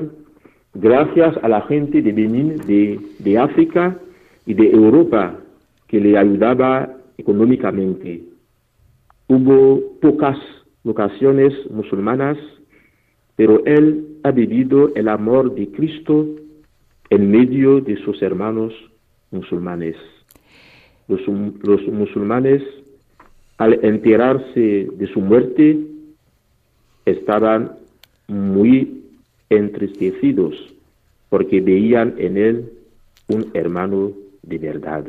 gracias 0.73 1.37
a 1.41 1.47
la 1.47 1.61
gente 1.61 2.01
de 2.01 2.11
Benín, 2.11 2.57
de, 2.67 2.99
de 3.19 3.37
África 3.37 3.97
y 4.45 4.53
de 4.55 4.71
Europa 4.71 5.39
que 5.87 6.01
le 6.01 6.17
ayudaba 6.17 6.97
económicamente. 7.17 8.23
Hubo 9.29 9.81
pocas 10.01 10.37
vocaciones 10.83 11.53
musulmanas, 11.71 12.37
pero 13.35 13.63
él 13.65 14.17
ha 14.23 14.31
vivido 14.31 14.93
el 14.95 15.07
amor 15.07 15.55
de 15.55 15.67
Cristo 15.69 16.27
en 17.09 17.31
medio 17.31 17.81
de 17.81 17.97
sus 17.97 18.21
hermanos 18.21 18.73
musulmanes. 19.31 19.95
los, 21.07 21.21
los 21.63 21.87
musulmanes, 21.87 22.63
al 23.57 23.73
enterarse 23.85 24.87
de 24.91 25.07
su 25.13 25.21
muerte, 25.21 25.77
estaban 27.05 27.73
muy 28.27 29.03
entristecidos 29.49 30.55
porque 31.29 31.61
veían 31.61 32.15
en 32.17 32.37
él 32.37 32.71
un 33.27 33.51
hermano 33.53 34.11
de 34.41 34.57
verdad. 34.57 35.05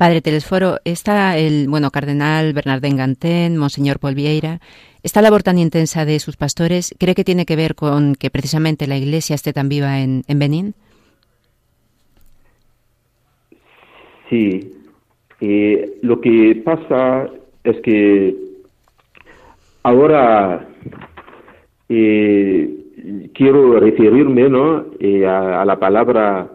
Padre 0.00 0.22
Telesforo, 0.22 0.78
está 0.86 1.36
el 1.36 1.68
bueno 1.68 1.90
cardenal 1.90 2.54
Bernardén 2.54 2.96
Gantén, 2.96 3.58
Monseñor 3.58 3.98
Paul 3.98 4.14
Vieira, 4.14 4.58
esta 5.02 5.20
labor 5.20 5.42
tan 5.42 5.58
intensa 5.58 6.06
de 6.06 6.18
sus 6.20 6.38
pastores, 6.38 6.94
¿cree 6.98 7.14
que 7.14 7.22
tiene 7.22 7.44
que 7.44 7.54
ver 7.54 7.74
con 7.74 8.14
que 8.14 8.30
precisamente 8.30 8.86
la 8.86 8.96
Iglesia 8.96 9.34
esté 9.34 9.52
tan 9.52 9.68
viva 9.68 10.00
en, 10.00 10.22
en 10.26 10.38
Benín? 10.38 10.74
Sí, 14.30 14.72
eh, 15.42 15.98
lo 16.00 16.18
que 16.22 16.62
pasa 16.64 17.28
es 17.62 17.78
que 17.82 18.36
ahora 19.82 20.66
eh, 21.90 22.70
quiero 23.34 23.78
referirme 23.78 24.48
¿no? 24.48 24.86
Eh, 24.98 25.26
a, 25.26 25.60
a, 25.60 25.64
la 25.66 25.78
palabra 25.78 26.48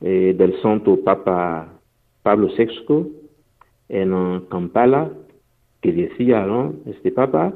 eh, 0.00 0.34
del 0.36 0.60
Santo 0.60 0.98
Papa 1.04 1.69
Pablo 2.22 2.48
VI 2.56 3.06
en 3.88 4.40
Kampala, 4.50 5.10
que 5.80 5.92
decía 5.92 6.44
¿no? 6.46 6.74
este 6.86 7.10
Papa, 7.10 7.52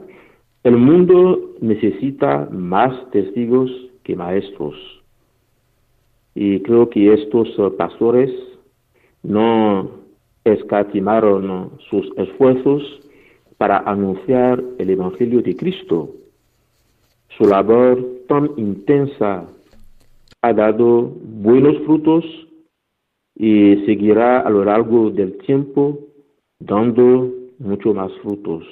el 0.62 0.76
mundo 0.76 1.54
necesita 1.60 2.48
más 2.50 3.10
testigos 3.10 3.70
que 4.02 4.16
maestros. 4.16 4.74
Y 6.34 6.60
creo 6.60 6.88
que 6.88 7.12
estos 7.12 7.48
pastores 7.76 8.30
no 9.22 9.90
escatimaron 10.44 11.72
sus 11.90 12.06
esfuerzos 12.16 12.82
para 13.56 13.78
anunciar 13.78 14.62
el 14.78 14.90
Evangelio 14.90 15.42
de 15.42 15.54
Cristo. 15.56 16.10
Su 17.38 17.44
labor 17.44 18.04
tan 18.28 18.50
intensa 18.56 19.44
ha 20.42 20.52
dado 20.52 21.12
buenos 21.22 21.78
frutos 21.84 22.24
y 23.36 23.84
seguirá 23.86 24.40
a 24.40 24.50
lo 24.50 24.64
largo 24.64 25.10
del 25.10 25.38
tiempo 25.38 25.98
dando 26.58 27.30
mucho 27.58 27.94
más 27.94 28.12
frutos. 28.22 28.64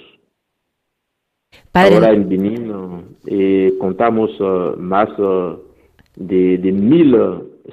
Padre. 1.71 1.95
Ahora 1.97 2.13
en 2.13 2.29
Benín 2.29 2.73
eh, 3.27 3.75
contamos 3.79 4.31
uh, 4.41 4.77
más 4.79 5.09
uh, 5.19 5.59
de, 6.17 6.59
de, 6.59 6.73
mil 6.73 7.17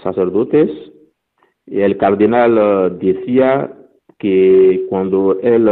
sacerdotes. 0.04 0.70
El 1.66 1.98
cardenal 1.98 2.58
uh, 2.58 2.98
decía 2.98 3.74
que 4.18 4.86
cuando 4.90 5.40
él 5.42 5.70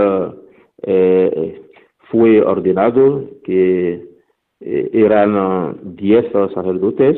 eh, 0.83 1.61
fue 2.09 2.41
ordenado, 2.41 3.29
que 3.43 4.05
eh, 4.59 4.89
eran 4.93 5.95
diez 5.95 6.25
sacerdotes 6.31 7.17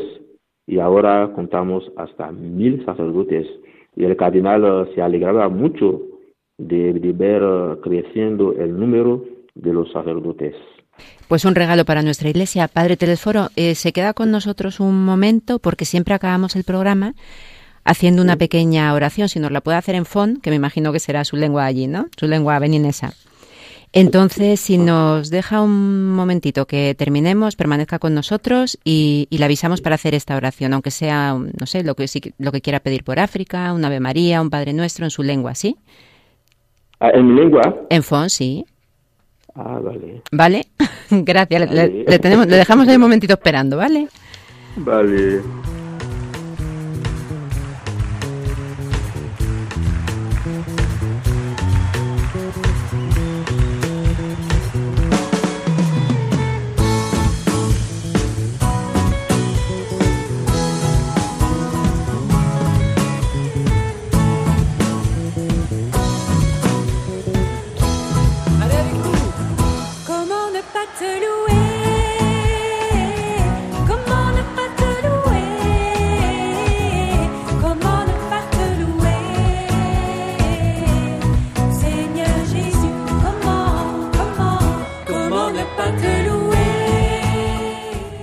y 0.65 0.79
ahora 0.79 1.31
contamos 1.35 1.89
hasta 1.95 2.31
mil 2.31 2.83
sacerdotes. 2.85 3.47
Y 3.99 4.05
el 4.05 4.17
cardenal 4.17 4.89
se 4.95 5.01
alegraba 5.01 5.47
mucho 5.49 6.01
de, 6.57 6.93
de 6.93 7.11
ver 7.11 7.43
creciendo 7.83 8.53
el 8.53 8.79
número 8.79 9.25
de 9.53 9.73
los 9.73 9.91
sacerdotes. 9.91 10.55
Pues 11.27 11.45
un 11.45 11.53
regalo 11.53 11.85
para 11.85 12.01
nuestra 12.01 12.29
iglesia. 12.29 12.67
Padre 12.67 12.97
Telesforo, 12.97 13.49
eh, 13.55 13.75
se 13.75 13.91
queda 13.91 14.13
con 14.13 14.31
nosotros 14.31 14.79
un 14.79 15.05
momento 15.05 15.59
porque 15.59 15.85
siempre 15.85 16.13
acabamos 16.13 16.55
el 16.55 16.63
programa 16.63 17.13
haciendo 17.83 18.21
una 18.21 18.35
pequeña 18.35 18.93
oración, 18.93 19.29
si 19.29 19.39
nos 19.39 19.51
la 19.51 19.61
puede 19.61 19.77
hacer 19.77 19.95
en 19.95 20.05
fon, 20.05 20.39
que 20.41 20.49
me 20.49 20.55
imagino 20.55 20.91
que 20.91 20.99
será 20.99 21.23
su 21.25 21.35
lengua 21.35 21.65
allí, 21.65 21.87
¿no? 21.87 22.07
Su 22.17 22.27
lengua 22.27 22.59
beninesa. 22.59 23.13
Entonces, 23.91 24.59
si 24.59 24.77
nos 24.77 25.31
deja 25.31 25.61
un 25.61 26.13
momentito 26.13 26.67
que 26.67 26.93
terminemos, 26.95 27.55
permanezca 27.55 27.97
con 27.97 28.13
nosotros 28.13 28.77
y, 28.83 29.27
y 29.31 29.39
le 29.39 29.45
avisamos 29.45 29.81
para 29.81 29.95
hacer 29.95 30.13
esta 30.13 30.35
oración, 30.35 30.73
aunque 30.73 30.91
sea, 30.91 31.33
no 31.33 31.65
sé, 31.65 31.83
lo 31.83 31.95
que, 31.95 32.05
lo 32.37 32.51
que 32.51 32.61
quiera 32.61 32.81
pedir 32.81 33.03
por 33.03 33.19
África, 33.19 33.73
un 33.73 33.83
Ave 33.83 33.99
María, 33.99 34.41
un 34.41 34.51
Padre 34.51 34.73
Nuestro 34.73 35.05
en 35.05 35.11
su 35.11 35.23
lengua, 35.23 35.55
¿sí? 35.55 35.75
¿En 36.99 37.27
mi 37.27 37.39
lengua? 37.39 37.87
En 37.89 38.03
fon, 38.03 38.29
sí. 38.29 38.65
Ah, 39.55 39.79
vale. 39.81 40.21
¿Vale? 40.31 40.67
Gracias. 41.09 41.67
Vale. 41.67 41.87
Le, 41.87 42.03
le, 42.03 42.19
tenemos, 42.19 42.47
le 42.47 42.57
dejamos 42.57 42.87
ahí 42.87 42.95
un 42.95 43.01
momentito 43.07 43.33
esperando, 43.33 43.77
¿vale? 43.77 44.07
Vale. 44.75 45.41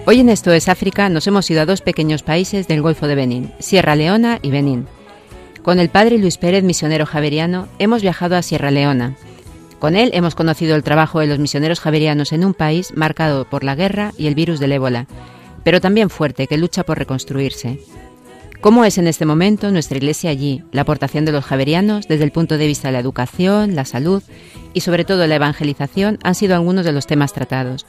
Hoy 0.09 0.21
en 0.21 0.29
Esto 0.29 0.53
es 0.53 0.69
África 0.69 1.09
nos 1.09 1.27
hemos 1.27 1.51
ido 1.51 1.63
a 1.63 1.67
dos 1.67 1.81
pequeños 1.81 2.23
países 2.23 2.69
del 2.69 2.81
Golfo 2.81 3.09
de 3.09 3.17
Benín, 3.17 3.53
Sierra 3.59 3.97
Leona 3.97 4.39
y 4.41 4.53
Benín. 4.53 4.87
Con 5.65 5.81
el 5.81 5.89
padre 5.89 6.17
Luis 6.19 6.39
Pérez, 6.39 6.63
misionero 6.63 7.07
javeriano, 7.07 7.67
hemos 7.81 8.03
viajado 8.03 8.37
a 8.37 8.43
Sierra 8.43 8.71
Leona. 8.71 9.17
Con 9.81 9.97
él 9.97 10.13
hemos 10.15 10.37
conocido 10.37 10.77
el 10.77 10.85
trabajo 10.85 11.19
de 11.19 11.27
los 11.27 11.41
misioneros 11.41 11.81
javerianos 11.81 12.33
en 12.33 12.45
un 12.45 12.55
país 12.55 12.93
marcado 12.95 13.47
por 13.51 13.65
la 13.65 13.75
guerra 13.75 14.13
y 14.17 14.29
el 14.29 14.37
virus 14.37 14.61
del 14.61 14.71
ébola, 14.71 15.09
pero 15.65 15.81
también 15.81 16.09
fuerte, 16.09 16.47
que 16.47 16.57
lucha 16.57 16.85
por 16.85 16.99
reconstruirse. 16.99 17.81
¿Cómo 18.61 18.85
es 18.85 18.99
en 18.99 19.09
este 19.09 19.27
momento 19.27 19.73
nuestra 19.73 19.99
iglesia 19.99 20.31
allí, 20.31 20.63
la 20.71 20.83
aportación 20.83 21.25
de 21.25 21.33
los 21.33 21.45
javerianos 21.45 22.07
desde 22.07 22.23
el 22.23 22.31
punto 22.31 22.59
de 22.59 22.69
vista 22.69 22.89
de 22.89 22.93
la 22.93 23.01
educación, 23.01 23.75
la 23.75 23.85
salud 23.85 24.23
y 24.73 24.83
sobre 24.83 25.05
todo 25.05 25.27
la 25.27 25.35
evangelización 25.35 26.21
han 26.23 26.37
sido 26.37 26.55
algunos 26.55 26.85
de 26.85 26.93
los 26.93 27.09
temas 27.09 27.33
tratados. 27.33 27.87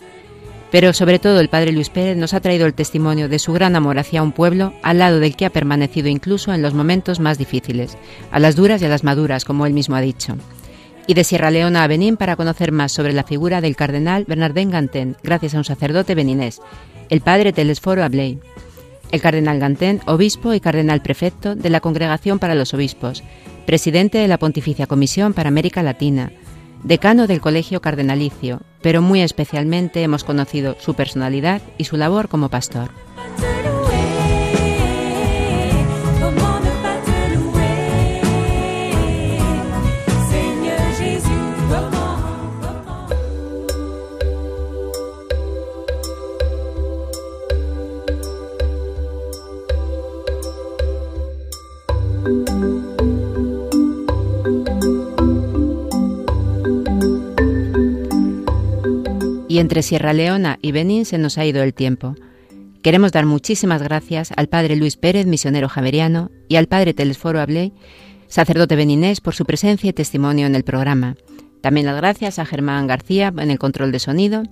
Pero 0.71 0.91
sobre 0.93 1.19
todo 1.19 1.39
el 1.39 1.49
padre 1.49 1.71
Luis 1.71 1.89
Pérez 1.89 2.17
nos 2.17 2.33
ha 2.33 2.41
traído 2.41 2.65
el 2.65 2.73
testimonio 2.73 3.29
de 3.29 3.39
su 3.39 3.53
gran 3.53 3.75
amor 3.75 3.99
hacia 3.99 4.21
un 4.21 4.33
pueblo 4.33 4.73
al 4.83 4.99
lado 4.99 5.19
del 5.19 5.35
que 5.35 5.45
ha 5.45 5.49
permanecido 5.49 6.09
incluso 6.09 6.53
en 6.53 6.61
los 6.61 6.73
momentos 6.73 7.19
más 7.19 7.37
difíciles, 7.37 7.97
a 8.31 8.39
las 8.39 8.55
duras 8.55 8.81
y 8.81 8.85
a 8.85 8.89
las 8.89 9.03
maduras, 9.03 9.45
como 9.45 9.65
él 9.65 9.73
mismo 9.73 9.95
ha 9.95 10.01
dicho. 10.01 10.35
Y 11.07 11.13
de 11.13 11.23
Sierra 11.23 11.51
Leona 11.51 11.83
a 11.83 11.87
Benín 11.87 12.17
para 12.17 12.35
conocer 12.35 12.73
más 12.73 12.91
sobre 12.91 13.13
la 13.13 13.23
figura 13.23 13.61
del 13.61 13.77
cardenal 13.77 14.25
Bernardén 14.27 14.69
Gantén, 14.69 15.15
gracias 15.23 15.55
a 15.55 15.59
un 15.59 15.63
sacerdote 15.63 16.15
beninés, 16.15 16.59
el 17.09 17.21
padre 17.21 17.53
Telesforo 17.53 18.03
Abley. 18.03 18.39
El 19.09 19.21
cardenal 19.21 19.57
Gantén, 19.59 20.01
obispo 20.05 20.53
y 20.53 20.59
cardenal 20.59 21.01
prefecto 21.01 21.55
de 21.55 21.69
la 21.69 21.79
Congregación 21.79 22.39
para 22.39 22.55
los 22.55 22.73
Obispos, 22.73 23.23
presidente 23.65 24.17
de 24.17 24.27
la 24.27 24.37
Pontificia 24.37 24.85
Comisión 24.85 25.33
para 25.33 25.47
América 25.47 25.81
Latina, 25.81 26.33
decano 26.83 27.27
del 27.27 27.41
Colegio 27.41 27.81
Cardenalicio, 27.81 28.61
pero 28.81 29.01
muy 29.01 29.21
especialmente 29.21 30.03
hemos 30.03 30.23
conocido 30.23 30.75
su 30.79 30.93
personalidad 30.93 31.61
y 31.77 31.85
su 31.85 31.97
labor 31.97 32.29
como 32.29 32.49
pastor. 32.49 32.89
Y 59.57 59.59
entre 59.59 59.81
Sierra 59.81 60.13
Leona 60.13 60.59
y 60.61 60.71
Benín 60.71 61.03
se 61.03 61.17
nos 61.17 61.39
ha 61.39 61.45
ido 61.45 61.63
el 61.63 61.73
tiempo. 61.73 62.13
Queremos 62.83 63.11
dar 63.11 63.25
muchísimas 63.25 63.81
gracias 63.81 64.31
al 64.35 64.49
padre 64.49 64.75
Luis 64.75 64.97
Pérez, 64.97 65.25
misionero 65.25 65.67
javeriano, 65.67 66.29
y 66.47 66.57
al 66.57 66.67
padre 66.67 66.93
Telesforo 66.93 67.41
Abley, 67.41 67.73
sacerdote 68.27 68.75
beninés, 68.75 69.19
por 69.19 69.33
su 69.33 69.45
presencia 69.45 69.89
y 69.89 69.93
testimonio 69.93 70.45
en 70.45 70.53
el 70.53 70.63
programa. 70.63 71.15
También 71.61 71.87
las 71.87 71.95
gracias 71.95 72.37
a 72.37 72.45
Germán 72.45 72.85
García 72.85 73.33
en 73.35 73.49
el 73.49 73.57
control 73.57 73.91
de 73.91 73.97
sonido 73.97 74.43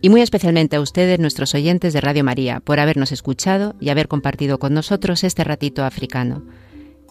y 0.00 0.08
muy 0.08 0.22
especialmente 0.22 0.76
a 0.76 0.80
ustedes, 0.80 1.20
nuestros 1.20 1.54
oyentes 1.54 1.92
de 1.92 2.00
Radio 2.00 2.24
María, 2.24 2.60
por 2.60 2.80
habernos 2.80 3.12
escuchado 3.12 3.74
y 3.78 3.90
haber 3.90 4.08
compartido 4.08 4.58
con 4.58 4.72
nosotros 4.72 5.22
este 5.22 5.44
ratito 5.44 5.84
africano. 5.84 6.46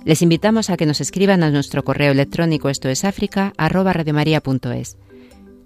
Les 0.03 0.23
invitamos 0.23 0.71
a 0.71 0.77
que 0.77 0.87
nos 0.87 0.99
escriban 0.99 1.43
a 1.43 1.51
nuestro 1.51 1.83
correo 1.83 2.11
electrónico 2.11 2.69
esto 2.69 2.89
es. 4.71 4.97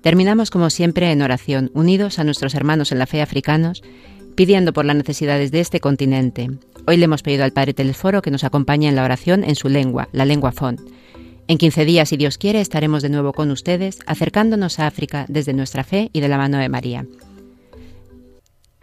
Terminamos 0.04 0.52
como 0.52 0.70
siempre 0.70 1.10
en 1.14 1.22
oración, 1.22 1.72
unidos 1.74 2.20
a 2.20 2.26
nuestros 2.26 2.56
hermanos 2.56 2.92
en 2.92 3.00
la 3.00 3.08
fe 3.08 3.22
africanos, 3.22 3.82
pidiendo 4.36 4.74
por 4.74 4.84
las 4.84 4.98
necesidades 4.98 5.50
de 5.50 5.62
este 5.62 5.80
continente. 5.80 6.50
Hoy 6.86 6.98
le 6.98 7.06
hemos 7.06 7.24
pedido 7.24 7.46
al 7.46 7.54
Padre 7.54 7.74
Telesforo 7.74 8.22
que 8.22 8.30
nos 8.30 8.44
acompañe 8.44 8.90
en 8.90 8.98
la 8.98 9.06
oración 9.06 9.46
en 9.46 9.56
su 9.56 9.70
lengua, 9.70 10.10
la 10.12 10.26
lengua 10.26 10.52
Fon. 10.52 10.76
En 11.48 11.58
15 11.58 11.86
días, 11.86 12.10
si 12.10 12.18
Dios 12.18 12.38
quiere, 12.38 12.60
estaremos 12.60 13.02
de 13.02 13.12
nuevo 13.12 13.32
con 13.32 13.50
ustedes, 13.50 14.02
acercándonos 14.06 14.78
a 14.78 14.88
África 14.88 15.26
desde 15.30 15.54
nuestra 15.54 15.86
fe 15.86 16.10
y 16.12 16.20
de 16.20 16.28
la 16.28 16.38
mano 16.38 16.58
de 16.58 16.68
María. 16.68 17.06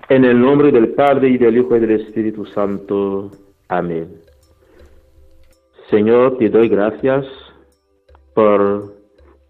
En 0.09 0.25
el 0.25 0.41
nombre 0.41 0.73
del 0.73 0.89
Padre 0.89 1.29
y 1.29 1.37
del 1.37 1.59
Hijo 1.59 1.77
y 1.77 1.81
del 1.81 2.01
Espíritu 2.01 2.47
Santo. 2.47 3.31
Amén. 3.68 4.09
Señor, 5.91 6.39
te 6.39 6.49
doy 6.49 6.71
gracias 6.71 7.27
por 8.33 8.95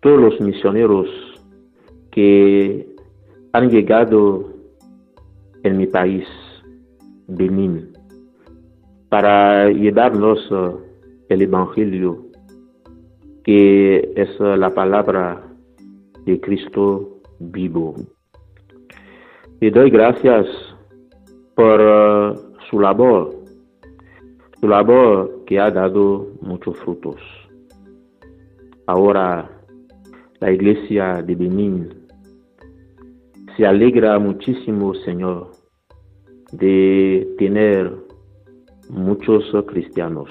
todos 0.00 0.20
los 0.20 0.40
misioneros 0.40 1.29
que 2.10 2.96
han 3.52 3.70
llegado 3.70 4.52
en 5.62 5.76
mi 5.76 5.86
país, 5.86 6.26
Benín, 7.26 7.92
para 9.08 9.70
llevarnos 9.70 10.38
eh, 10.50 10.70
el 11.28 11.42
Evangelio, 11.42 12.26
que 13.44 14.12
es 14.16 14.40
la 14.40 14.70
palabra 14.70 15.42
de 16.24 16.40
Cristo 16.40 17.20
vivo. 17.38 17.94
Le 19.60 19.70
doy 19.70 19.90
gracias 19.90 20.46
por 21.54 21.80
uh, 21.80 22.34
su 22.70 22.80
labor, 22.80 23.34
su 24.60 24.68
labor 24.68 25.44
que 25.46 25.58
ha 25.58 25.70
dado 25.70 26.28
muchos 26.40 26.78
frutos. 26.78 27.16
Ahora 28.86 29.50
la 30.40 30.50
iglesia 30.50 31.22
de 31.22 31.34
Benín 31.34 31.99
se 33.56 33.66
alegra 33.66 34.18
muchísimo, 34.18 34.94
Señor, 34.94 35.50
de 36.52 37.28
tener 37.38 37.92
muchos 38.88 39.44
cristianos. 39.66 40.28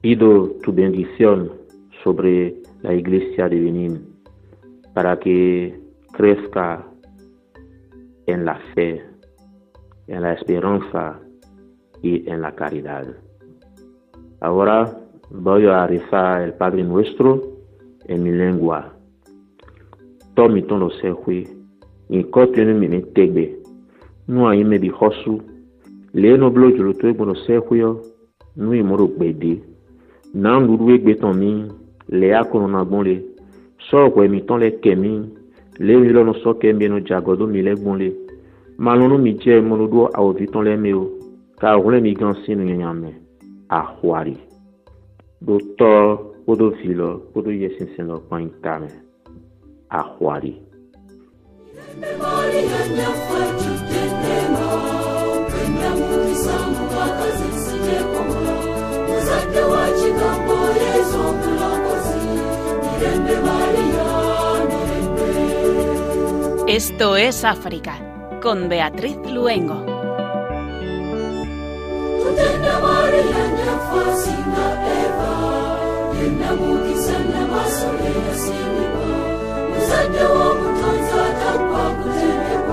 Pido 0.00 0.50
tu 0.62 0.72
bendición 0.72 1.52
sobre 2.04 2.54
la 2.82 2.94
iglesia 2.94 3.48
de 3.48 3.60
Benín 3.60 4.18
para 4.94 5.18
que 5.18 5.78
crezca 6.12 6.86
en 8.26 8.44
la 8.44 8.56
fe, 8.74 9.02
en 10.06 10.22
la 10.22 10.34
esperanza 10.34 11.20
y 12.02 12.28
en 12.28 12.42
la 12.42 12.54
caridad. 12.54 13.06
Ahora 14.40 14.96
voy 15.30 15.66
a 15.66 15.86
rezar 15.86 16.42
el 16.42 16.54
Padre 16.54 16.84
Nuestro 16.84 17.42
en 18.04 18.22
mi 18.22 18.30
lengua. 18.30 18.97
tomi 20.38 20.60
tono 20.68 20.88
sekwe 20.98 21.36
in 22.14 22.22
kotenu 22.34 22.72
mimi 22.80 23.00
tegbe 23.14 23.44
nua 24.28 24.54
ime 24.56 24.76
di 24.78 24.88
hosu 24.98 25.32
leeno 26.20 26.46
blojulu 26.54 26.92
to 26.98 27.04
egbono 27.10 27.34
sekweyo 27.44 27.90
nu 28.56 28.70
imoro 28.80 29.06
gbede 29.14 29.52
na 30.42 30.50
ndudu 30.60 30.84
egbe 30.94 31.12
tan 31.20 31.34
mi 31.40 31.50
le 32.18 32.28
akono 32.40 32.66
na 32.74 32.80
gbon 32.84 33.02
le 33.08 33.14
sọ̀rọ̀pọ̀ 33.86 34.22
ẹ̀mí 34.26 34.38
tán 34.46 34.58
lẹ 34.62 34.68
kẹ̀mí 34.82 35.10
lémi 35.86 36.08
lọ́nu 36.16 36.32
sọ́kẹ́ 36.42 36.76
mi 36.78 36.86
nu 36.88 36.98
jàgọ́dún 37.08 37.50
mi 37.54 37.60
lẹ́gbọ́n 37.66 37.96
le 38.02 38.08
malonu 38.84 39.16
mi 39.24 39.30
jẹ́ 39.42 39.62
mọlodó 39.68 40.00
àwòbí 40.18 40.44
tán 40.52 40.64
lẹ́mi 40.68 40.92
o. 41.02 41.04
Ká 41.60 41.68
òwúlẹ̀ 41.78 42.02
mi 42.04 42.12
gan 42.20 42.34
sínú 42.42 42.62
yẹnyàn 42.70 42.96
mẹ́ 43.02 43.14
àhùwárí. 43.78 44.34
dótọ́ 45.46 45.94
kódó 46.44 46.66
fi 46.78 46.88
lọ 47.00 47.08
kódó 47.32 47.50
yẹ 47.62 47.68
sísìn 47.76 48.06
lọ 48.10 48.16
pọ́n 48.28 48.40
ìta 48.48 48.72
mẹ́. 48.82 48.92
Axɔari. 49.90 50.68
Esto 66.68 67.16
es 67.16 67.44
África, 67.44 67.94
con 68.40 68.68
Beatriz 68.68 69.16
Luengo. 69.32 69.98
Să 79.88 80.08
ne 80.10 80.22
omul 80.22 80.72
toți, 80.80 81.08
să 81.10 81.22
te-am 81.38 82.67